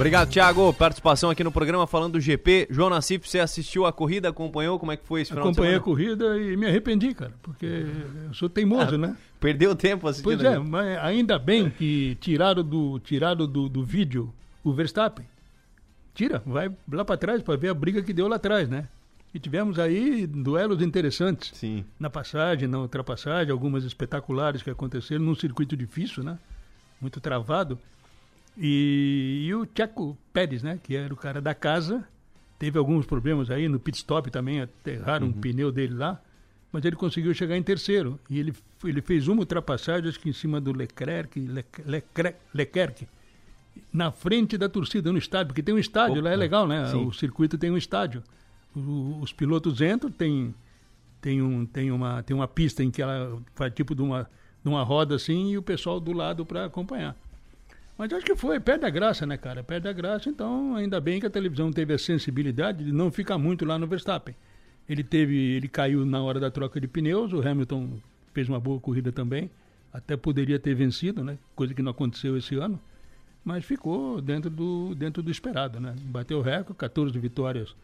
Obrigado, 0.00 0.30
Thiago. 0.30 0.72
Participação 0.72 1.28
aqui 1.28 1.44
no 1.44 1.52
programa 1.52 1.86
falando 1.86 2.14
do 2.14 2.20
GP. 2.20 2.68
João 2.70 2.88
Nassif, 2.88 3.28
você 3.28 3.38
assistiu 3.38 3.84
a 3.84 3.92
corrida, 3.92 4.30
acompanhou? 4.30 4.78
Como 4.78 4.90
é 4.90 4.96
que 4.96 5.06
foi 5.06 5.20
esse 5.20 5.30
final 5.30 5.44
Acompanhei 5.44 5.74
a 5.74 5.80
corrida 5.80 6.38
e 6.38 6.56
me 6.56 6.66
arrependi, 6.66 7.12
cara, 7.12 7.34
porque 7.42 7.66
eu 7.66 8.32
sou 8.32 8.48
teimoso, 8.48 8.94
Ah, 8.94 8.98
né? 8.98 9.16
Perdeu 9.38 9.76
tempo 9.76 10.08
assistindo. 10.08 10.38
Pois 10.38 10.42
é, 10.42 10.58
mas 10.58 10.96
ainda 11.00 11.38
bem 11.38 11.68
que 11.68 12.16
tiraram 12.18 12.64
do, 12.64 12.98
tiraram 13.00 13.46
do, 13.46 13.68
do 13.68 13.84
vídeo 13.84 14.32
o 14.64 14.72
Verstappen. 14.72 15.26
Tira, 16.14 16.42
vai 16.46 16.72
lá 16.90 17.04
para 17.04 17.18
trás 17.18 17.42
para 17.42 17.56
ver 17.56 17.68
a 17.68 17.74
briga 17.74 18.02
que 18.02 18.14
deu 18.14 18.26
lá 18.26 18.36
atrás, 18.36 18.70
né? 18.70 18.88
E 19.34 19.38
tivemos 19.38 19.78
aí 19.78 20.26
duelos 20.26 20.80
interessantes. 20.80 21.50
Sim. 21.54 21.84
Na 21.98 22.08
passagem, 22.08 22.66
na 22.66 22.78
ultrapassagem, 22.78 23.52
algumas 23.52 23.84
espetaculares 23.84 24.62
que 24.62 24.70
aconteceram 24.70 25.22
num 25.22 25.34
circuito 25.34 25.76
difícil, 25.76 26.24
né? 26.24 26.38
Muito 26.98 27.20
travado. 27.20 27.78
E, 28.56 29.46
e 29.48 29.54
o 29.54 29.66
Checo 29.74 30.16
Pérez, 30.32 30.62
né? 30.62 30.78
Que 30.82 30.96
era 30.96 31.12
o 31.12 31.16
cara 31.16 31.40
da 31.40 31.54
casa, 31.54 32.04
teve 32.58 32.78
alguns 32.78 33.06
problemas 33.06 33.50
aí 33.50 33.68
no 33.68 33.78
pit 33.80 33.96
stop 33.98 34.30
também, 34.30 34.60
aterraram 34.60 35.28
um 35.28 35.32
pneu 35.32 35.72
dele 35.72 35.94
lá, 35.94 36.20
mas 36.72 36.84
ele 36.84 36.96
conseguiu 36.96 37.32
chegar 37.34 37.56
em 37.56 37.62
terceiro. 37.62 38.18
E 38.28 38.38
ele, 38.38 38.54
ele 38.84 39.00
fez 39.00 39.28
uma 39.28 39.40
ultrapassagem, 39.40 40.08
acho 40.08 40.20
que 40.20 40.28
em 40.28 40.32
cima 40.32 40.60
do 40.60 40.72
Leclerc, 40.72 41.38
Lec- 41.40 41.82
Leclerc, 41.86 42.38
Leclerc 42.52 43.08
na 43.92 44.10
frente 44.10 44.58
da 44.58 44.68
torcida, 44.68 45.10
no 45.12 45.18
estádio, 45.18 45.48
porque 45.48 45.62
tem 45.62 45.74
um 45.74 45.78
estádio, 45.78 46.20
lá 46.20 46.30
é 46.30 46.36
legal, 46.36 46.66
né? 46.66 46.86
Sim. 46.90 47.06
O 47.06 47.12
circuito 47.12 47.56
tem 47.56 47.70
um 47.70 47.76
estádio. 47.76 48.22
O- 48.76 49.20
os 49.22 49.32
pilotos 49.32 49.80
entram, 49.80 50.10
tem, 50.10 50.54
tem, 51.20 51.40
um, 51.40 51.64
tem, 51.64 51.90
uma, 51.90 52.22
tem 52.22 52.36
uma 52.36 52.46
pista 52.48 52.82
em 52.84 52.90
que 52.90 53.00
ela 53.00 53.40
faz 53.54 53.72
tipo 53.72 53.94
de 53.94 54.02
uma, 54.02 54.28
de 54.62 54.68
uma 54.68 54.82
roda 54.82 55.14
assim 55.14 55.50
e 55.52 55.56
o 55.58 55.62
pessoal 55.62 55.98
do 55.98 56.12
lado 56.12 56.44
para 56.44 56.66
acompanhar. 56.66 57.16
Mas 58.00 58.10
acho 58.14 58.24
que 58.24 58.34
foi, 58.34 58.58
perde 58.58 58.86
a 58.86 58.88
graça, 58.88 59.26
né, 59.26 59.36
cara? 59.36 59.62
Perde 59.62 59.86
a 59.86 59.92
graça, 59.92 60.30
então 60.30 60.74
ainda 60.74 60.98
bem 60.98 61.20
que 61.20 61.26
a 61.26 61.30
televisão 61.30 61.70
teve 61.70 61.92
a 61.92 61.98
sensibilidade 61.98 62.82
de 62.82 62.92
não 62.92 63.12
ficar 63.12 63.36
muito 63.36 63.66
lá 63.66 63.78
no 63.78 63.86
Verstappen. 63.86 64.34
Ele 64.88 65.04
teve, 65.04 65.36
ele 65.36 65.68
caiu 65.68 66.06
na 66.06 66.22
hora 66.22 66.40
da 66.40 66.50
troca 66.50 66.80
de 66.80 66.88
pneus, 66.88 67.30
o 67.34 67.46
Hamilton 67.46 68.00
fez 68.32 68.48
uma 68.48 68.58
boa 68.58 68.80
corrida 68.80 69.12
também, 69.12 69.50
até 69.92 70.16
poderia 70.16 70.58
ter 70.58 70.74
vencido, 70.74 71.22
né? 71.22 71.36
Coisa 71.54 71.74
que 71.74 71.82
não 71.82 71.90
aconteceu 71.90 72.38
esse 72.38 72.54
ano, 72.54 72.80
mas 73.44 73.66
ficou 73.66 74.22
dentro 74.22 74.48
do, 74.48 74.94
dentro 74.94 75.22
do 75.22 75.30
esperado, 75.30 75.78
né? 75.78 75.94
Bateu 76.04 76.38
o 76.38 76.42
recorde, 76.42 76.78
14 76.78 77.18
vitórias 77.18 77.76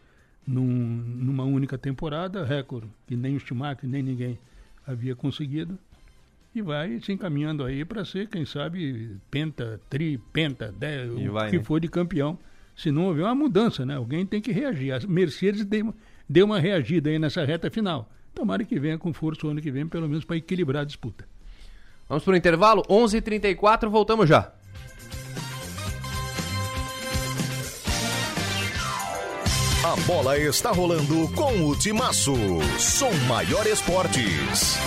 num, 0.47 0.65
numa 0.65 1.43
única 1.43 1.77
temporada, 1.77 2.43
recorde 2.43 2.87
que 3.05 3.15
nem 3.15 3.35
o 3.35 3.39
Schumacher 3.39 3.87
nem 3.87 4.01
ninguém 4.01 4.39
havia 4.83 5.15
conseguido 5.15 5.77
e 6.53 6.61
vai 6.61 6.99
se 7.01 7.11
encaminhando 7.11 7.63
aí 7.63 7.85
para 7.85 8.03
ser, 8.03 8.27
quem 8.27 8.45
sabe, 8.45 9.17
penta, 9.29 9.79
tri, 9.89 10.17
penta, 10.33 10.73
dez, 10.77 11.11
E 11.17 11.29
o 11.29 11.33
vai, 11.33 11.49
que 11.49 11.57
né? 11.57 11.63
for 11.63 11.79
de 11.79 11.87
campeão. 11.87 12.37
Se 12.75 12.91
não 12.91 13.05
houver 13.05 13.23
uma 13.23 13.35
mudança, 13.35 13.85
né? 13.85 13.95
Alguém 13.95 14.25
tem 14.25 14.41
que 14.41 14.51
reagir. 14.51 14.91
A 14.91 14.99
Mercedes 15.07 15.65
deu, 15.65 15.93
deu 16.27 16.45
uma 16.45 16.59
reagida 16.59 17.09
aí 17.09 17.17
nessa 17.17 17.43
reta 17.43 17.69
final. 17.69 18.09
Tomara 18.33 18.63
que 18.63 18.79
venha 18.79 18.97
com 18.97 19.11
força 19.13 19.47
o 19.47 19.49
ano 19.49 19.61
que 19.61 19.71
vem, 19.71 19.87
pelo 19.87 20.07
menos 20.07 20.23
para 20.25 20.37
equilibrar 20.37 20.83
a 20.83 20.85
disputa. 20.85 21.27
Vamos 22.07 22.23
pro 22.23 22.35
intervalo, 22.35 22.83
11 22.89 23.17
h 23.17 23.25
34 23.25 23.89
voltamos 23.89 24.29
já. 24.29 24.53
A 29.83 29.95
bola 30.05 30.37
está 30.37 30.71
rolando 30.71 31.29
com 31.33 31.67
o 31.67 31.75
Timaço. 31.75 32.35
Som 32.77 33.11
Maior 33.27 33.65
Esportes. 33.65 34.77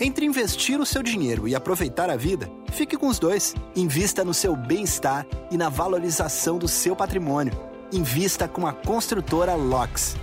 Entre 0.00 0.24
investir 0.24 0.80
o 0.80 0.86
seu 0.86 1.02
dinheiro 1.02 1.48
e 1.48 1.56
aproveitar 1.56 2.08
a 2.08 2.16
vida, 2.16 2.48
fique 2.70 2.96
com 2.96 3.08
os 3.08 3.18
dois. 3.18 3.52
Invista 3.74 4.24
no 4.24 4.32
seu 4.32 4.54
bem-estar 4.54 5.26
e 5.50 5.56
na 5.56 5.68
valorização 5.68 6.56
do 6.56 6.68
seu 6.68 6.94
patrimônio. 6.94 7.52
Invista 7.92 8.46
com 8.46 8.64
a 8.64 8.72
construtora 8.72 9.56
LOX. 9.56 10.16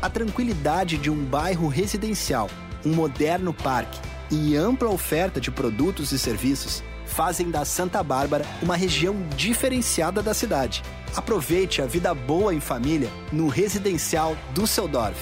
A 0.00 0.08
tranquilidade 0.08 0.98
de 0.98 1.10
um 1.10 1.24
bairro 1.24 1.66
residencial, 1.66 2.48
um 2.86 2.94
moderno 2.94 3.52
parque 3.52 3.98
e 4.30 4.54
ampla 4.54 4.88
oferta 4.88 5.40
de 5.40 5.50
produtos 5.50 6.12
e 6.12 6.18
serviços 6.18 6.82
fazem 7.04 7.50
da 7.50 7.64
Santa 7.64 8.04
Bárbara 8.04 8.46
uma 8.62 8.76
região 8.76 9.16
diferenciada 9.36 10.22
da 10.22 10.32
cidade. 10.32 10.80
Aproveite 11.16 11.82
a 11.82 11.86
vida 11.86 12.14
boa 12.14 12.54
em 12.54 12.60
família 12.60 13.10
no 13.32 13.48
residencial 13.48 14.36
Düsseldorf. 14.54 15.18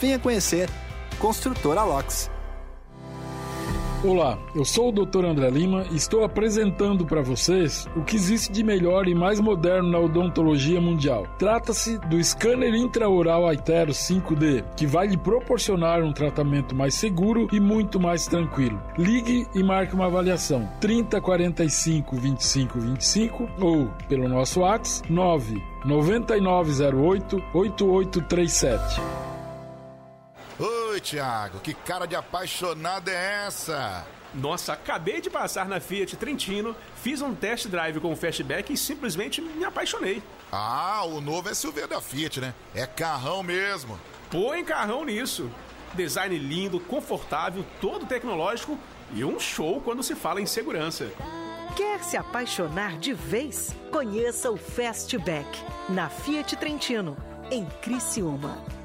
Venha 0.00 0.20
conhecer 0.20 0.70
Construtora 1.18 1.82
LOX. 1.82 2.33
Olá, 4.04 4.38
eu 4.54 4.66
sou 4.66 4.90
o 4.90 4.92
Dr. 4.92 5.24
André 5.24 5.48
Lima 5.48 5.86
e 5.90 5.96
estou 5.96 6.24
apresentando 6.24 7.06
para 7.06 7.22
vocês 7.22 7.88
o 7.96 8.02
que 8.02 8.16
existe 8.16 8.52
de 8.52 8.62
melhor 8.62 9.08
e 9.08 9.14
mais 9.14 9.40
moderno 9.40 9.90
na 9.90 9.98
odontologia 9.98 10.78
mundial. 10.78 11.26
Trata-se 11.38 11.96
do 12.00 12.22
scanner 12.22 12.74
intraoral 12.74 13.48
Aitero 13.48 13.92
5D, 13.92 14.62
que 14.76 14.86
vai 14.86 15.06
lhe 15.06 15.16
proporcionar 15.16 16.02
um 16.02 16.12
tratamento 16.12 16.74
mais 16.74 16.92
seguro 16.92 17.48
e 17.50 17.58
muito 17.58 17.98
mais 17.98 18.26
tranquilo. 18.26 18.78
Ligue 18.98 19.46
e 19.54 19.62
marque 19.62 19.94
uma 19.94 20.04
avaliação 20.04 20.68
30 20.82 21.18
45 21.22 22.14
25 22.14 22.80
25 22.80 23.48
ou 23.58 23.88
pelo 24.06 24.28
nosso 24.28 24.60
WhatsApp 24.60 25.10
9 25.10 25.62
9908 25.86 27.42
8837. 27.54 29.33
Oi, 30.58 31.00
Thiago, 31.00 31.58
que 31.58 31.74
cara 31.74 32.06
de 32.06 32.14
apaixonado 32.14 33.08
é 33.08 33.44
essa? 33.46 34.06
Nossa, 34.32 34.72
acabei 34.72 35.20
de 35.20 35.28
passar 35.28 35.68
na 35.68 35.80
Fiat 35.80 36.16
Trentino, 36.16 36.76
fiz 37.02 37.20
um 37.20 37.34
test 37.34 37.66
drive 37.66 37.98
com 37.98 38.12
o 38.12 38.16
Fastback 38.16 38.72
e 38.72 38.76
simplesmente 38.76 39.40
me 39.40 39.64
apaixonei. 39.64 40.22
Ah, 40.52 41.02
o 41.06 41.20
novo 41.20 41.52
SUV 41.52 41.88
da 41.88 42.00
Fiat, 42.00 42.40
né? 42.40 42.54
É 42.72 42.86
carrão 42.86 43.42
mesmo. 43.42 43.98
Põe 44.30 44.64
carrão 44.64 45.04
nisso. 45.04 45.50
Design 45.92 46.38
lindo, 46.38 46.78
confortável, 46.78 47.64
todo 47.80 48.06
tecnológico 48.06 48.78
e 49.12 49.24
um 49.24 49.40
show 49.40 49.80
quando 49.80 50.04
se 50.04 50.14
fala 50.14 50.40
em 50.40 50.46
segurança. 50.46 51.10
Quer 51.74 52.04
se 52.04 52.16
apaixonar 52.16 52.96
de 52.98 53.12
vez? 53.12 53.74
Conheça 53.90 54.52
o 54.52 54.56
Fastback 54.56 55.48
na 55.88 56.08
Fiat 56.08 56.54
Trentino, 56.54 57.16
em 57.50 57.66
Criciúma. 57.82 58.83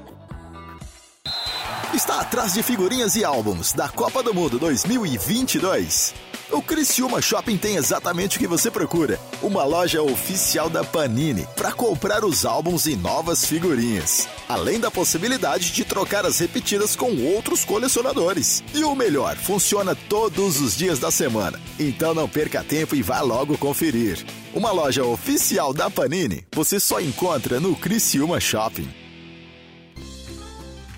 Está 1.94 2.20
atrás 2.20 2.54
de 2.54 2.62
figurinhas 2.62 3.16
e 3.16 3.24
álbuns 3.24 3.72
da 3.72 3.88
Copa 3.88 4.22
do 4.22 4.32
Mundo 4.32 4.58
2022. 4.58 6.14
O 6.52 6.60
Criciúma 6.60 7.22
Shopping 7.22 7.56
tem 7.56 7.76
exatamente 7.76 8.36
o 8.36 8.40
que 8.40 8.46
você 8.46 8.70
procura. 8.70 9.20
Uma 9.40 9.62
loja 9.62 10.02
oficial 10.02 10.68
da 10.68 10.82
Panini 10.82 11.46
para 11.56 11.72
comprar 11.72 12.24
os 12.24 12.44
álbuns 12.44 12.86
e 12.86 12.96
novas 12.96 13.44
figurinhas. 13.44 14.28
Além 14.48 14.80
da 14.80 14.90
possibilidade 14.90 15.72
de 15.72 15.84
trocar 15.84 16.26
as 16.26 16.40
repetidas 16.40 16.96
com 16.96 17.14
outros 17.34 17.64
colecionadores. 17.64 18.64
E 18.74 18.82
o 18.82 18.96
melhor, 18.96 19.36
funciona 19.36 19.94
todos 19.94 20.60
os 20.60 20.76
dias 20.76 20.98
da 20.98 21.10
semana. 21.10 21.60
Então 21.78 22.14
não 22.14 22.28
perca 22.28 22.64
tempo 22.64 22.96
e 22.96 23.02
vá 23.02 23.20
logo 23.20 23.56
conferir. 23.56 24.24
Uma 24.52 24.72
loja 24.72 25.04
oficial 25.04 25.72
da 25.72 25.88
Panini 25.88 26.44
você 26.52 26.80
só 26.80 27.00
encontra 27.00 27.60
no 27.60 27.76
Criciúma 27.76 28.40
Shopping. 28.40 28.88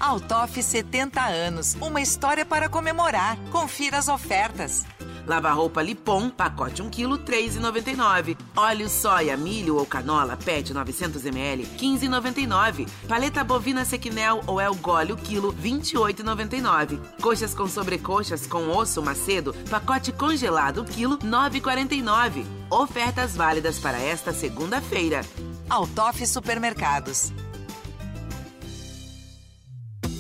Altoff 0.03 0.61
70 0.61 1.21
anos, 1.21 1.77
uma 1.81 2.01
história 2.01 2.45
para 2.45 2.69
comemorar. 2.69 3.39
Confira 3.53 3.99
as 3.99 4.09
ofertas. 4.09 4.85
Lava-roupa 5.25 5.81
Lipom, 5.81 6.29
pacote 6.29 6.83
1 6.83 6.91
kg, 6.91 7.19
3,99. 7.19 8.37
Óleo 8.57 8.89
soia, 8.89 9.37
milho 9.37 9.77
ou 9.77 9.87
canola, 9.87 10.37
PET 10.37 10.75
900ml, 10.75 11.69
15,99. 11.79 12.89
Paleta 13.07 13.45
bovina 13.45 13.85
Sequinel 13.85 14.41
ou 14.49 14.61
El 14.61 14.75
Gole, 14.75 15.13
o 15.13 15.17
quilo, 15.17 15.55
28,99. 15.55 16.99
Coxas 17.23 17.55
com 17.55 17.69
sobrecoxas 17.69 18.45
com 18.45 18.77
osso 18.77 19.01
macedo, 19.01 19.55
pacote 19.71 20.11
congelado, 20.11 20.85
quilo, 20.85 21.17
9,49. 21.19 22.45
Ofertas 22.69 23.37
válidas 23.37 23.79
para 23.79 24.01
esta 24.03 24.33
segunda-feira. 24.33 25.21
Altoff 25.71 26.27
Supermercados. 26.27 27.33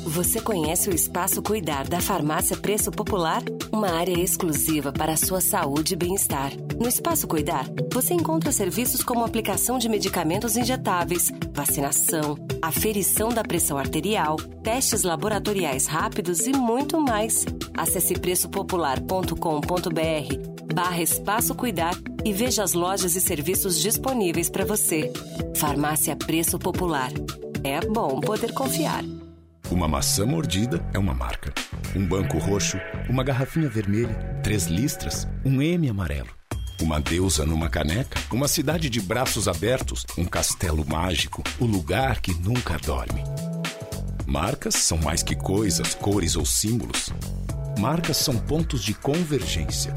Você 0.05 0.41
conhece 0.41 0.91
o 0.91 0.95
Espaço 0.95 1.41
Cuidar 1.41 1.87
da 1.87 2.01
Farmácia 2.01 2.57
Preço 2.57 2.91
Popular? 2.91 3.41
Uma 3.73 3.91
área 3.91 4.19
exclusiva 4.19 4.93
para 4.93 5.13
a 5.13 5.17
sua 5.17 5.41
saúde 5.41 5.95
e 5.95 5.97
bem-estar. 5.97 6.51
No 6.79 6.89
Espaço 6.89 7.29
Cuidar, 7.29 7.67
você 7.93 8.13
encontra 8.13 8.51
serviços 8.51 9.03
como 9.03 9.25
aplicação 9.25 9.79
de 9.79 9.89
medicamentos 9.89 10.57
injetáveis, 10.57 11.31
vacinação, 11.53 12.37
aferição 12.61 13.29
da 13.29 13.45
pressão 13.45 13.79
arterial, 13.79 14.37
testes 14.63 15.05
laboratoriais 15.05 15.87
rápidos 15.87 16.47
e 16.47 16.53
muito 16.53 17.01
mais. 17.01 17.47
Acesse 17.77 18.15
preçopopular.com.br 18.15 20.75
barra 20.75 21.03
Espaço 21.03 21.55
Cuidar 21.55 21.95
e 22.25 22.33
veja 22.33 22.65
as 22.65 22.73
lojas 22.73 23.15
e 23.15 23.21
serviços 23.21 23.81
disponíveis 23.81 24.51
para 24.51 24.65
você. 24.65 25.13
Farmácia 25.57 26.17
Preço 26.17 26.59
Popular. 26.59 27.13
É 27.63 27.81
bom 27.87 28.21
poder 28.21 28.53
confiar. 28.53 29.05
Uma 29.71 29.89
maçã 29.89 30.27
mordida 30.27 30.85
é 30.93 30.99
uma 30.99 31.15
marca. 31.15 31.53
Um 31.97 32.07
banco 32.07 32.39
roxo, 32.39 32.79
uma 33.09 33.25
garrafinha 33.25 33.69
vermelha, 33.69 34.15
três 34.43 34.67
listras, 34.67 35.27
um 35.45 35.63
M 35.63 35.89
amarelo. 35.89 36.29
Uma 36.81 37.01
deusa 37.01 37.47
numa 37.47 37.69
caneca, 37.69 38.21
uma 38.31 38.49
cidade 38.49 38.91
de 38.91 39.01
braços 39.01 39.49
abertos, 39.49 40.05
um 40.19 40.25
castelo 40.25 40.85
mágico, 40.87 41.43
o 41.59 41.65
lugar 41.65 42.21
que 42.21 42.35
nunca 42.35 42.77
dorme. 42.79 43.23
Marcas 44.27 44.75
são 44.75 44.99
mais 44.99 45.23
que 45.23 45.35
coisas, 45.35 45.95
cores 45.95 46.37
ou 46.37 46.45
símbolos. 46.45 47.11
Marcas 47.79 48.17
são 48.17 48.37
pontos 48.37 48.83
de 48.83 48.95
convergência. 48.95 49.95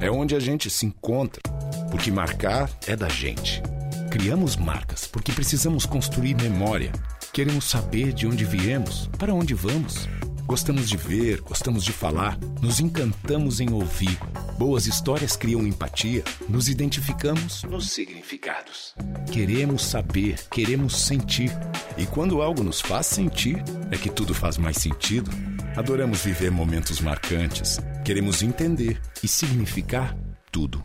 É 0.00 0.10
onde 0.10 0.34
a 0.34 0.40
gente 0.40 0.68
se 0.68 0.86
encontra, 0.86 1.42
porque 1.90 2.10
marcar 2.10 2.70
é 2.86 2.96
da 2.96 3.08
gente. 3.08 3.62
Criamos 4.10 4.56
marcas 4.56 5.06
porque 5.06 5.32
precisamos 5.32 5.84
construir 5.84 6.34
memória 6.34 6.90
Queremos 7.36 7.66
saber 7.66 8.14
de 8.14 8.26
onde 8.26 8.46
viemos, 8.46 9.10
para 9.18 9.34
onde 9.34 9.52
vamos. 9.52 10.08
Gostamos 10.46 10.88
de 10.88 10.96
ver, 10.96 11.42
gostamos 11.42 11.84
de 11.84 11.92
falar, 11.92 12.38
nos 12.62 12.80
encantamos 12.80 13.60
em 13.60 13.70
ouvir. 13.74 14.18
Boas 14.58 14.86
histórias 14.86 15.36
criam 15.36 15.66
empatia, 15.66 16.24
nos 16.48 16.70
identificamos 16.70 17.62
nos 17.64 17.90
significados. 17.90 18.94
Queremos 19.30 19.84
saber, 19.84 20.48
queremos 20.50 20.96
sentir. 20.96 21.52
E 21.98 22.06
quando 22.06 22.40
algo 22.40 22.64
nos 22.64 22.80
faz 22.80 23.04
sentir, 23.04 23.62
é 23.90 23.98
que 23.98 24.08
tudo 24.08 24.32
faz 24.32 24.56
mais 24.56 24.78
sentido. 24.78 25.30
Adoramos 25.76 26.22
viver 26.22 26.50
momentos 26.50 27.02
marcantes. 27.02 27.78
Queremos 28.02 28.42
entender 28.42 28.98
e 29.22 29.28
significar 29.28 30.16
tudo. 30.50 30.82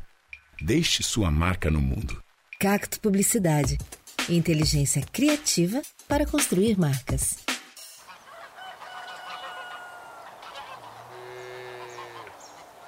Deixe 0.61 1.01
sua 1.01 1.31
marca 1.31 1.71
no 1.71 1.79
mundo. 1.79 2.21
Cacto 2.59 2.99
Publicidade. 2.99 3.77
Inteligência 4.29 5.01
criativa 5.01 5.81
para 6.11 6.25
construir 6.25 6.77
marcas. 6.77 7.37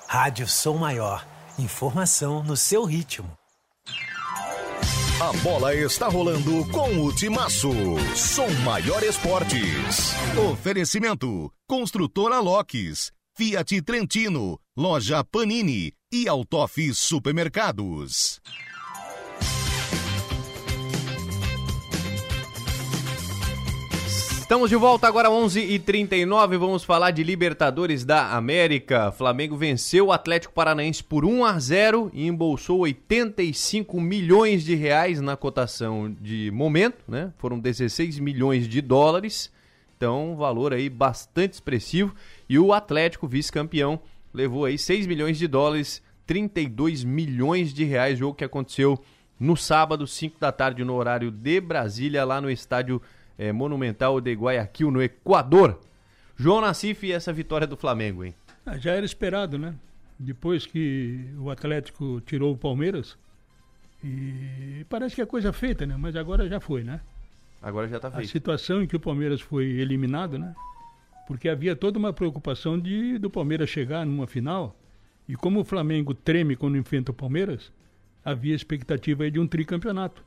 Rádio 0.06 0.46
Som 0.46 0.76
Maior. 0.76 1.26
Informação 1.58 2.44
no 2.44 2.58
seu 2.58 2.84
ritmo. 2.84 3.32
A 5.22 5.32
bola 5.42 5.74
está 5.74 6.10
rolando 6.10 6.70
com 6.70 7.00
o 7.00 7.16
Timaço. 7.16 7.72
Som 8.14 8.50
Maior 8.66 9.02
Esportes. 9.04 10.14
Oferecimento: 10.52 11.50
Construtora 11.66 12.42
Locks, 12.42 13.10
Fiat 13.38 13.84
Trentino, 13.84 14.60
Loja 14.76 15.24
Panini 15.24 15.94
e 16.12 16.28
Altoff 16.28 16.94
Supermercados. 16.94 18.42
Estamos 24.54 24.70
de 24.70 24.76
volta 24.76 25.08
agora 25.08 25.30
11h39, 25.30 26.60
vamos 26.60 26.84
falar 26.84 27.10
de 27.10 27.24
Libertadores 27.24 28.06
da 28.06 28.36
América. 28.36 29.12
Flamengo 29.12 29.58
venceu 29.58 30.06
o 30.06 30.12
Atlético 30.12 30.54
Paranaense 30.54 31.04
por 31.04 31.26
1 31.26 31.44
a 31.44 31.58
0 31.58 32.12
e 32.14 32.28
embolsou 32.28 32.82
85 32.82 34.00
milhões 34.00 34.64
de 34.64 34.76
reais 34.76 35.20
na 35.20 35.36
cotação 35.36 36.16
de 36.22 36.52
momento, 36.52 37.04
né? 37.08 37.34
Foram 37.40 37.60
16 37.60 38.20
milhões 38.20 38.68
de 38.68 38.80
dólares. 38.80 39.52
Então, 39.98 40.34
um 40.34 40.36
valor 40.36 40.72
aí 40.72 40.88
bastante 40.88 41.54
expressivo 41.54 42.14
e 42.48 42.60
o 42.60 42.74
Atlético, 42.74 43.28
vice-campeão, 43.28 44.00
levou 44.32 44.66
aí 44.66 44.78
6 44.78 45.08
milhões 45.08 45.40
de 45.40 45.48
dólares, 45.48 46.00
32 46.28 47.04
milhões 47.04 47.74
de 47.74 47.86
reais, 47.86 48.20
jogo 48.20 48.36
que 48.36 48.44
aconteceu 48.44 49.04
no 49.40 49.58
sábado, 49.58 50.06
5 50.06 50.40
da 50.40 50.52
tarde 50.52 50.84
no 50.84 50.94
horário 50.94 51.32
de 51.32 51.60
Brasília, 51.60 52.24
lá 52.24 52.40
no 52.40 52.52
estádio 52.52 53.02
é, 53.38 53.52
Monumental 53.52 54.20
de 54.22 54.34
Guayaquil, 54.34 54.92
no 54.92 55.02
Equador. 55.02 55.80
João 56.36 56.62
Nassif 56.62 57.06
e 57.06 57.12
essa 57.12 57.32
vitória 57.32 57.68
do 57.68 57.78
Flamengo, 57.78 58.24
hein? 58.24 58.34
Ah, 58.66 58.78
já 58.78 58.92
era 58.92 59.06
esperado, 59.06 59.58
né? 59.58 59.76
Depois 60.18 60.66
que 60.66 61.30
o 61.38 61.50
Atlético 61.50 62.22
tirou 62.22 62.54
o 62.54 62.58
Palmeiras, 62.58 63.18
e 64.04 64.86
parece 64.90 65.16
que 65.16 65.22
é 65.22 65.26
coisa 65.26 65.54
feita, 65.54 65.86
né? 65.86 65.96
Mas 65.98 66.16
agora 66.16 66.48
já 66.48 66.60
foi, 66.60 66.84
né? 66.84 67.00
Agora 67.62 67.88
já 67.88 67.96
está 67.96 68.12
feito. 68.12 68.26
A 68.26 68.30
situação 68.30 68.84
em 68.84 68.88
que 68.88 68.96
o 68.96 69.00
Palmeiras 69.00 69.40
foi 69.40 69.66
eliminado, 69.66 70.38
né? 70.38 70.54
Porque 71.26 71.48
havia 71.48 71.74
toda 71.74 71.98
uma 71.98 72.12
preocupação 72.12 72.78
de 72.78 73.18
do 73.18 73.30
Palmeiras 73.30 73.70
chegar 73.70 74.06
numa 74.06 74.28
final. 74.28 74.76
E 75.28 75.38
como 75.38 75.62
o 75.62 75.64
Flamengo 75.64 76.14
treme 76.14 76.58
quando 76.58 76.78
enfrenta 76.78 77.12
o 77.12 77.16
Palmeiras, 77.16 77.72
havia 78.26 78.54
expectativa 78.54 79.32
de 79.32 79.40
um 79.40 79.48
tricampeonato. 79.48 80.22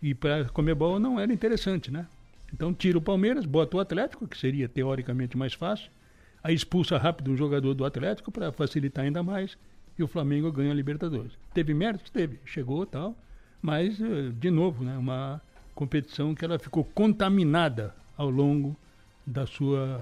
E 0.00 0.14
para 0.14 0.42
a 0.42 0.44
Comebol 0.44 1.00
não 1.00 1.18
era 1.18 1.32
interessante, 1.32 1.90
né? 1.90 2.06
Então 2.52 2.72
tira 2.74 2.98
o 2.98 3.02
Palmeiras, 3.02 3.46
bota 3.46 3.76
o 3.76 3.80
Atlético, 3.80 4.26
que 4.26 4.36
seria 4.36 4.68
teoricamente 4.68 5.36
mais 5.36 5.54
fácil, 5.54 5.90
aí 6.42 6.54
expulsa 6.54 6.98
rápido 6.98 7.30
um 7.30 7.36
jogador 7.36 7.74
do 7.74 7.84
Atlético 7.84 8.30
para 8.30 8.52
facilitar 8.52 9.04
ainda 9.04 9.22
mais, 9.22 9.56
e 9.98 10.02
o 10.02 10.08
Flamengo 10.08 10.50
ganha 10.50 10.70
a 10.70 10.74
Libertadores. 10.74 11.32
Teve 11.52 11.74
méritos? 11.74 12.10
Teve, 12.10 12.40
chegou 12.44 12.86
tal, 12.86 13.16
mas, 13.60 14.00
eh, 14.00 14.32
de 14.38 14.50
novo, 14.50 14.82
né, 14.82 14.96
uma 14.96 15.40
competição 15.74 16.34
que 16.34 16.44
ela 16.44 16.58
ficou 16.58 16.84
contaminada 16.84 17.94
ao 18.16 18.30
longo 18.30 18.76
da 19.26 19.46
sua, 19.46 20.00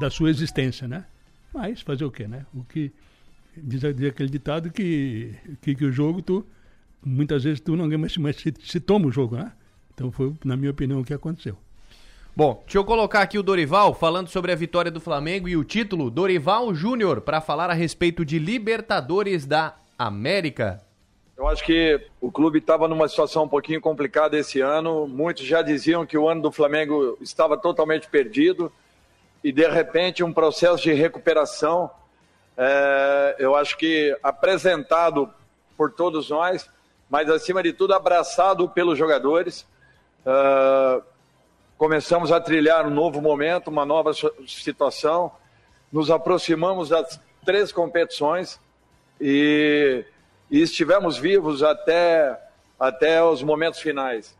da 0.00 0.10
sua 0.10 0.30
existência, 0.30 0.86
né? 0.86 1.04
Mas 1.52 1.80
fazer 1.80 2.04
o 2.04 2.10
quê, 2.10 2.26
né? 2.28 2.44
O 2.54 2.64
que 2.64 2.92
diz, 3.56 3.80
diz 3.94 4.10
aquele 4.10 4.28
ditado 4.28 4.70
que, 4.70 5.34
que, 5.62 5.74
que, 5.74 5.84
o 5.84 5.92
jogo 5.92 6.20
tu 6.22 6.46
muitas 7.04 7.44
vezes 7.44 7.60
tu 7.60 7.76
não 7.76 7.88
ganha, 7.88 7.98
mas, 7.98 8.16
mas 8.16 8.36
se, 8.36 8.52
se 8.60 8.80
toma 8.80 9.06
o 9.06 9.12
jogo, 9.12 9.36
né? 9.36 9.52
Então 9.94 10.10
foi, 10.10 10.34
na 10.44 10.56
minha 10.56 10.70
opinião, 10.70 11.00
o 11.00 11.04
que 11.04 11.14
aconteceu. 11.14 11.56
Bom, 12.36 12.60
deixa 12.66 12.76
eu 12.76 12.84
colocar 12.84 13.22
aqui 13.22 13.38
o 13.38 13.42
Dorival 13.42 13.94
falando 13.94 14.28
sobre 14.28 14.52
a 14.52 14.54
vitória 14.54 14.90
do 14.90 15.00
Flamengo 15.00 15.48
e 15.48 15.56
o 15.56 15.64
título 15.64 16.10
Dorival 16.10 16.74
Júnior 16.74 17.22
para 17.22 17.40
falar 17.40 17.70
a 17.70 17.72
respeito 17.72 18.26
de 18.26 18.38
Libertadores 18.38 19.46
da 19.46 19.74
América. 19.98 20.82
Eu 21.34 21.48
acho 21.48 21.64
que 21.64 21.98
o 22.20 22.30
clube 22.30 22.58
estava 22.58 22.86
numa 22.88 23.08
situação 23.08 23.44
um 23.44 23.48
pouquinho 23.48 23.80
complicada 23.80 24.36
esse 24.36 24.60
ano. 24.60 25.08
Muitos 25.08 25.46
já 25.46 25.62
diziam 25.62 26.04
que 26.04 26.18
o 26.18 26.28
ano 26.28 26.42
do 26.42 26.52
Flamengo 26.52 27.16
estava 27.22 27.56
totalmente 27.56 28.06
perdido 28.06 28.70
e 29.42 29.50
de 29.50 29.66
repente 29.66 30.22
um 30.22 30.30
processo 30.30 30.82
de 30.82 30.92
recuperação. 30.92 31.90
É, 32.54 33.36
eu 33.38 33.56
acho 33.56 33.78
que 33.78 34.14
apresentado 34.22 35.32
por 35.74 35.90
todos 35.90 36.28
nós, 36.28 36.68
mas 37.08 37.30
acima 37.30 37.62
de 37.62 37.72
tudo 37.72 37.94
abraçado 37.94 38.68
pelos 38.68 38.98
jogadores. 38.98 39.66
Uh, 40.26 41.15
começamos 41.78 42.32
a 42.32 42.40
trilhar 42.40 42.86
um 42.86 42.90
novo 42.90 43.20
momento, 43.20 43.68
uma 43.68 43.84
nova 43.84 44.12
situação. 44.46 45.32
Nos 45.92 46.10
aproximamos 46.10 46.88
das 46.88 47.20
três 47.44 47.72
competições 47.72 48.60
e 49.20 50.04
e 50.50 50.60
estivemos 50.60 51.16
vivos 51.16 51.62
até, 51.62 52.38
até 52.78 53.22
os 53.22 53.42
momentos 53.42 53.80
finais. 53.80 54.36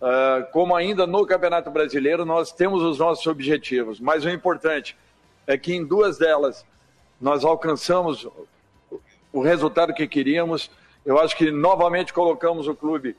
Uh, 0.00 0.50
como 0.52 0.74
ainda 0.74 1.06
no 1.06 1.24
Campeonato 1.24 1.70
Brasileiro, 1.70 2.24
nós 2.24 2.52
temos 2.52 2.82
os 2.82 2.98
nossos 2.98 3.26
objetivos, 3.26 4.00
mas 4.00 4.24
o 4.24 4.28
importante 4.28 4.96
é 5.46 5.56
que 5.56 5.74
em 5.74 5.84
duas 5.84 6.18
delas 6.18 6.64
nós 7.20 7.44
alcançamos 7.44 8.28
o 9.32 9.40
resultado 9.40 9.94
que 9.94 10.06
queríamos. 10.06 10.70
Eu 11.06 11.18
acho 11.20 11.36
que 11.36 11.50
novamente 11.50 12.12
colocamos 12.12 12.66
o 12.66 12.74
clube 12.74 13.16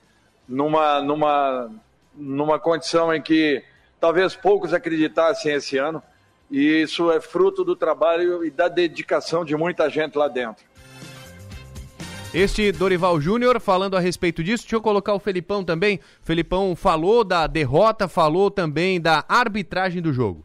numa, 0.47 1.01
numa, 1.01 1.71
numa 2.17 2.59
condição 2.59 3.13
em 3.13 3.21
que 3.21 3.63
talvez 3.99 4.35
poucos 4.35 4.73
acreditassem 4.73 5.53
esse 5.53 5.77
ano, 5.77 6.01
e 6.49 6.81
isso 6.81 7.11
é 7.11 7.19
fruto 7.19 7.63
do 7.63 7.75
trabalho 7.75 8.45
e 8.45 8.51
da 8.51 8.67
dedicação 8.67 9.43
de 9.43 9.55
muita 9.55 9.89
gente 9.89 10.17
lá 10.17 10.27
dentro. 10.27 10.63
Este 12.33 12.71
Dorival 12.71 13.19
Júnior 13.21 13.61
falando 13.61 13.95
a 13.95 13.99
respeito 13.99 14.43
disso, 14.43 14.63
deixa 14.65 14.75
eu 14.75 14.81
colocar 14.81 15.13
o 15.13 15.19
Felipão 15.19 15.63
também. 15.63 16.01
O 16.21 16.25
Felipão 16.25 16.75
falou 16.75 17.23
da 17.23 17.47
derrota, 17.47 18.09
falou 18.09 18.51
também 18.51 18.99
da 18.99 19.23
arbitragem 19.29 20.01
do 20.01 20.11
jogo. 20.11 20.43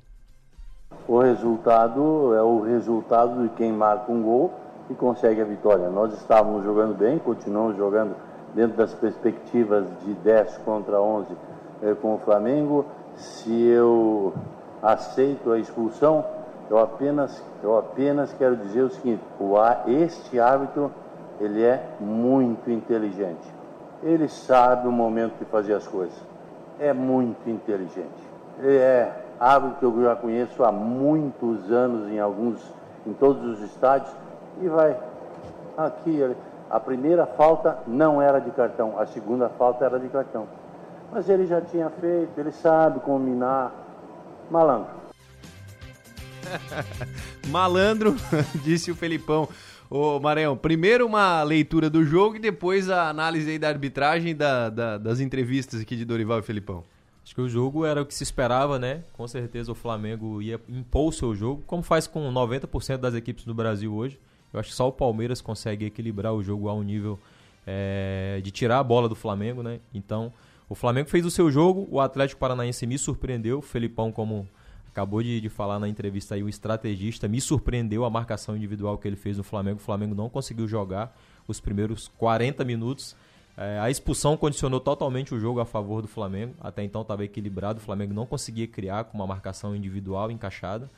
O 1.09 1.19
resultado 1.19 2.33
é 2.35 2.43
o 2.43 2.61
resultado 2.61 3.43
de 3.43 3.49
quem 3.57 3.73
marca 3.73 4.13
um 4.13 4.23
gol 4.23 4.55
e 4.89 4.95
consegue 4.95 5.41
a 5.41 5.45
vitória. 5.45 5.91
Nós 5.91 6.15
estávamos 6.15 6.63
jogando 6.65 6.97
bem, 6.97 7.19
continuamos 7.19 7.77
jogando 7.77 8.15
dentro 8.55 8.77
das 8.77 8.95
perspectivas 8.95 9.85
de 10.05 10.15
10 10.15 10.59
contra 10.59 11.01
11 11.01 11.33
eh, 11.33 11.37
com 12.01 12.15
o 12.15 12.19
Flamengo. 12.19 12.85
Se 13.17 13.53
eu 13.67 14.33
aceito 14.83 15.53
a 15.53 15.59
expulsão, 15.59 16.25
eu 16.71 16.79
apenas, 16.79 17.43
eu 17.63 17.77
apenas 17.77 18.33
quero 18.33 18.57
dizer 18.57 18.83
o 18.83 18.91
seguinte: 18.91 19.23
o, 19.39 19.55
este 19.87 20.39
árbitro 20.39 20.91
ele 21.41 21.63
é 21.63 21.83
muito 21.99 22.71
inteligente. 22.71 23.61
Ele 24.03 24.29
sabe 24.29 24.87
o 24.87 24.93
momento 24.93 25.39
de 25.39 25.45
fazer 25.47 25.75
as 25.75 25.87
coisas. 25.87 26.17
É 26.79 26.93
muito 26.93 27.49
inteligente. 27.49 28.31
Ele 28.59 28.77
é 28.77 29.13
árbitro 29.39 29.93
que 29.93 29.99
eu 29.99 30.05
já 30.05 30.17
conheço 30.17 30.63
há 30.63 30.71
muitos 30.71 31.71
anos 31.73 32.09
em 32.11 32.19
alguns, 32.19 32.63
em 33.07 33.13
todos 33.15 33.43
os 33.45 33.63
estádios 33.63 34.15
e 34.61 34.69
vai 34.69 34.97
aqui. 35.77 36.37
A 36.71 36.79
primeira 36.79 37.27
falta 37.27 37.79
não 37.87 38.23
era 38.23 38.39
de 38.39 38.51
cartão, 38.51 38.99
a 38.99 39.07
segunda 39.07 39.49
falta 39.49 39.85
era 39.85 39.99
de 39.99 40.09
cartão. 40.09 40.47
Mas 41.13 41.29
ele 41.29 41.47
já 41.47 41.61
tinha 41.61 41.91
feito, 41.91 42.39
ele 42.39 42.53
sabe 42.53 43.01
combinar. 43.01 43.73
Malandro. 44.51 45.01
Malandro, 47.49 48.17
disse 48.65 48.91
o 48.91 48.95
Felipão. 48.95 49.49
Ô, 49.89 50.21
Maranhão, 50.21 50.57
primeiro 50.57 51.05
uma 51.05 51.43
leitura 51.43 51.91
do 51.91 52.05
jogo 52.05 52.37
e 52.37 52.39
depois 52.39 52.89
a 52.89 53.09
análise 53.09 53.51
aí 53.51 53.59
da 53.59 53.69
arbitragem 53.69 54.37
da, 54.37 54.71
da, 54.71 54.99
das 54.99 55.19
entrevistas 55.19 55.81
aqui 55.81 55.97
de 55.97 56.05
Dorival 56.05 56.39
e 56.39 56.43
Felipão. 56.43 56.85
Acho 57.25 57.35
que 57.35 57.41
o 57.41 57.49
jogo 57.49 57.85
era 57.85 58.01
o 58.01 58.07
que 58.07 58.15
se 58.15 58.23
esperava, 58.23 58.79
né? 58.79 59.03
Com 59.13 59.27
certeza 59.27 59.71
o 59.71 59.75
Flamengo 59.75 60.41
ia 60.41 60.61
impor 60.69 61.09
o 61.09 61.13
seu 61.13 61.35
jogo, 61.35 61.63
como 61.67 61.83
faz 61.83 62.07
com 62.07 62.33
90% 62.33 62.99
das 62.99 63.15
equipes 63.15 63.45
do 63.45 63.55
Brasil 63.55 63.93
hoje. 63.93 64.19
Eu 64.53 64.61
acho 64.61 64.71
que 64.71 64.75
só 64.75 64.89
o 64.89 64.93
Palmeiras 64.93 65.41
consegue 65.41 65.87
equilibrar 65.87 66.33
o 66.35 66.43
jogo 66.43 66.69
a 66.69 66.75
um 66.75 66.83
nível 66.83 67.19
é, 67.67 68.41
de 68.43 68.51
tirar 68.51 68.79
a 68.79 68.85
bola 68.85 69.09
do 69.09 69.15
Flamengo, 69.15 69.63
né? 69.63 69.81
Então, 69.95 70.33
o 70.71 70.75
Flamengo 70.77 71.11
fez 71.11 71.27
o 71.27 71.31
seu 71.33 71.51
jogo, 71.51 71.89
o 71.91 71.99
Atlético 71.99 72.39
Paranaense 72.39 72.87
me 72.87 72.97
surpreendeu, 72.97 73.59
o 73.59 73.63
Felipão 73.63 74.13
como 74.13 74.49
acabou 74.87 75.21
de, 75.21 75.41
de 75.41 75.49
falar 75.49 75.81
na 75.81 75.89
entrevista 75.89 76.37
aí, 76.37 76.45
o 76.45 76.49
estrategista 76.49 77.27
me 77.27 77.41
surpreendeu 77.41 78.05
a 78.05 78.11
marcação 78.11 78.57
individual 78.57 78.97
que 78.97 79.09
ele 79.09 79.17
fez 79.17 79.37
no 79.37 79.43
Flamengo. 79.43 79.79
O 79.79 79.83
Flamengo 79.83 80.15
não 80.15 80.29
conseguiu 80.29 80.69
jogar 80.69 81.13
os 81.49 81.61
primeiros 81.61 82.07
40 82.17 82.65
minutos. 82.65 83.17
É, 83.57 83.81
a 83.81 83.91
expulsão 83.91 84.37
condicionou 84.37 84.79
totalmente 84.79 85.35
o 85.35 85.41
jogo 85.41 85.59
a 85.59 85.65
favor 85.65 86.03
do 86.03 86.09
Flamengo. 86.09 86.55
Até 86.61 86.85
então 86.85 87.03
estava 87.03 87.25
equilibrado, 87.25 87.81
o 87.81 87.83
Flamengo 87.83 88.15
não 88.15 88.25
conseguia 88.25 88.69
criar 88.69 89.03
com 89.05 89.19
uma 89.19 89.27
marcação 89.27 89.75
individual 89.75 90.31
encaixada. 90.31 90.89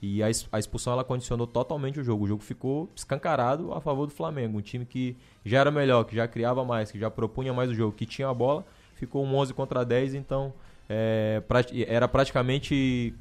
E 0.00 0.22
a, 0.22 0.26
a 0.52 0.58
expulsão 0.58 0.94
ela 0.94 1.04
condicionou 1.04 1.46
totalmente 1.46 2.00
o 2.00 2.04
jogo. 2.04 2.24
O 2.24 2.28
jogo 2.28 2.42
ficou 2.42 2.88
escancarado 2.96 3.74
a 3.74 3.80
favor 3.80 4.06
do 4.06 4.12
Flamengo. 4.12 4.56
Um 4.56 4.62
time 4.62 4.86
que 4.86 5.14
já 5.44 5.60
era 5.60 5.70
melhor, 5.70 6.04
que 6.04 6.16
já 6.16 6.26
criava 6.26 6.64
mais, 6.64 6.90
que 6.90 6.98
já 6.98 7.10
propunha 7.10 7.52
mais 7.52 7.70
o 7.70 7.74
jogo, 7.74 7.92
que 7.92 8.06
tinha 8.06 8.28
a 8.28 8.34
bola, 8.34 8.64
ficou 8.98 9.24
um 9.24 9.36
11 9.36 9.54
contra 9.54 9.84
10. 9.84 10.14
Então 10.14 10.52
é, 10.88 11.42
era 11.86 12.08
praticamente 12.08 13.14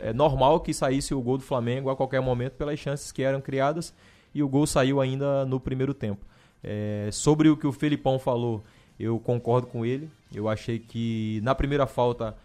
é 0.00 0.12
normal 0.12 0.60
que 0.60 0.74
saísse 0.74 1.14
o 1.14 1.20
gol 1.20 1.38
do 1.38 1.44
Flamengo 1.44 1.88
a 1.90 1.96
qualquer 1.96 2.20
momento 2.20 2.54
pelas 2.54 2.78
chances 2.78 3.12
que 3.12 3.22
eram 3.22 3.40
criadas 3.40 3.94
e 4.34 4.42
o 4.42 4.48
gol 4.48 4.66
saiu 4.66 5.00
ainda 5.00 5.44
no 5.46 5.60
primeiro 5.60 5.94
tempo. 5.94 6.24
É, 6.62 7.08
sobre 7.12 7.48
o 7.48 7.56
que 7.56 7.66
o 7.66 7.72
Felipão 7.72 8.18
falou, 8.18 8.62
eu 8.98 9.18
concordo 9.18 9.66
com 9.66 9.86
ele. 9.86 10.10
Eu 10.34 10.48
achei 10.48 10.78
que 10.78 11.40
na 11.42 11.54
primeira 11.54 11.86
falta 11.86 12.36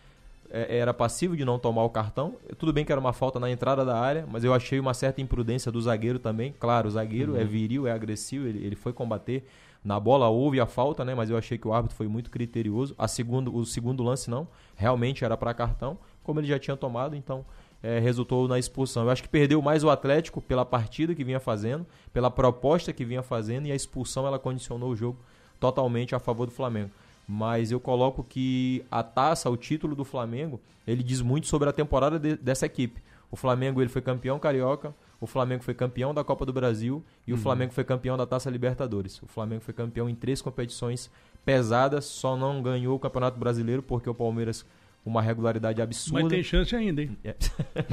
é, 0.49 0.78
era 0.78 0.93
passivo 0.93 1.36
de 1.36 1.43
não 1.43 1.58
tomar 1.58 1.84
o 1.84 1.89
cartão. 1.89 2.36
Tudo 2.58 2.72
bem 2.72 2.86
que 2.86 2.91
era 2.91 3.01
uma 3.01 3.14
falta 3.14 3.39
na 3.39 3.49
entrada 3.49 3.84
da 3.84 3.99
área, 3.99 4.26
mas 4.32 4.43
eu 4.43 4.54
achei 4.54 4.80
uma 4.80 4.93
certa 4.93 5.20
imprudência 5.20 5.72
do 5.72 5.82
zagueiro 5.82 6.20
também. 6.20 6.54
Claro, 6.60 6.88
o 6.88 6.91
zagueiro 6.91 7.34
é 7.34 7.39
uhum. 7.39 7.41
é 7.41 7.45
viril, 7.45 7.88
é 7.88 7.91
agressivo, 7.91 8.47
ele, 8.47 8.64
ele 8.66 8.76
foi 8.76 8.93
combater. 8.93 9.43
Na 9.84 10.00
bola 10.00 10.30
houve 10.30 10.60
a 10.60 10.66
falta, 10.66 11.04
né? 11.04 11.14
Mas 11.14 11.30
eu 11.30 11.38
achei 11.38 11.58
que 11.58 11.68
o 11.68 11.74
árbitro 11.74 11.98
foi 11.98 12.08
muito 12.08 12.30
criterioso. 12.30 12.96
A 12.98 13.08
segundo, 13.08 13.54
o 13.54 13.66
segundo 13.66 14.02
lance 14.02 14.30
não, 14.30 14.48
realmente 14.76 15.26
era 15.26 15.36
para 15.36 15.54
cartão 15.54 15.98
como 16.24 16.40
ele 16.40 16.48
já 16.48 16.58
tinha 16.58 16.78
tomado, 16.78 17.16
então 17.16 17.46
é, 17.82 18.00
resultou 18.00 18.48
na 18.48 18.58
expulsão. 18.58 19.04
Eu 19.04 19.10
acho 19.10 19.22
que 19.22 19.30
perdeu 19.30 19.62
mais 19.62 19.84
o 19.84 19.90
Atlético 19.90 20.42
pela 20.42 20.66
partida 20.66 21.14
que 21.14 21.24
vinha 21.24 21.40
fazendo, 21.40 21.86
pela 22.14 22.32
proposta 22.32 22.94
que 22.94 23.04
vinha 23.04 23.22
fazendo, 23.22 23.68
e 23.68 23.72
a 23.72 23.76
expulsão 23.76 24.26
ela 24.26 24.40
condicionou 24.40 24.90
o 24.90 24.96
jogo 24.96 25.20
totalmente 25.60 26.16
a 26.16 26.20
favor 26.20 26.46
do 26.46 26.52
Flamengo. 26.52 26.90
Mas 27.28 27.72
eu 27.72 27.80
coloco 27.80 28.24
que 28.24 28.84
a 28.90 29.04
taça, 29.04 29.50
o 29.50 29.58
título 29.58 29.96
do 29.96 30.04
Flamengo, 30.04 30.60
ele 30.88 31.04
diz 31.04 31.22
muito 31.22 31.48
sobre 31.48 31.70
a 31.70 31.74
temporada 31.74 32.18
de, 32.18 32.36
dessa 32.38 32.66
equipe. 32.66 33.02
O 33.30 33.36
Flamengo 33.36 33.82
ele 33.82 33.90
foi 33.90 34.02
campeão 34.02 34.40
carioca, 34.40 34.94
o 35.24 35.26
Flamengo 35.26 35.63
foi 35.63 35.74
campeão 35.74 36.13
da 36.13 36.21
Copa 36.21 36.45
do 36.45 36.51
Brasil 36.51 37.01
e 37.26 37.32
uhum. 37.32 37.39
o 37.39 37.41
Flamengo 37.41 37.71
foi 37.71 37.86
campeão 37.86 38.17
da 38.17 38.26
Taça 38.26 38.49
Libertadores. 38.49 39.24
O 39.24 39.26
Flamengo 39.26 39.61
foi 39.61 39.74
campeão 39.74 40.09
em 40.09 40.15
três 40.15 40.41
competições 40.41 41.09
pesadas, 41.45 42.03
só 42.03 42.36
não 42.36 42.61
ganhou 42.61 42.97
o 42.97 42.99
Campeonato 42.99 43.39
Brasileiro 43.39 43.82
porque 43.82 44.09
o 44.09 44.13
Palmeiras 44.13 44.65
uma 45.05 45.21
regularidade 45.21 45.82
absurda. 45.82 46.24
Mas 46.24 46.30
tem 46.30 46.43
chance 46.43 46.76
ainda, 46.76 47.03
hein? 47.03 47.17
É. 47.24 47.36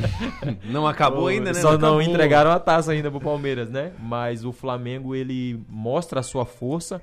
não 0.73 0.89
acabou 0.89 1.29
ainda, 1.29 1.53
né? 1.53 1.61
Só 1.61 1.79
não, 1.79 1.95
não 1.95 2.03
entregaram 2.03 2.51
a 2.51 2.59
taça 2.59 2.91
ainda 2.91 3.13
pro 3.13 3.21
Palmeiras, 3.21 3.71
né? 3.71 3.93
Mas 4.01 4.45
o 4.45 4.51
Flamengo, 4.51 5.15
ele 5.15 5.61
mostra 5.69 6.19
a 6.19 6.25
sua 6.25 6.45
força. 6.45 7.01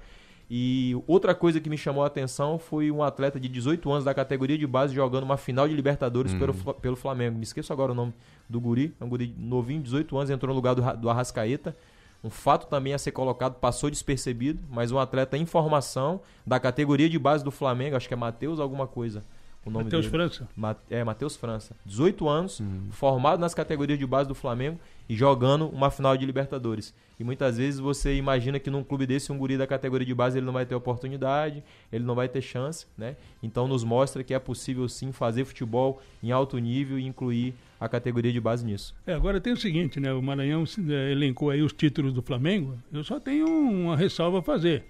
E 0.50 0.96
outra 1.06 1.36
coisa 1.36 1.60
que 1.60 1.70
me 1.70 1.78
chamou 1.78 2.04
a 2.04 2.08
atenção 2.08 2.58
foi 2.58 2.90
um 2.90 3.04
atleta 3.04 3.40
de 3.40 3.50
18 3.50 3.92
anos 3.92 4.06
da 4.06 4.14
categoria 4.14 4.58
de 4.58 4.66
base 4.66 4.96
jogando 4.96 5.24
uma 5.24 5.36
final 5.36 5.68
de 5.68 5.76
Libertadores 5.76 6.34
pelo, 6.34 6.54
uhum. 6.54 6.74
pelo 6.74 6.96
Flamengo. 6.96 7.38
Me 7.38 7.44
esqueço 7.44 7.74
agora 7.74 7.92
o 7.92 7.96
nome 7.96 8.14
do 8.48 8.60
guri. 8.62 8.94
É 9.00 9.04
um 9.04 9.10
guri 9.10 9.36
novinho, 9.38 9.82
18 9.82 10.18
anos, 10.18 10.30
entrou 10.30 10.50
no 10.50 10.56
lugar 10.56 10.74
do, 10.74 11.02
do 11.02 11.10
Arrascaeta. 11.10 11.76
Um 12.24 12.30
fato 12.30 12.68
também 12.68 12.94
a 12.94 12.98
ser 12.98 13.12
colocado, 13.12 13.56
passou 13.56 13.90
despercebido, 13.90 14.60
mas 14.70 14.92
um 14.92 14.98
atleta 14.98 15.38
em 15.38 15.46
formação 15.46 16.22
da 16.46 16.60
categoria 16.60 17.10
de 17.10 17.20
base 17.20 17.44
do 17.44 17.52
Flamengo, 17.52 17.96
acho 17.96 18.08
que 18.08 18.14
é 18.14 18.18
Matheus 18.18 18.60
alguma 18.60 18.88
coisa 18.88 19.24
o 19.68 19.72
nome 19.72 19.86
Matheus 19.86 20.06
França. 20.06 20.48
é, 20.90 21.04
Matheus 21.04 21.36
França. 21.36 21.76
18 21.86 22.28
anos, 22.28 22.60
uhum. 22.60 22.88
formado 22.92 23.40
nas 23.40 23.54
categorias 23.54 24.00
de 24.00 24.06
base 24.06 24.28
do 24.28 24.36
Flamengo 24.36 24.80
e 25.10 25.16
jogando 25.16 25.68
uma 25.70 25.90
final 25.90 26.16
de 26.18 26.26
Libertadores. 26.26 26.94
E 27.20 27.24
muitas 27.24 27.58
vezes 27.58 27.80
você 27.80 28.16
imagina 28.16 28.60
que 28.60 28.70
num 28.70 28.84
clube 28.84 29.08
desse, 29.08 29.32
um 29.32 29.38
guri 29.38 29.58
da 29.58 29.66
categoria 29.66 30.06
de 30.06 30.14
base, 30.14 30.38
ele 30.38 30.46
não 30.46 30.54
vai 30.54 30.66
ter 30.66 30.76
oportunidade, 30.76 31.64
ele 31.92 32.04
não 32.04 32.14
vai 32.14 32.28
ter 32.28 32.42
chance, 32.42 32.86
né? 32.98 33.16
Então 33.42 33.68
nos 33.68 33.84
mostra 33.84 34.24
que 34.24 34.34
é 34.34 34.40
possível 34.40 34.88
sim 34.88 35.12
fazer 35.12 35.46
futebol 35.46 36.02
em 36.22 36.32
alto 36.32 36.58
nível 36.60 37.00
e 37.00 37.06
incluir 37.06 37.56
a 37.80 37.90
categoria 37.90 38.32
de 38.32 38.40
base 38.40 38.66
nisso. 38.66 38.96
É, 39.06 39.14
agora 39.14 39.42
tem 39.42 39.54
o 39.54 39.58
seguinte, 39.58 40.00
né? 40.00 40.14
O 40.14 40.22
Maranhão 40.22 40.64
é, 40.90 41.12
elencou 41.12 41.50
aí 41.50 41.62
os 41.62 41.74
títulos 41.74 42.14
do 42.14 42.22
Flamengo. 42.22 42.78
Eu 42.92 43.04
só 43.04 43.20
tenho 43.20 43.48
uma 43.48 43.96
ressalva 43.96 44.40
a 44.40 44.44
fazer. 44.44 44.86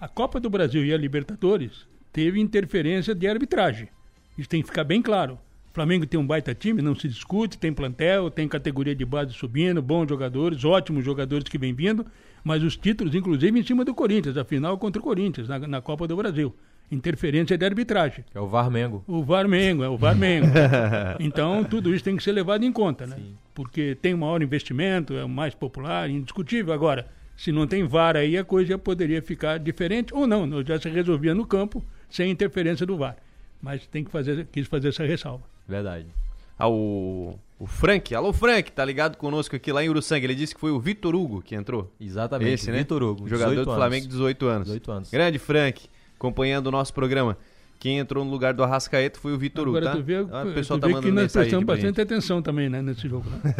A 0.00 0.08
Copa 0.08 0.38
do 0.38 0.50
Brasil 0.50 0.84
e 0.84 0.92
a 0.92 0.96
Libertadores 0.96 1.86
teve 2.12 2.40
interferência 2.40 3.14
de 3.14 3.26
arbitragem. 3.26 3.88
Isso 4.36 4.48
tem 4.48 4.60
que 4.62 4.68
ficar 4.68 4.84
bem 4.84 5.02
claro. 5.02 5.38
Flamengo 5.76 6.06
tem 6.06 6.18
um 6.18 6.26
baita 6.26 6.54
time, 6.54 6.80
não 6.80 6.94
se 6.94 7.06
discute, 7.06 7.58
tem 7.58 7.70
plantel, 7.70 8.30
tem 8.30 8.48
categoria 8.48 8.94
de 8.94 9.04
base 9.04 9.34
subindo, 9.34 9.82
bons 9.82 10.08
jogadores, 10.08 10.64
ótimos 10.64 11.04
jogadores 11.04 11.46
que 11.50 11.58
vêm 11.58 11.74
vindo, 11.74 12.06
mas 12.42 12.62
os 12.62 12.78
títulos, 12.78 13.14
inclusive, 13.14 13.60
em 13.60 13.62
cima 13.62 13.84
do 13.84 13.94
Corinthians, 13.94 14.38
a 14.38 14.44
final 14.44 14.78
contra 14.78 14.98
o 14.98 15.04
Corinthians, 15.04 15.46
na, 15.46 15.58
na 15.58 15.82
Copa 15.82 16.08
do 16.08 16.16
Brasil. 16.16 16.54
Interferência 16.90 17.58
de 17.58 17.66
arbitragem. 17.66 18.24
É 18.34 18.40
o 18.40 18.46
Varmengo. 18.46 19.04
O 19.06 19.22
Varmengo, 19.22 19.82
é 19.82 19.88
o 19.90 19.98
Varmengo. 19.98 20.46
então, 21.20 21.62
tudo 21.62 21.94
isso 21.94 22.02
tem 22.02 22.16
que 22.16 22.22
ser 22.22 22.32
levado 22.32 22.64
em 22.64 22.72
conta, 22.72 23.06
né? 23.06 23.18
Porque 23.52 23.94
tem 24.00 24.14
um 24.14 24.18
maior 24.18 24.42
investimento, 24.42 25.12
é 25.12 25.24
o 25.24 25.28
mais 25.28 25.54
popular, 25.54 26.08
indiscutível. 26.08 26.72
Agora, 26.72 27.06
se 27.36 27.52
não 27.52 27.66
tem 27.66 27.86
VAR 27.86 28.16
aí, 28.16 28.38
a 28.38 28.44
coisa 28.44 28.70
já 28.70 28.78
poderia 28.78 29.20
ficar 29.20 29.58
diferente, 29.58 30.14
ou 30.14 30.26
não, 30.26 30.64
já 30.64 30.80
se 30.80 30.88
resolvia 30.88 31.34
no 31.34 31.44
campo, 31.44 31.84
sem 32.08 32.30
interferência 32.30 32.86
do 32.86 32.96
VAR. 32.96 33.16
Mas 33.60 33.86
tem 33.86 34.02
que 34.02 34.10
fazer, 34.10 34.46
quis 34.50 34.66
fazer 34.66 34.88
essa 34.88 35.04
ressalva. 35.04 35.54
Verdade. 35.68 36.06
Ah, 36.58 36.68
o, 36.68 37.38
o 37.58 37.66
Frank, 37.66 38.14
alô 38.14 38.32
Frank, 38.32 38.72
tá 38.72 38.84
ligado 38.84 39.16
conosco 39.16 39.54
aqui 39.54 39.70
lá 39.72 39.84
em 39.84 39.88
Uruçanga. 39.88 40.24
Ele 40.24 40.34
disse 40.34 40.54
que 40.54 40.60
foi 40.60 40.70
o 40.70 40.80
Vitor 40.80 41.14
Hugo 41.14 41.42
que 41.42 41.54
entrou. 41.54 41.92
Exatamente, 42.00 42.52
Esse, 42.52 42.70
né? 42.70 42.78
Vitor 42.78 43.02
Hugo, 43.02 43.28
Jogador 43.28 43.50
18 43.50 43.68
do. 43.68 43.74
Flamengo, 43.74 44.06
18 44.08 44.46
anos. 44.46 44.66
18 44.68 44.92
anos. 44.92 45.10
Grande 45.10 45.38
Frank, 45.38 45.86
acompanhando 46.16 46.68
o 46.68 46.70
nosso 46.70 46.94
programa. 46.94 47.36
Quem 47.78 47.98
entrou 47.98 48.24
no 48.24 48.30
lugar 48.30 48.54
do 48.54 48.64
Arrascaeta 48.64 49.20
foi 49.20 49.34
o 49.34 49.38
Vitor 49.38 49.68
Hugo, 49.68 49.76
Agora 49.76 49.92
tá? 49.92 49.98
tu 49.98 50.02
vê, 50.02 50.16
Ah, 50.16 50.44
o 50.44 50.46
tu 50.48 50.54
pessoal 50.54 50.80
tá 50.80 50.86
vê 50.86 50.94
que 50.94 50.98
mandando 51.00 51.20
nós 51.20 51.30
prestamos 51.30 51.66
bastante 51.66 52.00
atenção 52.00 52.40
também, 52.40 52.70
né, 52.70 52.80
nesse 52.80 53.06
jogo. 53.06 53.28
Né? 53.28 53.54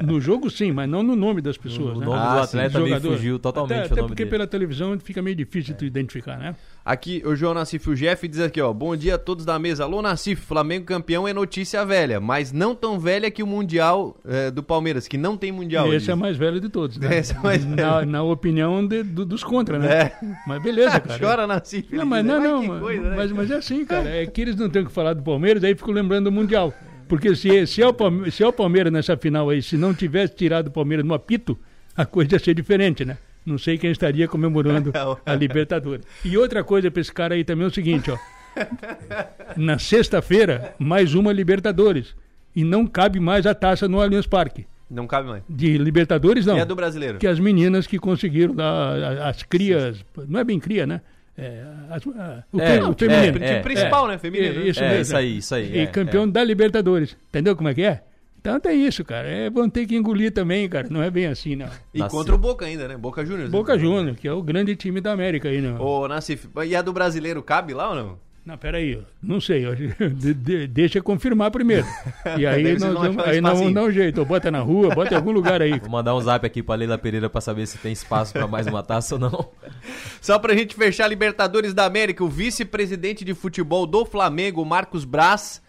não, 0.02 0.14
no 0.14 0.18
jogo 0.20 0.48
sim, 0.48 0.72
mas 0.72 0.88
não 0.88 1.02
no 1.02 1.14
nome 1.14 1.42
das 1.42 1.58
pessoas. 1.58 1.94
O 1.94 2.00
né? 2.00 2.06
nome 2.06 2.18
do 2.18 2.24
Ah, 2.24 2.42
atleta 2.42 2.70
Dos 2.78 2.82
me 2.82 2.88
jogadores. 2.88 3.18
fugiu 3.18 3.38
totalmente 3.38 3.72
Até, 3.74 3.82
o 3.82 3.84
até 3.84 3.94
nome 3.96 4.08
porque 4.08 4.22
dele. 4.24 4.30
pela 4.30 4.46
televisão 4.46 4.98
fica 4.98 5.20
meio 5.20 5.36
difícil 5.36 5.74
tu 5.74 5.84
identificar, 5.84 6.38
né? 6.38 6.56
Aqui, 6.86 7.22
o 7.24 7.34
João 7.34 7.54
Nassif, 7.54 7.88
o 7.88 7.94
Jeff 7.94 8.28
diz 8.28 8.40
aqui, 8.40 8.60
ó. 8.60 8.70
Bom 8.70 8.94
dia 8.94 9.14
a 9.14 9.18
todos 9.18 9.46
da 9.46 9.58
mesa. 9.58 9.84
Alô, 9.84 10.02
Nassif, 10.02 10.42
Flamengo 10.44 10.84
campeão 10.84 11.26
é 11.26 11.32
notícia 11.32 11.82
velha, 11.82 12.20
mas 12.20 12.52
não 12.52 12.74
tão 12.74 13.00
velha 13.00 13.30
que 13.30 13.42
o 13.42 13.46
Mundial 13.46 14.20
eh, 14.22 14.50
do 14.50 14.62
Palmeiras, 14.62 15.08
que 15.08 15.16
não 15.16 15.34
tem 15.34 15.50
Mundial. 15.50 15.86
Esse 15.94 16.06
ele 16.06 16.12
é 16.12 16.14
o 16.14 16.18
mais 16.18 16.36
velho 16.36 16.60
de 16.60 16.68
todos, 16.68 16.98
né? 16.98 17.16
Esse 17.16 17.34
é 17.34 17.38
mais 17.40 17.64
na, 17.64 18.04
na 18.04 18.22
opinião 18.22 18.86
de- 18.86 19.02
do- 19.02 19.24
dos 19.24 19.42
contra, 19.42 19.78
né? 19.78 19.86
É. 19.98 20.12
Mas 20.46 20.62
beleza, 20.62 21.00
cara. 21.00 21.18
Chora, 21.18 21.46
Nassif. 21.46 21.90
Não, 21.96 22.04
mas 22.04 22.22
não, 22.22 22.34
"Mas 22.38 22.50
não, 22.50 22.62
mas, 22.66 22.80
coisa, 22.82 23.02
né?" 23.10 23.16
mas, 23.16 23.32
mas 23.32 23.50
é 23.50 23.54
assim, 23.56 23.82
cara. 23.86 24.04
É 24.14 24.26
que 24.26 24.42
eles 24.42 24.54
não 24.54 24.68
têm 24.68 24.82
o 24.82 24.86
que 24.86 24.92
falar 24.92 25.14
do 25.14 25.22
Palmeiras, 25.22 25.64
aí 25.64 25.74
ficam 25.74 25.94
lembrando 25.94 26.24
do 26.24 26.32
Mundial. 26.32 26.70
Porque 27.08 27.34
se, 27.34 27.66
se, 27.66 27.80
é 27.80 27.88
o 27.88 27.94
Palme- 27.94 28.30
se 28.30 28.42
é 28.42 28.46
o 28.46 28.52
Palmeiras 28.52 28.92
nessa 28.92 29.16
final 29.16 29.48
aí, 29.48 29.62
se 29.62 29.78
não 29.78 29.94
tivesse 29.94 30.34
tirado 30.34 30.66
o 30.66 30.70
Palmeiras 30.70 31.06
no 31.06 31.14
apito, 31.14 31.58
a 31.96 32.04
coisa 32.04 32.34
ia 32.34 32.38
ser 32.38 32.52
diferente, 32.54 33.06
né? 33.06 33.16
Não 33.44 33.58
sei 33.58 33.76
quem 33.78 33.90
estaria 33.90 34.26
comemorando 34.26 34.90
a 35.24 35.34
Libertadores. 35.34 36.04
E 36.24 36.36
outra 36.38 36.64
coisa 36.64 36.90
pra 36.90 37.00
esse 37.00 37.12
cara 37.12 37.34
aí 37.34 37.44
também 37.44 37.64
é 37.64 37.68
o 37.68 37.74
seguinte, 37.74 38.10
ó. 38.10 38.16
Na 39.56 39.78
sexta-feira, 39.78 40.74
mais 40.78 41.14
uma 41.14 41.32
Libertadores. 41.32 42.14
E 42.54 42.62
não 42.64 42.86
cabe 42.86 43.18
mais 43.20 43.46
a 43.46 43.54
taça 43.54 43.88
no 43.88 44.00
Allianz 44.00 44.26
Parque. 44.26 44.66
Não 44.90 45.06
cabe 45.06 45.28
mais. 45.28 45.42
De 45.48 45.76
Libertadores, 45.76 46.46
não. 46.46 46.56
E 46.56 46.60
a 46.60 46.64
do 46.64 46.76
brasileiro? 46.76 47.18
Que 47.18 47.26
as 47.26 47.40
meninas 47.40 47.86
que 47.86 47.98
conseguiram 47.98 48.54
lá, 48.54 49.28
as 49.28 49.42
crias, 49.42 50.04
não 50.28 50.38
é 50.40 50.44
bem 50.44 50.60
cria, 50.60 50.86
né? 50.86 51.00
É, 51.36 51.64
as- 51.90 52.06
a- 52.06 52.44
o, 52.52 52.60
É, 52.60 52.76
é, 52.76 52.94
feminino. 52.96 53.44
é, 53.44 53.48
Time 53.48 53.60
principal, 53.62 54.06
né? 54.06 54.18
Feminino? 54.18 54.60
Isso 54.66 54.80
É, 54.80 54.88
mesmo. 54.88 55.02
isso 55.02 55.16
aí, 55.16 55.36
isso 55.38 55.54
aí, 55.54 55.72
E 55.74 55.78
é, 55.80 55.86
campeão 55.86 56.28
da 56.28 56.44
Libertadores. 56.44 57.16
Entendeu 57.28 57.56
como 57.56 57.68
é 57.68 57.74
que 57.74 57.82
é? 57.82 58.02
Então 58.44 58.60
tem 58.60 58.86
isso, 58.86 59.02
cara. 59.02 59.26
É, 59.26 59.48
vão 59.48 59.70
ter 59.70 59.86
que 59.86 59.96
engolir 59.96 60.30
também, 60.30 60.68
cara. 60.68 60.86
Não 60.90 61.02
é 61.02 61.10
bem 61.10 61.24
assim, 61.24 61.56
não. 61.56 61.66
E 61.94 62.02
contra 62.08 62.34
o 62.34 62.36
Boca 62.36 62.66
ainda, 62.66 62.86
né? 62.86 62.94
Boca 62.94 63.24
Juniors. 63.24 63.50
né? 63.50 63.56
Boca 63.58 63.78
Juniors, 63.78 64.18
que 64.18 64.28
é 64.28 64.32
o 64.34 64.42
grande 64.42 64.76
time 64.76 65.00
da 65.00 65.12
América 65.12 65.48
aí, 65.48 65.62
não. 65.62 65.80
Ô, 65.80 66.06
Nassif, 66.06 66.46
e 66.66 66.76
a 66.76 66.82
do 66.82 66.92
brasileiro 66.92 67.42
cabe 67.42 67.72
lá 67.72 67.88
ou 67.88 67.94
não? 67.94 68.18
Não, 68.44 68.58
peraí, 68.58 69.00
não 69.22 69.40
sei. 69.40 69.64
De- 70.14 70.34
de- 70.34 70.66
deixa 70.66 70.98
eu 70.98 71.02
confirmar 71.02 71.50
primeiro. 71.50 71.86
E 72.38 72.44
aí 72.46 72.76
nós 72.78 72.92
vamos, 72.92 73.24
aí 73.24 73.40
nós 73.40 73.58
vamos 73.58 73.72
dar 73.72 73.84
um 73.84 73.90
jeito. 73.90 74.18
Ou 74.18 74.26
Bota 74.26 74.50
na 74.50 74.60
rua, 74.60 74.94
bota 74.94 75.14
em 75.14 75.16
algum 75.16 75.30
lugar 75.32 75.62
aí. 75.62 75.78
Vou 75.80 75.88
mandar 75.88 76.14
um 76.14 76.20
zap 76.20 76.44
aqui 76.44 76.62
pra 76.62 76.74
Leila 76.74 76.98
Pereira 76.98 77.30
pra 77.30 77.40
saber 77.40 77.66
se 77.66 77.78
tem 77.78 77.92
espaço 77.92 78.34
pra 78.34 78.46
mais 78.46 78.66
uma 78.66 78.82
taça 78.82 79.14
ou 79.14 79.18
não. 79.22 79.48
Só 80.20 80.38
pra 80.38 80.54
gente 80.54 80.74
fechar 80.74 81.08
Libertadores 81.08 81.72
da 81.72 81.86
América, 81.86 82.22
o 82.22 82.28
vice-presidente 82.28 83.24
de 83.24 83.32
futebol 83.32 83.86
do 83.86 84.04
Flamengo, 84.04 84.62
Marcos 84.66 85.06
Braz, 85.06 85.62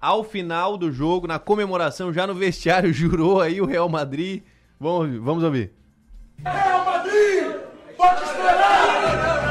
ao 0.00 0.24
final 0.24 0.78
do 0.78 0.90
jogo, 0.90 1.26
na 1.26 1.38
comemoração, 1.38 2.12
já 2.12 2.26
no 2.26 2.34
vestiário, 2.34 2.92
jurou 2.94 3.40
aí 3.40 3.60
o 3.60 3.66
Real 3.66 3.88
Madrid. 3.88 4.42
Vamos 4.78 5.00
ouvir. 5.00 5.18
Vamos 5.18 5.44
ouvir. 5.44 5.72
Real 6.42 6.84
Madrid, 6.86 7.52
pode 7.98 8.22
esperar, 8.24 9.04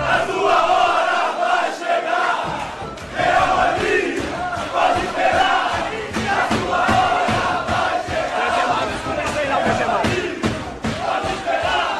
a 0.10 0.26
sua 0.26 0.58
hora 0.72 1.32
vai 1.38 1.72
chegar. 1.74 2.74
Real 3.16 3.48
Madrid, 3.58 4.24
pode 4.74 5.06
esperar, 5.06 5.70
a 6.26 6.48
sua 6.56 6.80
hora 6.80 7.66
vai 7.70 8.02
chegar. 8.04 8.50
Pode 8.66 8.94
esperar, 11.36 11.96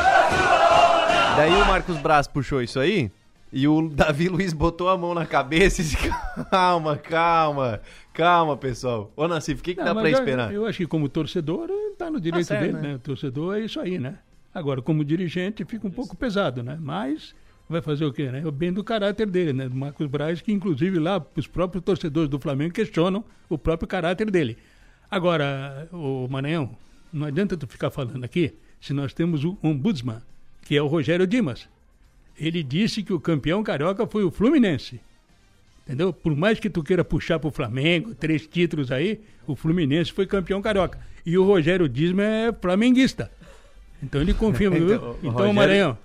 a 0.00 0.30
sua 0.30 0.48
hora 0.78 1.36
Daí 1.36 1.52
o 1.52 1.66
Marcos 1.66 1.98
Braz 1.98 2.26
puxou 2.26 2.62
isso 2.62 2.80
aí 2.80 3.10
e 3.52 3.66
o 3.66 3.88
Davi 3.88 4.28
Luiz 4.28 4.52
botou 4.52 4.88
a 4.88 4.96
mão 4.96 5.14
na 5.14 5.26
cabeça 5.26 5.80
e 5.80 5.84
disse: 5.84 5.96
calma, 6.50 6.96
calma, 6.96 7.80
calma, 8.12 8.56
pessoal. 8.56 9.12
Ô, 9.16 9.26
Nassif, 9.26 9.60
o 9.60 9.62
que, 9.64 9.74
que 9.74 9.80
Não, 9.80 9.86
dá 9.86 9.92
pra 9.94 10.02
mas 10.02 10.12
eu- 10.12 10.18
esperar? 10.18 10.52
Eu, 10.54 10.66
acho 10.66 10.78
que 10.78 10.86
como 10.86 11.08
torcedor, 11.08 11.68
está 11.92 12.10
no 12.10 12.20
direito 12.20 12.46
certo, 12.46 12.60
dele, 12.60 12.72
né? 12.74 12.88
né? 12.90 12.94
O 12.94 12.98
torcedor 12.98 13.56
é 13.56 13.60
isso 13.60 13.80
aí, 13.80 13.98
né? 13.98 14.18
Agora, 14.54 14.80
como 14.82 15.04
dirigente, 15.04 15.64
fica 15.64 15.86
um 15.86 15.90
pouco 15.90 16.16
pesado, 16.16 16.62
né? 16.62 16.78
Mas 16.80 17.34
vai 17.68 17.80
fazer 17.80 18.04
o 18.04 18.12
quê, 18.12 18.30
né? 18.30 18.44
O 18.44 18.50
bem 18.50 18.72
do 18.72 18.82
caráter 18.82 19.26
dele, 19.28 19.52
né? 19.52 19.68
Do 19.68 19.76
Marcos 19.76 20.06
Braz, 20.08 20.40
que 20.40 20.52
inclusive 20.52 20.98
lá 20.98 21.24
os 21.36 21.46
próprios 21.46 21.84
torcedores 21.84 22.28
do 22.28 22.38
Flamengo 22.38 22.74
questionam 22.74 23.24
o 23.48 23.56
próprio 23.56 23.86
caráter 23.86 24.28
dele. 24.30 24.58
Agora, 25.10 25.88
o 25.92 26.26
Maranhão, 26.28 26.70
não 27.12 27.26
adianta 27.26 27.56
tu 27.56 27.66
ficar 27.66 27.90
falando 27.90 28.24
aqui 28.24 28.54
se 28.80 28.92
nós 28.92 29.12
temos 29.12 29.44
o 29.44 29.56
ombudsman, 29.62 30.20
que 30.62 30.76
é 30.76 30.82
o 30.82 30.86
Rogério 30.86 31.26
Dimas. 31.26 31.68
Ele 32.40 32.62
disse 32.62 33.02
que 33.02 33.12
o 33.12 33.20
campeão 33.20 33.62
carioca 33.62 34.06
foi 34.06 34.24
o 34.24 34.30
Fluminense. 34.30 34.98
Entendeu? 35.86 36.12
Por 36.12 36.34
mais 36.34 36.58
que 36.58 36.70
tu 36.70 36.82
queira 36.82 37.04
puxar 37.04 37.38
pro 37.38 37.50
Flamengo, 37.50 38.14
três 38.14 38.46
títulos 38.46 38.90
aí, 38.90 39.20
o 39.46 39.54
Fluminense 39.54 40.10
foi 40.12 40.26
campeão 40.26 40.62
carioca. 40.62 40.98
E 41.26 41.36
o 41.36 41.44
Rogério 41.44 41.88
Disma 41.88 42.22
é 42.22 42.52
flamenguista. 42.52 43.30
Então 44.02 44.20
ele 44.22 44.32
confirma, 44.32 44.76
viu? 44.80 44.94
Então, 44.94 45.16
Então, 45.18 45.30
Rogério- 45.32 45.54
Maranhão, 45.54 45.98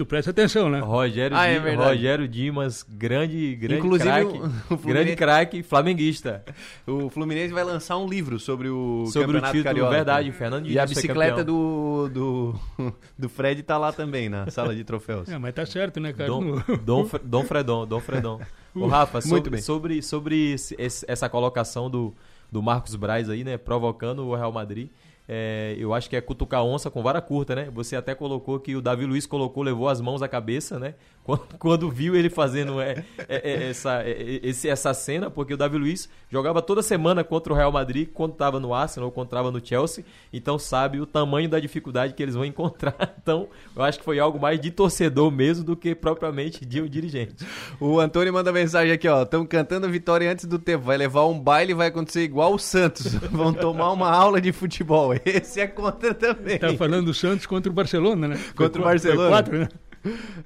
tu 0.00 0.06
presta 0.06 0.30
atenção, 0.30 0.70
né? 0.70 0.80
Rogério, 0.80 1.36
Ah, 1.36 1.46
é. 1.46 1.58
Rogério 1.74 2.26
Dimas, 2.26 2.82
grande, 2.88 3.54
grande 3.54 3.78
Inclusive, 3.80 4.08
craque. 4.08 4.26
o- 4.38 4.44
o 4.44 4.48
Fluminense- 4.48 4.86
grande 4.86 5.16
craque 5.16 5.62
flamenguista. 5.62 6.44
O 6.86 7.10
Fluminense 7.10 7.52
vai 7.52 7.64
lançar 7.64 7.98
um 7.98 8.08
livro 8.08 8.38
sobre 8.40 8.68
o 8.68 9.04
Sobre 9.06 9.20
o 9.20 9.26
Campeonato 9.26 9.52
título, 9.52 9.64
Carioca. 9.64 9.90
verdade, 9.90 10.32
Fernando 10.32 10.66
E 10.68 10.78
a 10.78 10.84
Diniz 10.84 10.96
bicicleta 11.02 11.44
do, 11.44 12.08
do, 12.08 12.54
do 13.18 13.28
Fred 13.28 13.62
tá 13.62 13.76
lá 13.76 13.92
também, 13.92 14.28
na 14.28 14.50
sala 14.50 14.74
de 14.74 14.84
troféus. 14.84 15.28
É, 15.28 15.36
mas 15.38 15.52
tá 15.54 15.66
certo, 15.66 16.00
né, 16.00 16.12
cara? 16.12 16.28
Dom, 16.28 16.62
Dom, 16.82 17.08
Dom 17.22 17.44
Fredon, 17.44 17.86
Dom 17.86 18.00
Fredon. 18.00 18.40
Ô, 18.74 18.86
Rafa, 18.86 19.18
Muito 19.18 19.28
sobre, 19.28 19.50
bem. 19.50 19.60
sobre, 19.60 20.02
sobre 20.02 20.52
esse- 20.52 21.04
essa 21.08 21.28
colocação 21.28 21.90
do, 21.90 22.14
do 22.50 22.62
Marcos 22.62 22.94
Braz 22.96 23.28
aí, 23.28 23.44
né? 23.44 23.58
Provocando 23.58 24.24
o 24.26 24.34
Real 24.34 24.52
Madrid. 24.52 24.88
É, 25.32 25.76
eu 25.78 25.94
acho 25.94 26.10
que 26.10 26.16
é 26.16 26.20
cutucar 26.20 26.64
onça 26.64 26.90
com 26.90 27.04
vara 27.04 27.20
curta, 27.20 27.54
né? 27.54 27.68
Você 27.72 27.94
até 27.94 28.16
colocou 28.16 28.58
que 28.58 28.74
o 28.74 28.82
Davi 28.82 29.06
Luiz 29.06 29.26
colocou, 29.26 29.62
levou 29.62 29.88
as 29.88 30.00
mãos 30.00 30.22
à 30.22 30.28
cabeça, 30.28 30.76
né? 30.76 30.94
Quando, 31.22 31.42
quando 31.58 31.90
viu 31.90 32.16
ele 32.16 32.30
fazendo 32.30 32.80
é, 32.80 33.04
é, 33.28 33.36
é, 33.50 33.68
essa, 33.68 34.02
é, 34.02 34.10
é, 34.10 34.40
esse- 34.42 34.68
essa 34.70 34.92
cena, 34.94 35.30
porque 35.30 35.52
o 35.52 35.56
Davi 35.56 35.76
Luiz 35.76 36.08
jogava 36.30 36.62
toda 36.62 36.82
semana 36.82 37.22
contra 37.22 37.52
o 37.52 37.56
Real 37.56 37.70
Madrid, 37.70 38.08
quando 38.12 38.32
estava 38.32 38.58
no 38.58 38.72
Arsenal 38.72 39.08
ou 39.10 39.12
quando 39.12 39.26
estava 39.26 39.50
no 39.50 39.64
Chelsea, 39.64 40.02
então 40.32 40.58
sabe 40.58 40.98
o 40.98 41.04
tamanho 41.06 41.46
da 41.48 41.60
dificuldade 41.60 42.14
que 42.14 42.22
eles 42.22 42.34
vão 42.34 42.44
encontrar. 42.46 43.14
Então, 43.22 43.48
eu 43.76 43.82
acho 43.82 43.98
que 43.98 44.04
foi 44.04 44.18
algo 44.18 44.40
mais 44.40 44.58
de 44.58 44.70
torcedor 44.70 45.30
mesmo 45.30 45.62
do 45.62 45.76
que 45.76 45.94
propriamente 45.94 46.64
de 46.64 46.80
um 46.80 46.88
dirigente. 46.88 47.46
O 47.78 48.00
Antônio 48.00 48.32
manda 48.32 48.50
mensagem 48.50 48.90
aqui, 48.92 49.06
ó. 49.06 49.22
Estamos 49.22 49.46
cantando 49.46 49.86
a 49.86 49.90
vitória 49.90 50.32
antes 50.32 50.46
do 50.46 50.58
tempo. 50.58 50.84
Vai 50.86 50.96
levar 50.96 51.26
um 51.26 51.38
baile 51.38 51.74
vai 51.74 51.88
acontecer 51.88 52.22
igual 52.22 52.54
o 52.54 52.58
Santos. 52.58 53.14
Vão 53.30 53.52
tomar 53.52 53.92
uma 53.92 54.10
aula 54.10 54.40
de 54.40 54.52
futebol. 54.52 55.12
Esse 55.26 55.60
é 55.60 55.66
contra 55.66 56.14
também. 56.14 56.58
Tá 56.58 56.72
falando 56.74 57.06
do 57.06 57.14
Santos 57.14 57.46
contra 57.46 57.70
o 57.70 57.74
Barcelona, 57.74 58.28
né? 58.28 58.40
Contra 58.54 58.80
o 58.80 58.84
foi 58.84 58.92
Barcelona. 58.92 59.28
quatro, 59.28 59.58
né? 59.58 59.68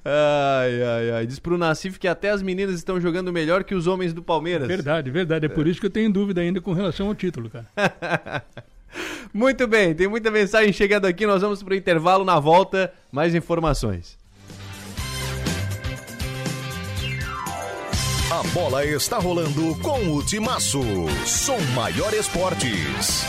Ai, 0.05 0.83
ai, 0.83 1.11
ai. 1.13 1.27
Diz 1.27 1.39
pro 1.39 1.57
Nassif 1.57 1.99
que 1.99 2.09
até 2.09 2.31
as 2.31 2.43
meninas 2.43 2.75
estão 2.75 3.01
jogando 3.01 3.33
melhor 3.33 3.63
que 3.65 3.75
os 3.75 3.87
homens 3.87 4.13
do 4.13 4.23
Palmeiras. 4.23 4.67
Verdade, 4.67 5.11
verdade. 5.11 5.47
É 5.47 5.49
por 5.49 5.67
isso 5.67 5.81
que 5.81 5.87
eu 5.87 5.91
tenho 5.91 6.13
dúvida 6.13 6.41
ainda 6.41 6.61
com 6.61 6.73
relação 6.73 7.09
ao 7.09 7.15
título, 7.15 7.49
cara. 7.49 7.67
Muito 9.33 9.67
bem, 9.67 9.93
tem 9.93 10.07
muita 10.07 10.31
mensagem 10.31 10.73
chegando 10.73 11.07
aqui. 11.07 11.27
Nós 11.27 11.43
vamos 11.43 11.63
pro 11.63 11.75
intervalo 11.75 12.25
na 12.25 12.39
volta. 12.39 12.93
Mais 13.11 13.35
informações. 13.35 14.17
A 18.31 18.43
bola 18.53 18.85
está 18.85 19.19
rolando 19.19 19.77
com 19.81 20.17
o 20.17 20.25
Timaço. 20.25 20.83
Som 21.25 21.59
Maior 21.75 22.13
Esportes. 22.15 23.25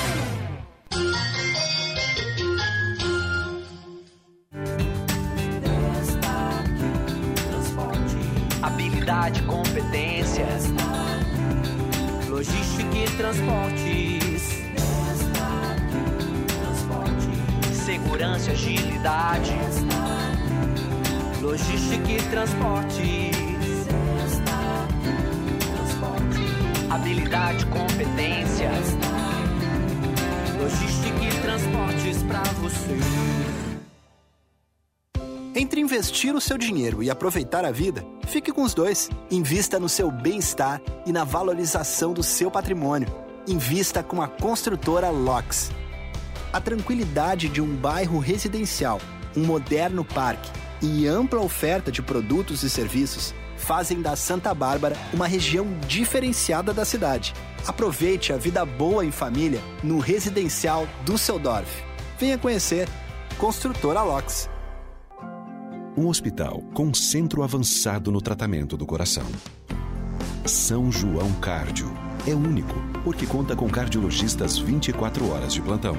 Habilidade, 8.62 9.42
competência. 9.44 10.48
Logística 12.28 12.98
e 12.98 13.06
transportes. 13.18 14.66
Segurança 17.86 18.50
e 18.50 18.54
agilidade. 18.54 19.54
Logística 21.42 22.12
e 22.12 22.22
transportes. 22.30 23.36
Habilidade, 26.90 27.66
competência. 27.68 28.72
Logística 30.66 31.24
e 31.24 31.42
transportes 31.42 32.24
pra 32.24 32.42
você. 32.60 32.98
Entre 35.54 35.80
investir 35.80 36.34
o 36.34 36.42
seu 36.42 36.58
dinheiro 36.58 37.04
e 37.04 37.10
aproveitar 37.12 37.64
a 37.64 37.72
vida, 37.72 38.04
fique 38.26 38.52
com 38.52 38.64
os 38.64 38.74
dois. 38.74 39.08
Invista 39.30 39.80
no 39.80 39.88
seu 39.88 40.10
bem-estar 40.10 40.82
e 41.06 41.12
na 41.12 41.24
valorização 41.24 42.14
do 42.14 42.24
seu 42.24 42.50
patrimônio. 42.50 43.08
Invista 43.48 44.02
com 44.02 44.24
a 44.24 44.28
construtora 44.28 45.12
LOX. 45.12 45.70
A 46.52 46.60
tranquilidade 46.60 47.48
de 47.48 47.62
um 47.62 47.76
bairro 47.76 48.18
residencial, 48.18 49.00
um 49.38 49.46
moderno 49.46 50.04
parque 50.04 50.50
e 50.82 51.06
ampla 51.06 51.42
oferta 51.42 51.92
de 51.92 52.02
produtos 52.02 52.64
e 52.64 52.72
serviços 52.72 53.36
fazem 53.66 54.00
da 54.00 54.16
Santa 54.16 54.54
Bárbara 54.54 54.96
uma 55.12 55.26
região 55.26 55.66
diferenciada 55.88 56.72
da 56.72 56.86
cidade. 56.86 57.34
Aproveite 57.66 58.32
a 58.32 58.38
vida 58.38 58.64
boa 58.64 59.04
em 59.04 59.12
família 59.12 59.60
no 59.84 59.98
residencial 59.98 60.88
Düsseldorf. 61.04 61.84
Venha 62.20 62.38
conhecer 62.38 62.88
Construtora 63.40 64.04
LOX. 64.04 64.48
Um 65.98 66.08
hospital 66.08 66.62
com 66.74 66.94
centro 66.94 67.42
avançado 67.42 68.12
no 68.12 68.22
tratamento 68.22 68.78
do 68.78 68.86
coração. 68.86 69.26
São 70.46 70.92
João 70.92 71.32
Cárdio. 71.42 71.92
É 72.28 72.36
único, 72.36 72.76
porque 73.04 73.26
conta 73.26 73.56
com 73.56 73.68
cardiologistas 73.68 74.58
24 74.58 75.32
horas 75.32 75.54
de 75.54 75.62
plantão. 75.62 75.98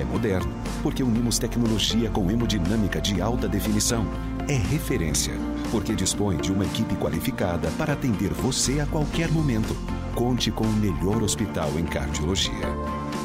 É 0.00 0.04
moderno, 0.04 0.52
porque 0.82 1.02
unimos 1.02 1.38
tecnologia 1.38 2.10
com 2.10 2.30
hemodinâmica 2.30 3.00
de 3.00 3.20
alta 3.20 3.48
definição. 3.48 4.06
É 4.48 4.54
referência, 4.54 5.32
porque 5.72 5.94
dispõe 5.94 6.36
de 6.36 6.52
uma 6.52 6.66
equipe 6.66 6.94
qualificada 6.96 7.70
para 7.78 7.94
atender 7.94 8.28
você 8.34 8.78
a 8.78 8.86
qualquer 8.86 9.32
momento. 9.32 9.74
Conte 10.14 10.50
com 10.52 10.64
o 10.64 10.72
melhor 10.74 11.22
hospital 11.22 11.70
em 11.78 11.84
cardiologia. 11.86 12.68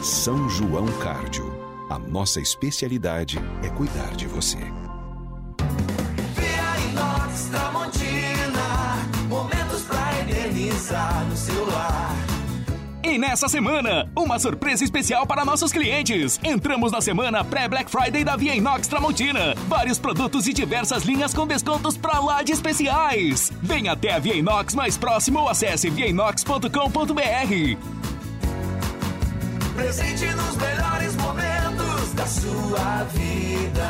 São 0.01 0.49
João 0.49 0.87
Cárdio. 0.99 1.45
A 1.89 1.99
nossa 1.99 2.39
especialidade 2.39 3.37
é 3.61 3.69
cuidar 3.69 4.15
de 4.15 4.27
você. 4.27 4.59
Via 6.35 6.89
Inox 6.89 7.49
Tramontina, 7.51 8.95
momentos 9.27 9.81
pra 9.81 10.19
eternizar 10.21 11.25
no 11.25 11.35
celular. 11.35 12.26
E 13.07 13.17
nessa 13.17 13.47
semana, 13.47 14.11
uma 14.13 14.37
surpresa 14.37 14.83
especial 14.83 15.25
para 15.25 15.45
nossos 15.45 15.71
clientes. 15.71 16.37
Entramos 16.43 16.91
na 16.91 16.99
semana 16.99 17.41
pré-Black 17.41 17.89
Friday 17.89 18.21
da 18.25 18.35
Via 18.35 18.53
Inox 18.53 18.85
Tramontina. 18.85 19.55
Vários 19.65 19.97
produtos 19.97 20.45
e 20.45 20.51
diversas 20.51 21.03
linhas 21.03 21.33
com 21.33 21.47
descontos 21.47 21.95
pra 21.95 22.19
lá 22.19 22.43
de 22.43 22.51
especiais. 22.51 23.49
Venha 23.63 23.93
até 23.93 24.11
a 24.11 24.19
Via 24.19 24.35
Inox 24.35 24.75
mais 24.75 24.97
próximo 24.97 25.39
ou 25.39 25.47
acesse 25.47 25.89
viainox.com.br. 25.89 26.67
Presente 29.73 30.25
nos 30.25 30.57
melhores 30.57 31.15
momentos 31.15 32.13
da 32.13 32.27
sua 32.27 33.03
vida. 33.05 33.87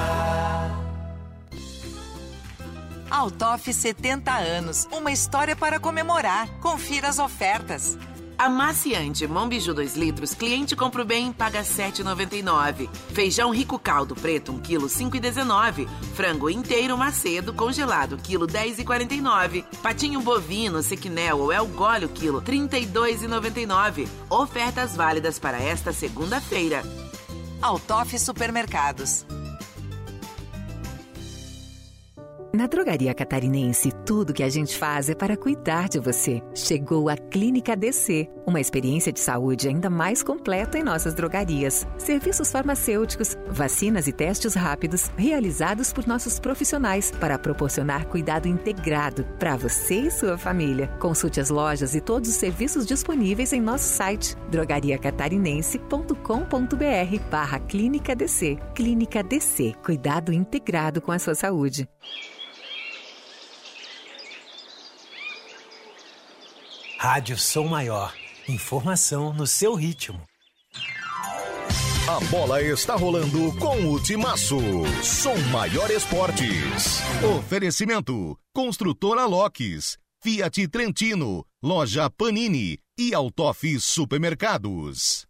Altoff 3.10 3.74
70 3.74 4.32
anos, 4.32 4.88
uma 4.92 5.12
história 5.12 5.56
para 5.56 5.80
comemorar. 5.80 6.48
Confira 6.60 7.08
as 7.08 7.18
ofertas. 7.18 7.98
Amaciante 8.38 9.26
Mombiju 9.28 9.74
2 9.74 9.96
litros, 9.96 10.36
cliente 10.36 10.76
compra 10.76 11.02
o 11.02 11.06
bem, 11.06 11.34
paga 11.34 11.64
7,99. 11.64 12.88
Feijão 13.12 13.50
rico 13.50 13.80
caldo 13.80 14.14
preto, 14.14 14.52
1 14.52 14.60
kg, 14.60 14.86
5,19. 14.86 15.88
Frango 16.14 16.48
inteiro 16.48 16.96
macedo, 16.96 17.52
congelado, 17.52 18.18
quilo 18.18 18.46
10,49. 18.46 19.66
Patinho 19.82 20.22
bovino, 20.22 20.84
sequinel 20.84 21.40
ou 21.40 21.52
el 21.52 21.66
gólio, 21.66 22.10
quilo 22.10 22.40
32,99. 22.42 24.08
Ofertas 24.30 24.96
válidas 24.96 25.40
para 25.40 25.60
esta 25.60 25.92
segunda-feira. 25.92 26.84
Altoff 27.60 28.20
Supermercados. 28.20 29.26
Na 32.54 32.66
Drogaria 32.66 33.14
Catarinense, 33.14 33.92
tudo 34.06 34.34
que 34.34 34.42
a 34.42 34.50
gente 34.50 34.78
faz 34.78 35.10
é 35.10 35.16
para 35.16 35.36
cuidar 35.36 35.90
de 35.90 36.00
você. 36.00 36.42
Chegou 36.56 37.10
a 37.10 37.18
Clínica 37.18 37.76
DC, 37.76 38.30
uma 38.46 38.62
experiência 38.62 39.12
de 39.12 39.20
saúde 39.20 39.68
ainda 39.68 39.90
mais 39.90 40.24
completa 40.24 40.80
em 40.80 40.84
nossas 40.84 41.14
drogarias. 41.14 41.86
Serviços 41.98 42.50
farmacêuticos, 42.50 43.36
vacinas 43.50 44.08
e 44.08 44.14
testes 44.14 44.54
rápidos 44.54 45.12
realizados 45.18 45.92
por 45.92 46.08
nossos 46.08 46.40
profissionais 46.40 47.12
para 47.12 47.38
proporcionar 47.38 48.08
cuidado 48.08 48.48
integrado 48.48 49.26
para 49.38 49.58
você 49.58 49.96
e 49.96 50.12
sua 50.12 50.38
família. 50.38 50.88
Consulte 51.00 51.42
as 51.42 51.50
lojas 51.50 51.96
e 51.96 52.02
todos 52.02 52.30
os 52.30 52.38
serviços 52.38 52.86
disponíveis 52.86 53.52
em 53.52 53.60
nosso 53.62 53.90
site 53.90 54.38
drogariacatarinense.com.br 54.50 57.20
barra 57.30 57.60
Clínica 57.60 58.16
DC. 58.16 58.58
Clínica 58.74 59.22
DC, 59.22 59.74
cuidado 59.84 60.32
integrado 60.32 61.02
com 61.02 61.12
a 61.12 61.20
sua 61.20 61.36
saúde. 61.36 61.90
Rádio 67.00 67.38
Som 67.38 67.68
Maior. 67.68 68.12
Informação 68.50 69.32
no 69.32 69.46
seu 69.46 69.76
ritmo. 69.76 70.20
A 72.08 72.20
bola 72.32 72.60
está 72.60 72.96
rolando 72.96 73.56
com 73.60 73.94
o 73.94 74.02
Timaço. 74.02 74.58
Som 75.04 75.38
Maior 75.52 75.92
Esportes. 75.92 77.00
Oferecimento: 77.38 78.36
Construtora 78.52 79.28
Locks, 79.28 80.00
Fiat 80.24 80.68
Trentino, 80.70 81.46
Loja 81.62 82.10
Panini 82.10 82.80
e 82.98 83.14
Altoff 83.14 83.80
Supermercados. 83.80 85.28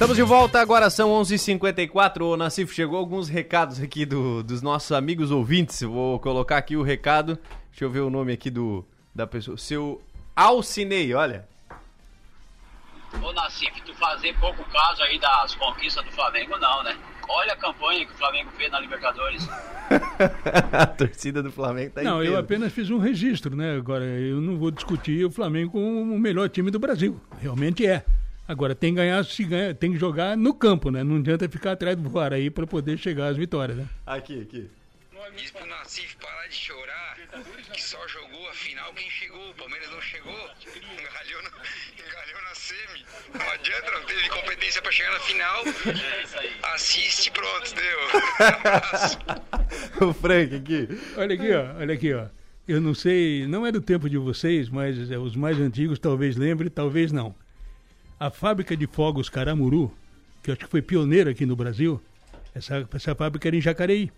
Estamos 0.00 0.16
de 0.16 0.22
volta, 0.22 0.60
agora 0.60 0.88
são 0.88 1.10
11h54. 1.10 1.38
54 1.38 2.26
O 2.26 2.36
Nassif 2.36 2.74
chegou 2.74 2.98
alguns 2.98 3.28
recados 3.28 3.80
aqui 3.80 4.06
do, 4.06 4.42
dos 4.42 4.60
nossos 4.60 4.92
amigos 4.92 5.30
ouvintes. 5.30 5.80
Vou 5.82 6.18
colocar 6.18 6.58
aqui 6.58 6.76
o 6.76 6.82
recado. 6.82 7.38
Deixa 7.70 7.84
eu 7.84 7.90
ver 7.90 8.00
o 8.00 8.10
nome 8.10 8.32
aqui 8.32 8.50
do 8.50 8.84
da 9.14 9.26
pessoa. 9.26 9.56
Seu 9.56 10.02
Alcinei, 10.34 11.12
olha. 11.14 11.48
Ô 13.22 13.32
Nassif, 13.32 13.82
tu 13.82 13.92
fazer 13.94 14.32
pouco 14.38 14.62
caso 14.70 15.02
aí 15.02 15.18
das 15.18 15.54
conquistas 15.56 16.04
do 16.04 16.12
Flamengo, 16.12 16.56
não, 16.58 16.84
né? 16.84 16.96
Olha 17.28 17.52
a 17.52 17.56
campanha 17.56 18.06
que 18.06 18.12
o 18.12 18.16
Flamengo 18.16 18.50
fez 18.56 18.70
na 18.70 18.78
Libertadores. 18.80 19.48
a 20.72 20.86
torcida 20.86 21.42
do 21.42 21.50
Flamengo 21.50 21.92
tá 21.92 22.02
Não, 22.02 22.18
eu 22.18 22.22
inteira. 22.22 22.40
apenas 22.40 22.72
fiz 22.72 22.88
um 22.90 22.98
registro, 22.98 23.56
né? 23.56 23.76
Agora, 23.76 24.04
eu 24.04 24.40
não 24.40 24.56
vou 24.56 24.70
discutir 24.70 25.24
o 25.24 25.30
Flamengo 25.30 25.72
como 25.72 26.14
o 26.14 26.18
melhor 26.18 26.48
time 26.48 26.70
do 26.70 26.78
Brasil. 26.78 27.20
Realmente 27.40 27.84
é. 27.86 28.04
Agora, 28.46 28.74
tem 28.74 28.92
que 28.92 28.96
ganhar, 28.96 29.24
se 29.24 29.44
ganha, 29.44 29.74
tem 29.74 29.92
que 29.92 29.98
jogar 29.98 30.36
no 30.36 30.52
campo, 30.54 30.90
né? 30.90 31.04
Não 31.04 31.16
adianta 31.16 31.48
ficar 31.48 31.72
atrás 31.72 31.96
do 31.96 32.08
VAR 32.08 32.32
aí 32.32 32.50
para 32.50 32.66
poder 32.66 32.96
chegar 32.98 33.28
às 33.28 33.36
vitórias, 33.36 33.76
né? 33.76 33.86
Aqui, 34.06 34.40
aqui. 34.42 34.70
Diz 35.36 35.50
pro 35.50 35.66
Nassif 35.66 36.16
parar 36.16 36.46
de 36.48 36.54
chorar, 36.54 37.16
que 37.72 37.82
só 37.82 37.98
jogou 38.08 38.48
a 38.48 38.52
final 38.52 38.92
quem 38.94 39.08
chegou. 39.10 39.50
O 39.50 39.54
Palmeiras 39.54 39.90
não 39.90 40.00
chegou, 40.00 40.32
engalhou, 40.32 41.42
no, 41.42 41.48
engalhou 41.48 42.42
na 42.42 42.54
semi. 42.54 43.04
Não 43.34 43.50
adianta, 43.50 43.90
não 43.92 44.04
teve 44.06 44.28
competência 44.28 44.82
pra 44.82 44.92
chegar 44.92 45.12
na 45.12 45.20
final. 45.20 45.64
Assiste, 46.74 47.30
pronto, 47.30 47.74
deu. 47.74 47.98
o 50.08 50.14
Frank 50.14 50.54
aqui. 50.54 50.88
Olha 51.16 51.34
aqui, 51.34 51.52
ó, 51.52 51.78
olha 51.78 51.94
aqui, 51.94 52.14
ó. 52.14 52.26
Eu 52.66 52.80
não 52.80 52.94
sei, 52.94 53.46
não 53.46 53.66
é 53.66 53.72
do 53.72 53.80
tempo 53.80 54.08
de 54.08 54.16
vocês, 54.16 54.68
mas 54.68 55.10
é, 55.10 55.18
os 55.18 55.34
mais 55.34 55.58
antigos 55.58 55.98
talvez 55.98 56.36
lembrem, 56.36 56.70
talvez 56.70 57.10
não. 57.12 57.34
A 58.18 58.30
fábrica 58.30 58.76
de 58.76 58.86
fogos 58.86 59.28
Caramuru, 59.28 59.92
que 60.42 60.50
eu 60.50 60.54
acho 60.54 60.64
que 60.64 60.70
foi 60.70 60.82
pioneira 60.82 61.30
aqui 61.30 61.46
no 61.46 61.56
Brasil, 61.56 62.00
essa, 62.54 62.86
essa 62.92 63.14
fábrica 63.14 63.48
era 63.48 63.56
em 63.56 63.60
Jacareí. 63.60 64.12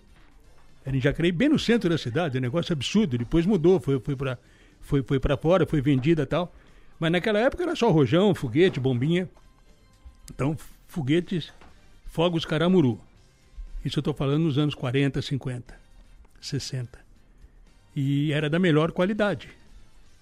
Era 0.85 0.97
em 0.97 1.01
Jacareí, 1.01 1.31
bem 1.31 1.49
no 1.49 1.59
centro 1.59 1.89
da 1.89 1.97
cidade, 1.97 2.39
um 2.39 2.41
negócio 2.41 2.73
absurdo. 2.73 3.17
Depois 3.17 3.47
mudou, 3.47 3.79
foi, 3.81 4.01
foi 4.01 4.17
para 4.17 4.39
foi, 4.81 5.03
foi 5.03 5.21
fora, 5.41 5.67
foi 5.67 5.81
vendida 5.81 6.27
tal. 6.27 6.53
Mas 6.99 7.11
naquela 7.11 7.39
época 7.39 7.63
era 7.63 7.75
só 7.75 7.91
rojão, 7.91 8.35
foguete, 8.35 8.81
bombinha. 8.81 9.29
Então, 10.33 10.57
foguetes, 10.87 11.53
fogos 12.07 12.45
Caramuru. 12.45 13.01
Isso 13.85 13.99
eu 13.99 14.01
estou 14.01 14.15
falando 14.15 14.45
nos 14.45 14.59
anos 14.59 14.75
40, 14.75 15.21
50, 15.21 15.75
60. 16.41 16.99
E 17.95 18.33
era 18.33 18.49
da 18.49 18.59
melhor 18.59 18.93
qualidade. 18.93 19.49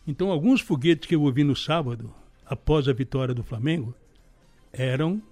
Então, 0.07 0.31
alguns 0.31 0.61
foguetes 0.61 1.07
que 1.07 1.15
eu 1.15 1.23
ouvi 1.23 1.45
no 1.45 1.55
sábado, 1.55 2.13
após 2.47 2.89
a 2.89 2.93
vitória 2.93 3.35
do 3.35 3.43
Flamengo, 3.43 3.95
eram 4.73 5.23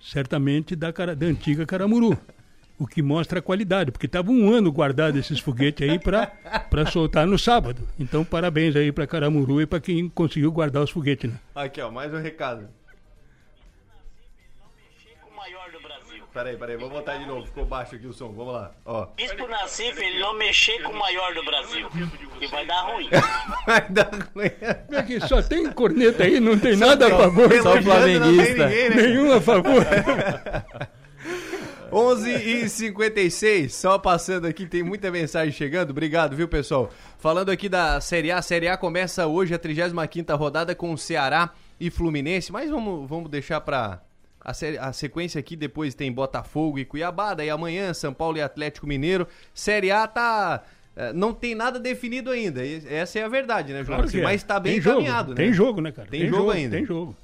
certamente 0.00 0.74
da, 0.74 0.90
da 0.90 1.26
antiga 1.26 1.64
Caramuru. 1.64 2.18
O 2.78 2.86
que 2.86 3.02
mostra 3.02 3.38
a 3.38 3.42
qualidade, 3.42 3.90
porque 3.90 4.04
estava 4.06 4.30
um 4.30 4.52
ano 4.52 4.70
guardado 4.70 5.18
esses 5.18 5.40
foguetes 5.40 5.88
aí 5.88 5.98
para 5.98 6.86
soltar 6.90 7.26
no 7.26 7.38
sábado. 7.38 7.88
Então, 7.98 8.22
parabéns 8.22 8.76
aí 8.76 8.92
para 8.92 9.06
Caramuru 9.06 9.62
e 9.62 9.66
para 9.66 9.80
quem 9.80 10.08
conseguiu 10.10 10.52
guardar 10.52 10.82
os 10.82 10.90
foguetes, 10.90 11.30
né? 11.30 11.38
Aqui, 11.54 11.80
ó, 11.80 11.90
mais 11.90 12.12
um 12.12 12.20
recado. 12.20 12.68
Peraí, 16.36 16.54
peraí, 16.54 16.76
vou 16.76 16.90
botar 16.90 17.16
de 17.16 17.24
novo. 17.24 17.46
Ficou 17.46 17.64
baixo 17.64 17.94
aqui 17.94 18.06
o 18.06 18.12
som. 18.12 18.30
Vamos 18.30 18.52
lá. 18.52 18.70
Ó. 18.84 19.06
Diz 19.16 19.32
pro 19.32 19.48
Nassif 19.48 19.98
ele 19.98 20.20
não 20.20 20.34
mexer 20.34 20.82
com 20.82 20.92
o 20.92 20.98
maior 20.98 21.32
do 21.34 21.42
Brasil, 21.42 21.88
que 22.38 22.46
vai 22.48 22.66
dar 22.66 22.82
ruim. 22.82 23.08
Vai 23.66 23.88
dar 23.88 24.10
ruim. 24.34 24.50
Vem 24.90 24.98
aqui, 24.98 25.20
só 25.26 25.40
tem 25.40 25.72
corneta 25.72 26.24
aí, 26.24 26.38
não 26.38 26.58
tem 26.58 26.76
Só 26.76 26.88
nada 26.88 27.06
a 27.06 27.10
favor. 27.16 27.50
Só 27.62 27.80
flamenguista. 27.80 28.68
Nenhum 28.68 29.32
a 29.32 29.40
favor. 29.40 29.82
11 31.92 32.30
e 32.30 32.68
56, 32.68 33.74
só 33.74 33.98
passando 33.98 34.46
aqui, 34.46 34.66
tem 34.66 34.82
muita 34.82 35.10
mensagem 35.10 35.52
chegando. 35.52 35.90
Obrigado, 35.90 36.34
viu, 36.36 36.48
pessoal? 36.48 36.90
Falando 37.18 37.50
aqui 37.50 37.68
da 37.68 38.00
Série 38.00 38.30
A, 38.30 38.38
a 38.38 38.42
Série 38.42 38.68
A 38.68 38.76
começa 38.76 39.26
hoje 39.26 39.54
a 39.54 39.58
35ª 39.58 40.36
rodada 40.36 40.74
com 40.74 40.92
o 40.92 40.98
Ceará 40.98 41.50
e 41.78 41.90
Fluminense, 41.90 42.50
mas 42.52 42.70
vamos, 42.70 43.08
vamos 43.08 43.30
deixar 43.30 43.60
pra 43.60 44.00
a, 44.40 44.52
a 44.80 44.92
sequência 44.92 45.38
aqui, 45.38 45.56
depois 45.56 45.94
tem 45.94 46.10
Botafogo 46.12 46.78
e 46.78 46.84
Cuiabá, 46.84 47.34
daí 47.34 47.50
amanhã 47.50 47.92
São 47.92 48.12
Paulo 48.12 48.36
e 48.38 48.42
Atlético 48.42 48.86
Mineiro. 48.86 49.26
Série 49.52 49.90
A 49.90 50.06
tá... 50.06 50.62
eh, 50.96 51.12
Não 51.12 51.32
tem 51.32 51.54
nada 51.54 51.78
definido 51.80 52.30
ainda, 52.30 52.62
essa 52.66 53.18
é 53.18 53.24
a 53.24 53.28
verdade, 53.28 53.72
né, 53.72 53.82
João? 53.84 53.98
Claro 54.00 54.18
é. 54.18 54.22
Mas 54.22 54.42
tá 54.42 54.58
bem 54.60 54.74
Tem 54.74 54.80
jogo, 54.82 55.00
encaminhado, 55.00 55.30
né? 55.30 55.36
Tem 55.36 55.52
jogo, 55.52 55.80
né, 55.80 55.92
cara? 55.92 56.08
Tem, 56.08 56.28
jogo, 56.28 56.50
ainda. 56.50 56.76
Tem 56.76 56.84
jogo. 56.86 57.16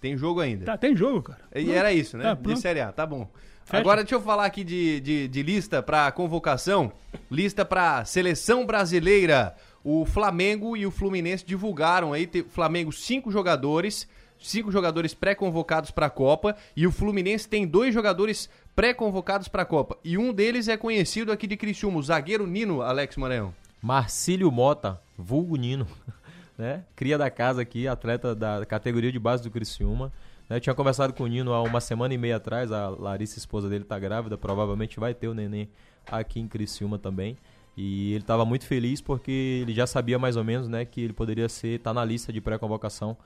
Tem 0.00 0.16
jogo 0.18 0.40
ainda. 0.40 0.64
Tá, 0.66 0.76
tem 0.76 0.94
jogo, 0.94 1.22
cara. 1.22 1.40
E 1.54 1.62
Pronto. 1.64 1.78
era 1.78 1.92
isso, 1.92 2.18
né? 2.18 2.24
Tá, 2.24 2.34
de. 2.34 2.60
Série 2.60 2.80
A, 2.80 2.92
tá 2.92 3.06
bom. 3.06 3.26
Fecha. 3.64 3.80
Agora 3.80 4.02
deixa 4.02 4.14
eu 4.14 4.20
falar 4.20 4.44
aqui 4.44 4.62
de, 4.62 5.00
de, 5.00 5.28
de 5.28 5.42
lista 5.42 5.82
para 5.82 6.10
convocação. 6.12 6.92
Lista 7.30 7.64
para 7.64 8.04
seleção 8.04 8.66
brasileira. 8.66 9.54
O 9.82 10.04
Flamengo 10.04 10.76
e 10.76 10.86
o 10.86 10.90
Fluminense 10.90 11.44
divulgaram 11.44 12.12
aí. 12.12 12.26
Tem, 12.26 12.44
Flamengo, 12.44 12.92
cinco 12.92 13.30
jogadores. 13.30 14.06
Cinco 14.38 14.70
jogadores 14.70 15.14
pré-convocados 15.14 15.90
para 15.90 16.06
a 16.06 16.10
Copa. 16.10 16.54
E 16.76 16.86
o 16.86 16.92
Fluminense 16.92 17.48
tem 17.48 17.66
dois 17.66 17.94
jogadores 17.94 18.50
pré-convocados 18.76 19.48
para 19.48 19.62
a 19.62 19.66
Copa. 19.66 19.96
E 20.04 20.18
um 20.18 20.32
deles 20.32 20.68
é 20.68 20.76
conhecido 20.76 21.32
aqui 21.32 21.46
de 21.46 21.56
Criciúma, 21.56 21.98
o 21.98 22.02
zagueiro 22.02 22.46
Nino, 22.46 22.82
Alex 22.82 23.16
Maranhão. 23.16 23.54
Marcílio 23.80 24.50
Mota, 24.50 25.00
vulgo 25.16 25.56
Nino, 25.56 25.86
né? 26.58 26.84
Cria 26.94 27.16
da 27.16 27.30
casa 27.30 27.62
aqui, 27.62 27.88
atleta 27.88 28.34
da 28.34 28.66
categoria 28.66 29.12
de 29.12 29.18
base 29.18 29.42
do 29.42 29.50
Criciúma. 29.50 30.12
Né? 30.48 30.56
Eu 30.56 30.60
tinha 30.60 30.74
conversado 30.74 31.12
com 31.12 31.24
o 31.24 31.26
Nino 31.26 31.52
há 31.52 31.62
uma 31.62 31.80
semana 31.80 32.14
e 32.14 32.18
meia 32.18 32.36
atrás, 32.36 32.70
a 32.72 32.88
Larissa, 32.88 33.38
esposa 33.38 33.68
dele, 33.68 33.84
tá 33.84 33.98
grávida, 33.98 34.36
provavelmente 34.36 35.00
vai 35.00 35.14
ter 35.14 35.28
o 35.28 35.34
neném 35.34 35.68
aqui 36.06 36.40
em 36.40 36.48
Criciúma 36.48 36.98
também. 36.98 37.36
E 37.76 38.12
ele 38.12 38.20
estava 38.20 38.44
muito 38.44 38.66
feliz 38.66 39.00
porque 39.00 39.60
ele 39.62 39.74
já 39.74 39.86
sabia 39.86 40.18
mais 40.18 40.36
ou 40.36 40.44
menos, 40.44 40.68
né, 40.68 40.84
que 40.84 41.00
ele 41.00 41.12
poderia 41.12 41.48
ser 41.48 41.80
tá 41.80 41.92
na 41.92 42.04
lista 42.04 42.32
de 42.32 42.40
pré-convocação 42.40 43.16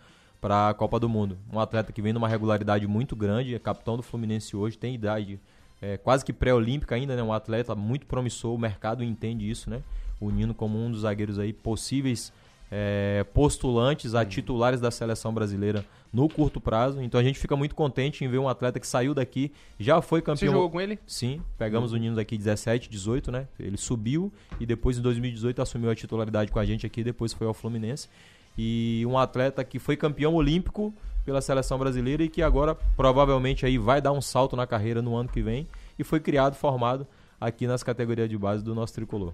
para 0.40 0.68
a 0.68 0.74
Copa 0.74 0.98
do 0.98 1.08
Mundo. 1.08 1.36
Um 1.52 1.60
atleta 1.60 1.92
que 1.92 2.00
vem 2.00 2.12
numa 2.12 2.28
regularidade 2.28 2.86
muito 2.86 3.14
grande, 3.14 3.54
é 3.54 3.58
capitão 3.58 3.96
do 3.96 4.02
Fluminense 4.02 4.56
hoje, 4.56 4.78
tem 4.78 4.94
idade 4.94 5.38
é, 5.82 5.96
quase 5.96 6.24
que 6.24 6.32
pré-olímpica 6.32 6.94
ainda, 6.94 7.14
né? 7.14 7.22
Um 7.22 7.32
atleta 7.32 7.74
muito 7.74 8.06
promissor, 8.06 8.54
o 8.54 8.58
mercado 8.58 9.04
entende 9.04 9.48
isso, 9.48 9.68
né? 9.68 9.82
O 10.20 10.30
Nino 10.30 10.54
como 10.54 10.78
um 10.78 10.90
dos 10.90 11.02
zagueiros 11.02 11.38
aí 11.38 11.52
possíveis 11.52 12.32
é, 12.70 13.24
postulantes 13.32 14.14
a 14.14 14.24
titulares 14.24 14.80
da 14.80 14.90
seleção 14.90 15.32
brasileira 15.32 15.84
no 16.12 16.28
curto 16.28 16.60
prazo. 16.60 17.00
Então 17.00 17.20
a 17.20 17.22
gente 17.22 17.38
fica 17.38 17.56
muito 17.56 17.74
contente 17.74 18.24
em 18.24 18.28
ver 18.28 18.38
um 18.38 18.48
atleta 18.48 18.80
que 18.80 18.86
saiu 18.86 19.14
daqui, 19.14 19.52
já 19.78 20.00
foi 20.00 20.22
campeão. 20.22 20.52
jogou 20.52 20.70
com 20.70 20.80
ele? 20.80 20.98
Sim, 21.06 21.40
pegamos 21.56 21.92
o 21.92 21.96
Nino 21.96 22.16
daqui 22.16 22.36
17, 22.36 22.88
18, 22.88 23.30
né? 23.30 23.48
Ele 23.58 23.76
subiu 23.76 24.32
e 24.58 24.66
depois 24.66 24.98
em 24.98 25.02
2018 25.02 25.62
assumiu 25.62 25.90
a 25.90 25.94
titularidade 25.94 26.50
com 26.50 26.58
a 26.58 26.64
gente 26.64 26.86
aqui, 26.86 27.02
depois 27.02 27.32
foi 27.32 27.46
ao 27.46 27.54
Fluminense. 27.54 28.08
E 28.56 29.04
um 29.06 29.16
atleta 29.16 29.62
que 29.62 29.78
foi 29.78 29.96
campeão 29.96 30.34
olímpico 30.34 30.92
pela 31.24 31.40
seleção 31.40 31.78
brasileira 31.78 32.24
e 32.24 32.28
que 32.28 32.42
agora 32.42 32.74
provavelmente 32.96 33.64
aí 33.64 33.78
vai 33.78 34.00
dar 34.00 34.12
um 34.12 34.20
salto 34.20 34.56
na 34.56 34.66
carreira 34.66 35.00
no 35.00 35.14
ano 35.14 35.28
que 35.28 35.42
vem 35.42 35.68
e 35.98 36.02
foi 36.02 36.20
criado, 36.20 36.54
formado 36.54 37.06
aqui 37.40 37.66
nas 37.66 37.82
categorias 37.82 38.28
de 38.28 38.36
base 38.36 38.64
do 38.64 38.74
nosso 38.74 38.94
tricolor. 38.94 39.32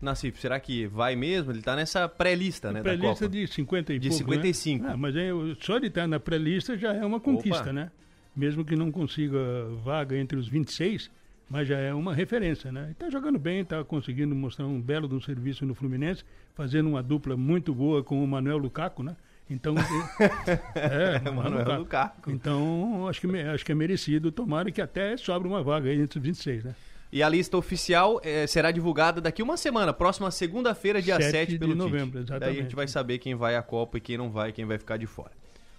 Nassif, 0.00 0.40
será 0.40 0.60
que 0.60 0.86
vai 0.86 1.16
mesmo? 1.16 1.50
Ele 1.50 1.62
tá 1.62 1.74
nessa 1.74 2.08
pré-lista, 2.08 2.72
né, 2.72 2.82
Pré-lista 2.82 3.28
de 3.28 3.46
50 3.46 3.94
e 3.94 3.98
De 3.98 4.08
pouco, 4.08 4.24
55. 4.24 4.84
Né? 4.84 4.90
Ah, 4.92 4.96
mas 4.96 5.14
só 5.60 5.78
de 5.78 5.88
estar 5.88 6.06
na 6.06 6.20
pré-lista 6.20 6.76
já 6.78 6.94
é 6.94 7.04
uma 7.04 7.18
conquista, 7.18 7.62
Opa. 7.62 7.72
né? 7.72 7.90
Mesmo 8.36 8.64
que 8.64 8.76
não 8.76 8.92
consiga 8.92 9.38
vaga 9.82 10.16
entre 10.16 10.38
os 10.38 10.46
26, 10.46 11.10
mas 11.50 11.66
já 11.66 11.78
é 11.78 11.92
uma 11.92 12.14
referência, 12.14 12.70
né? 12.70 12.88
Está 12.92 13.10
jogando 13.10 13.38
bem, 13.38 13.60
está 13.60 13.82
conseguindo 13.82 14.34
mostrar 14.34 14.66
um 14.66 14.80
belo 14.80 15.08
de 15.08 15.14
um 15.14 15.20
serviço 15.20 15.66
no 15.66 15.74
Fluminense, 15.74 16.22
fazendo 16.54 16.88
uma 16.88 17.02
dupla 17.02 17.36
muito 17.36 17.74
boa 17.74 18.04
com 18.04 18.22
o 18.22 18.28
Manuel 18.28 18.58
Lukaku, 18.58 19.02
né? 19.02 19.16
Então, 19.50 19.74
é, 20.76 21.30
Manuel 21.30 21.80
Lukaku. 21.80 22.30
Então, 22.30 23.08
acho 23.08 23.20
que, 23.20 23.40
acho 23.40 23.64
que 23.64 23.72
é 23.72 23.74
merecido, 23.74 24.30
tomara 24.30 24.70
que 24.70 24.80
até 24.80 25.16
sobre 25.16 25.48
uma 25.48 25.62
vaga 25.62 25.88
aí 25.88 26.00
entre 26.00 26.18
os 26.18 26.24
26, 26.24 26.64
né? 26.64 26.74
E 27.10 27.22
a 27.22 27.28
lista 27.28 27.56
oficial 27.56 28.20
eh, 28.22 28.46
será 28.46 28.70
divulgada 28.70 29.20
daqui 29.20 29.42
uma 29.42 29.56
semana, 29.56 29.92
próxima 29.94 30.30
segunda-feira, 30.30 31.00
dia 31.00 31.16
7 31.16 31.30
7, 31.30 31.50
de 31.52 31.58
pelo 31.58 31.72
Tite. 31.72 31.82
novembro, 31.82 32.12
Daí 32.12 32.20
a 32.20 32.22
exatamente. 32.22 32.62
gente 32.62 32.76
vai 32.76 32.86
saber 32.86 33.18
quem 33.18 33.34
vai 33.34 33.56
à 33.56 33.62
Copa 33.62 33.96
e 33.96 34.00
quem 34.00 34.18
não 34.18 34.30
vai, 34.30 34.52
quem 34.52 34.66
vai 34.66 34.76
ficar 34.78 34.98
de 34.98 35.06
fora. 35.06 35.32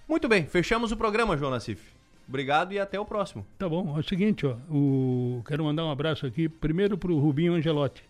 Muito 0.07 0.27
bem, 0.27 0.47
fechamos 0.47 0.91
o 0.91 0.97
programa, 0.97 1.37
João 1.37 1.51
Nassif. 1.51 1.81
Obrigado 2.27 2.73
e 2.73 2.79
até 2.79 2.99
o 2.99 3.05
próximo. 3.05 3.45
Tá 3.59 3.69
bom, 3.69 3.95
é 3.95 3.99
o 3.99 4.03
seguinte, 4.03 4.45
ó, 4.45 4.55
o, 4.69 5.43
quero 5.47 5.63
mandar 5.63 5.85
um 5.85 5.91
abraço 5.91 6.25
aqui, 6.25 6.49
primeiro 6.49 6.97
pro 6.97 7.17
Rubinho 7.19 7.53
Angelotti, 7.53 8.03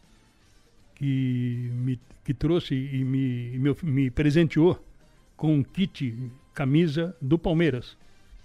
que 0.95 1.69
me 1.73 1.99
que 2.23 2.33
trouxe 2.33 2.75
e 2.75 3.03
me, 3.03 3.57
me, 3.57 3.75
me 3.81 4.11
presenteou 4.11 4.79
com 5.35 5.55
um 5.55 5.63
kit 5.63 6.15
camisa 6.53 7.15
do 7.19 7.39
Palmeiras. 7.39 7.97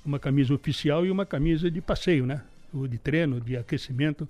Uma 0.06 0.18
camisa 0.18 0.54
oficial 0.54 1.04
e 1.04 1.10
uma 1.10 1.26
camisa 1.26 1.70
de 1.70 1.82
passeio, 1.82 2.24
né? 2.24 2.42
O 2.72 2.88
de 2.88 2.96
treino, 2.96 3.40
de 3.40 3.58
aquecimento 3.58 4.26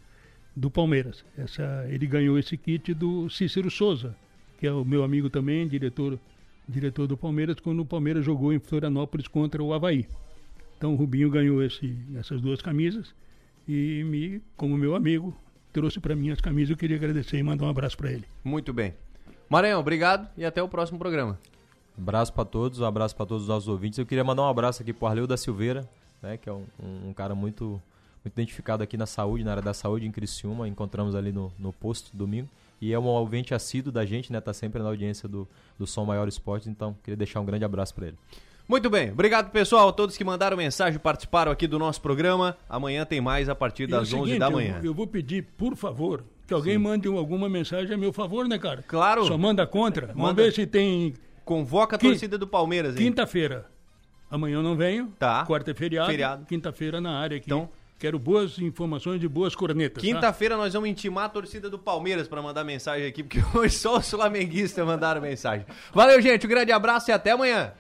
do 0.57 0.71
Palmeiras. 0.71 1.25
Essa, 1.37 1.87
ele 1.89 2.07
ganhou 2.07 2.39
esse 2.39 2.57
kit 2.57 2.95
do 2.95 3.29
Cícero 3.29 3.71
Souza, 3.71 4.15
que 4.59 4.67
é 4.67 4.73
o 4.73 4.85
meu 4.85 5.03
amigo 5.03 5.29
também, 5.29 5.67
diretor, 5.67 6.19
diretor 6.69 7.07
do 7.07 7.17
Palmeiras, 7.17 7.57
quando 7.61 7.81
o 7.81 7.85
Palmeiras 7.87 8.25
jogou 8.25 8.53
em 8.53 8.59
Florianópolis 8.59 9.27
contra 9.29 9.63
o 9.63 9.73
Havaí. 9.73 10.07
Então 10.79 10.93
o 10.93 10.97
Rubinho 10.97 11.31
ganhou 11.31 11.63
esse, 11.63 11.97
essas 12.17 12.41
duas 12.41 12.61
camisas 12.63 13.15
e 13.67 14.03
me, 14.05 14.41
como 14.57 14.77
meu 14.77 14.95
amigo, 14.95 15.35
trouxe 15.73 15.99
para 16.01 16.15
mim 16.15 16.31
as 16.31 16.41
camisas. 16.41 16.71
Eu 16.71 16.77
queria 16.77 16.97
agradecer 16.97 17.39
e 17.39 17.43
mandar 17.43 17.65
um 17.67 17.71
abraço 17.71 17.97
para 17.97 18.13
ele. 18.13 18.25
Muito 18.45 18.73
bem. 18.73 18.95
Maranhão, 19.49 19.81
obrigado 19.81 20.29
e 20.37 20.45
até 20.45 20.63
o 20.63 20.69
próximo 20.69 20.99
programa. 20.99 21.39
Abraço 21.97 22.33
para 22.33 22.45
todos, 22.45 22.81
um 22.81 22.85
abraço 22.85 23.15
para 23.15 23.25
todos 23.27 23.45
os 23.45 23.49
nossos 23.49 23.69
ouvintes. 23.69 23.99
Eu 23.99 24.07
queria 24.07 24.25
mandar 24.25 24.43
um 24.43 24.49
abraço 24.49 24.83
aqui 24.83 24.93
pro 24.93 25.07
Arleu 25.07 25.27
da 25.27 25.37
Silveira, 25.37 25.89
né, 26.21 26.37
que 26.37 26.49
é 26.49 26.53
um, 26.53 26.65
um- 26.83 27.09
um 27.11 27.13
cara 27.13 27.35
muito, 27.37 27.81
muito 28.25 28.33
identificado 28.33 28.83
aqui 28.83 28.97
na 28.97 29.07
saúde, 29.07 29.45
na 29.45 29.51
área 29.53 29.63
da 29.63 29.75
saúde 29.75 30.07
em 30.07 30.11
Criciúma. 30.11 30.67
Encontramos 30.67 31.15
ali 31.15 31.31
no, 31.31 31.53
no 31.59 31.73
posto 31.73 32.11
domingo. 32.17 32.49
E 32.81 32.93
é 32.93 32.99
um 32.99 33.05
ouvinte 33.05 33.55
assíduo 33.55 33.93
da 33.93 34.05
gente, 34.05 34.33
né? 34.33 34.41
Tá 34.41 34.53
sempre 34.53 34.83
na 34.83 34.89
audiência 34.89 35.29
do, 35.29 35.47
do 35.79 35.87
Som 35.87 36.05
Maior 36.05 36.27
Esportes. 36.27 36.67
Então, 36.69 36.97
queria 37.03 37.17
deixar 37.17 37.41
um 37.41 37.45
grande 37.45 37.65
abraço 37.65 37.95
para 37.95 38.09
ele. 38.09 38.17
Muito 38.67 38.89
bem, 38.89 39.11
obrigado 39.11 39.51
pessoal, 39.51 39.91
a 39.91 39.93
todos 39.93 40.17
que 40.17 40.25
mandaram 40.25 40.57
mensagem, 40.57 40.99
participaram 40.99 41.53
aqui 41.53 41.67
do 41.67 41.79
nosso 41.79 42.01
programa. 42.01 42.57
Amanhã 42.67 43.05
tem 43.05 43.21
mais 43.21 43.47
a 43.51 43.55
partir 43.55 43.83
E 43.83 43.85
é 43.93 43.97
o 43.97 44.01
das 44.01 44.09
11 44.11 44.23
seguinte, 44.23 44.39
da 44.39 44.47
eu- 44.47 44.51
manhã. 44.53 44.81
Eu, 44.83 44.95
vou 44.95 45.07
pedir, 45.07 45.43
por 45.59 45.77
favor, 45.77 46.25
que 46.49 46.55
alguém 46.55 46.79
mande 46.79 47.07
um- 47.07 47.19
alguma 47.19 47.47
mensagem 47.47 47.95
a 47.95 47.99
meu 47.99 48.11
favor, 48.11 48.49
né, 48.49 48.59
cara? 48.59 48.83
Claro. 48.83 49.27
Só 49.27 49.37
manda 49.37 49.67
contra. 49.67 50.07
Vamos 50.09 50.23
Manda. 50.23 50.43
ver 50.43 50.51
se 50.53 50.67
tem. 50.67 51.13
Convoca 51.45 51.97
a 51.97 51.99
torcida 51.99 52.39
do 52.39 52.47
Palmeiras, 52.47 52.97
hein? 52.97 53.03
Quinta-feira. 53.03 53.67
Amanhã 54.31 54.55
eu 54.57 54.63
não 54.63 54.75
venho. 54.75 55.13
Tá. 55.19 55.45
Quarta 55.45 55.71
é 55.71 55.75
feriado. 55.75 56.11
Feriado. 56.11 56.47
Quinta-feira 56.47 57.03
na 57.03 57.19
área 57.19 57.37
aqui. 57.37 57.45
Então, 57.47 57.69
quero 57.99 58.19
boas 58.19 58.59
informações 58.59 59.21
de 59.21 59.29
boas 59.29 59.55
cornetas. 59.55 60.03
tá? 60.03 60.09
Quinta-feira 60.09 60.57
nós 60.57 60.73
vamos 60.73 60.89
intimar 60.89 61.25
a 61.25 61.29
torcida 61.29 61.71
do 61.71 61.79
Palmeiras 61.79 62.29
para 62.29 62.43
mandar 62.43 62.65
mensagem 62.65 63.07
aqui, 63.07 63.23
porque 63.23 63.41
hoje 63.57 63.75
só 63.77 63.99
os 63.99 64.11
flamenguistas 64.11 64.85
mandaram 64.85 65.21
mensagem. 65.21 65.67
Valeu, 65.93 66.21
gente, 66.21 66.47
um 66.47 66.51
grande 66.51 66.73
abraço 66.73 67.11
e 67.11 67.13
até 67.13 67.31
amanhã. 67.31 67.73